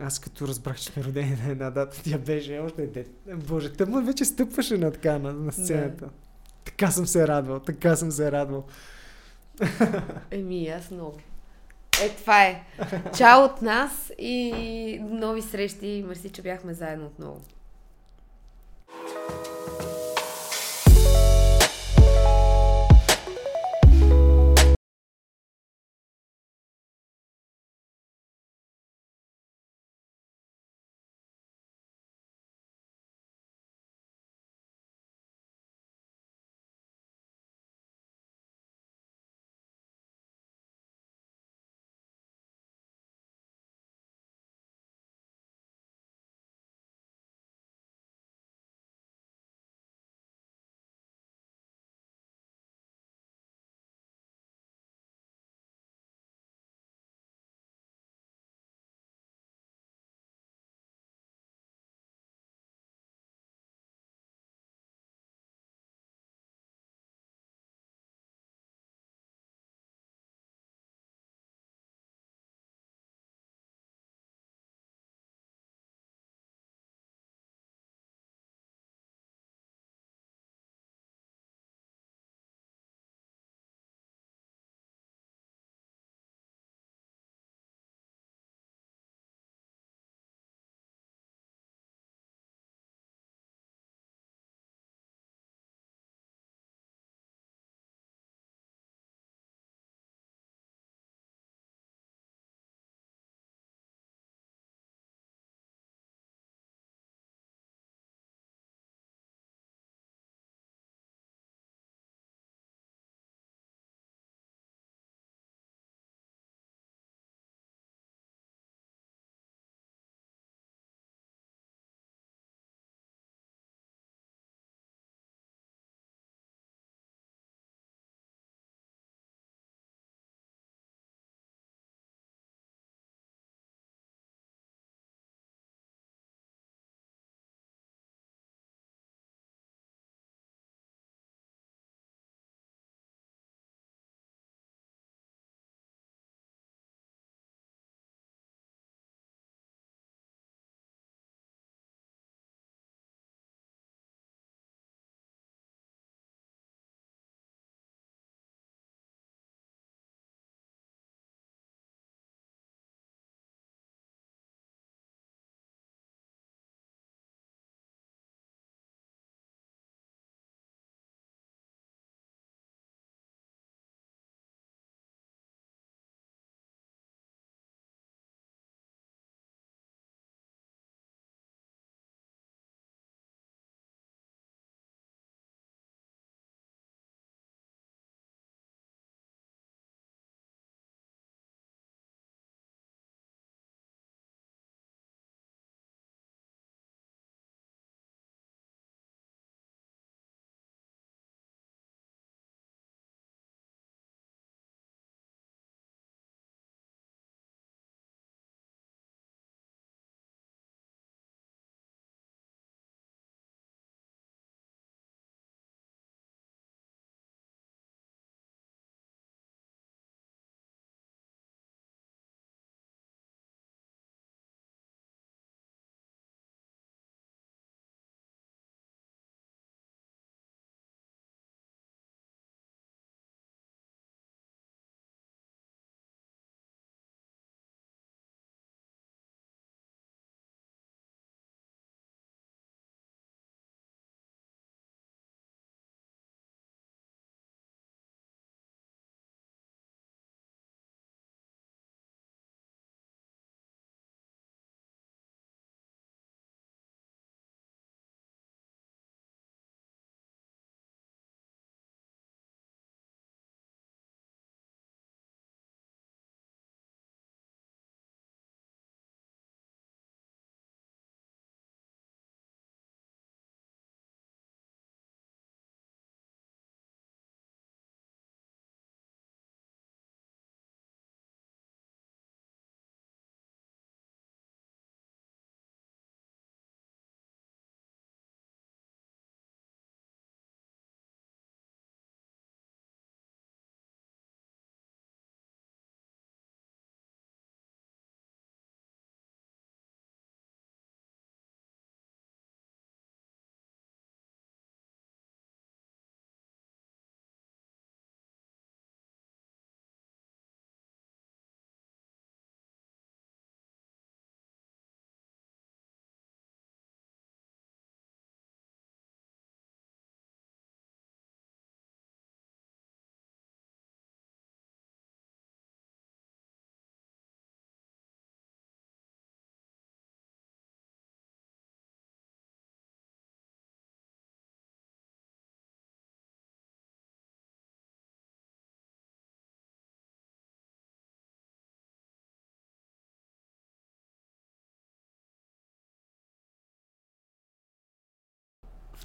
Аз 0.00 0.18
като 0.18 0.48
разбрах, 0.48 0.76
че 0.76 1.00
е 1.00 1.04
родена 1.04 1.36
на 1.44 1.50
една 1.50 1.70
дата, 1.70 2.02
тя 2.04 2.18
беше 2.18 2.58
още 2.58 2.86
дете. 2.86 3.10
Боже, 3.34 3.72
тъмно 3.72 4.04
вече 4.04 4.24
стъпваше 4.24 4.78
на 4.78 4.90
така 4.90 5.18
на, 5.18 5.32
на 5.32 5.52
сцената. 5.52 6.08
Така 6.64 6.90
съм 6.90 7.06
се 7.06 7.28
радвал, 7.28 7.60
така 7.60 7.96
съм 7.96 8.10
се 8.10 8.32
радвал. 8.32 8.64
Еми, 10.30 10.68
аз 10.68 10.90
много. 10.90 11.18
Е, 12.02 12.08
това 12.08 12.44
е. 12.44 12.62
Чао 13.16 13.44
от 13.44 13.62
нас 13.62 14.12
и 14.18 14.98
нови 15.02 15.42
срещи. 15.42 16.04
Мерси, 16.06 16.30
че 16.30 16.42
бяхме 16.42 16.74
заедно 16.74 17.06
отново. 17.06 17.40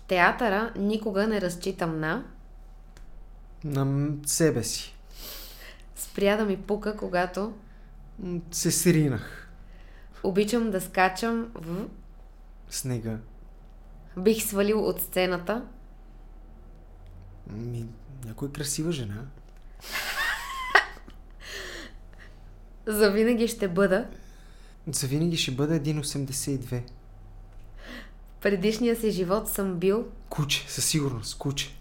Театъра 0.10 0.74
никога 0.76 1.28
не 1.28 1.42
разчитам 1.42 2.00
на... 2.00 2.24
На 3.64 4.08
себе 4.26 4.64
си. 4.64 4.96
Спря 5.96 6.38
да 6.38 6.46
ми 6.46 6.58
пука, 6.62 6.98
когато 6.98 7.54
Се 8.52 8.72
сринах. 8.72 9.50
обичам 10.24 10.72
да 10.72 10.82
скачам 10.82 11.52
в... 11.56 11.86
Снега. 12.70 13.18
Бих 14.18 14.44
свалил 14.44 14.86
от 14.86 15.02
сцената. 15.02 15.66
Ми, 17.48 17.86
някоя 18.26 18.52
красива 18.52 18.92
жена. 18.92 19.26
Завинаги 22.88 23.48
ще 23.48 23.68
бъда. 23.68 24.08
Завинаги 24.88 25.38
ще 25.38 25.52
бъде 25.52 25.94
1,82. 25.94 26.82
Предишния 28.42 28.96
си 28.96 29.12
живот 29.12 29.50
съм 29.50 29.76
бил 29.76 30.08
Куче, 30.30 30.66
със 30.68 30.86
сигурност, 30.86 31.38
куче. 31.38 31.76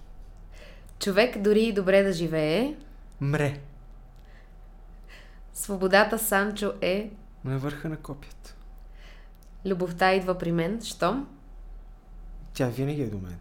човек 0.99 1.39
дори 1.39 1.61
и 1.61 1.73
добре 1.73 2.03
да 2.03 2.13
живее. 2.13 2.75
Мре. 3.21 3.61
Свободата 5.55 6.19
Санчо 6.19 6.73
е 6.81 7.11
На 7.45 7.59
върха 7.59 7.89
на 7.89 7.97
копията. 7.97 8.55
любовта 9.67 10.15
идва 10.15 10.39
при 10.39 10.53
мен. 10.53 10.81
Щом? 10.83 11.29
Тя 12.55 12.67
винаги 12.67 13.03
е 13.03 13.07
до 13.07 13.19
мен. 13.19 13.37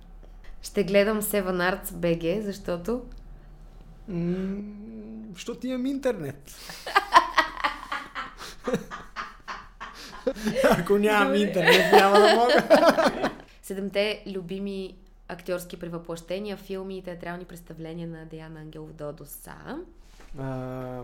Ще 0.62 0.84
гледам 0.84 1.22
Seven 1.22 1.46
Arts 1.76 1.88
BG, 1.88 2.42
защото 2.42 3.06
М, 4.08 4.58
Защото 5.34 5.68
имам 5.68 5.86
интернет. 5.86 6.56
Ако 10.80 10.98
нямам 10.98 11.28
Добре. 11.28 11.40
интернет, 11.40 11.92
няма 11.92 12.20
да 12.20 12.36
мога. 12.36 13.32
седемте 13.62 14.24
любими 14.28 14.98
актьорски 15.28 15.80
превъплъщения, 15.80 16.58
филми 16.58 16.98
и 16.98 17.04
театрални 17.04 17.46
представления 17.46 18.08
на 18.08 18.26
Деян 18.26 18.58
Ангелов 18.58 18.94
Додо 18.94 19.26
са... 19.26 19.78
А, 20.38 21.04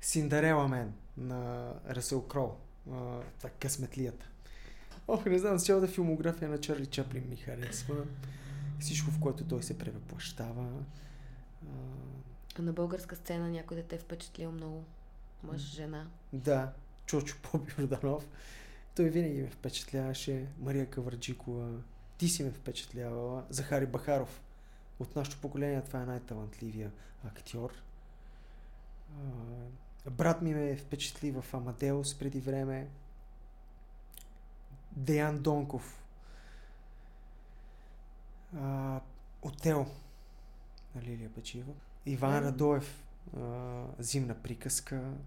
Синдарела 0.00 0.68
мен 0.68 0.92
на 1.16 1.72
Расел 1.90 2.22
Кроу. 2.22 2.50
А, 2.92 3.20
това 3.38 3.48
е 3.48 3.52
късметлията. 3.60 4.26
Ох, 5.08 5.26
не 5.26 5.38
знам, 5.38 5.58
цялата 5.58 5.86
филмография 5.86 6.48
на 6.48 6.58
Чарли 6.58 6.86
Чаплин 6.86 7.24
ми 7.30 7.36
харесва. 7.36 7.94
Всичко, 8.80 9.10
в 9.10 9.20
което 9.20 9.44
той 9.44 9.62
се 9.62 9.78
превъплащава. 9.78 10.66
А, 12.58 12.62
на 12.62 12.72
българска 12.72 13.16
сцена 13.16 13.48
някой 13.48 13.76
да 13.76 13.82
те 13.82 13.96
е 13.96 13.98
впечатлил 13.98 14.52
много 14.52 14.84
мъж, 15.42 15.60
жена. 15.60 16.06
Да, 16.32 16.72
Чочо 17.08 17.36
Поп 17.42 17.78
Йорданов. 17.78 18.28
Той 18.96 19.08
винаги 19.10 19.42
ме 19.42 19.50
впечатляваше. 19.50 20.46
Мария 20.58 20.90
Каварджикова. 20.90 21.70
Ти 22.18 22.28
си 22.28 22.42
ме 22.44 22.50
впечатлявала. 22.50 23.44
Захари 23.50 23.86
Бахаров. 23.86 24.42
От 25.00 25.16
нашето 25.16 25.40
поколение 25.40 25.82
това 25.82 26.02
е 26.02 26.06
най-талантливия 26.06 26.90
актьор. 27.26 27.72
Брат 30.10 30.42
ми 30.42 30.54
ме 30.54 30.76
впечатли 30.76 31.30
в 31.30 31.44
Амадеус 31.52 32.18
преди 32.18 32.40
време. 32.40 32.88
Деян 34.92 35.38
Донков. 35.38 36.04
Отел 39.42 39.86
на 40.94 41.02
Лилия 41.02 41.34
Печива. 41.34 41.72
Иван. 42.06 42.44
Радоев. 42.44 43.04
Зимна 43.98 44.34
приказка. 44.34 45.12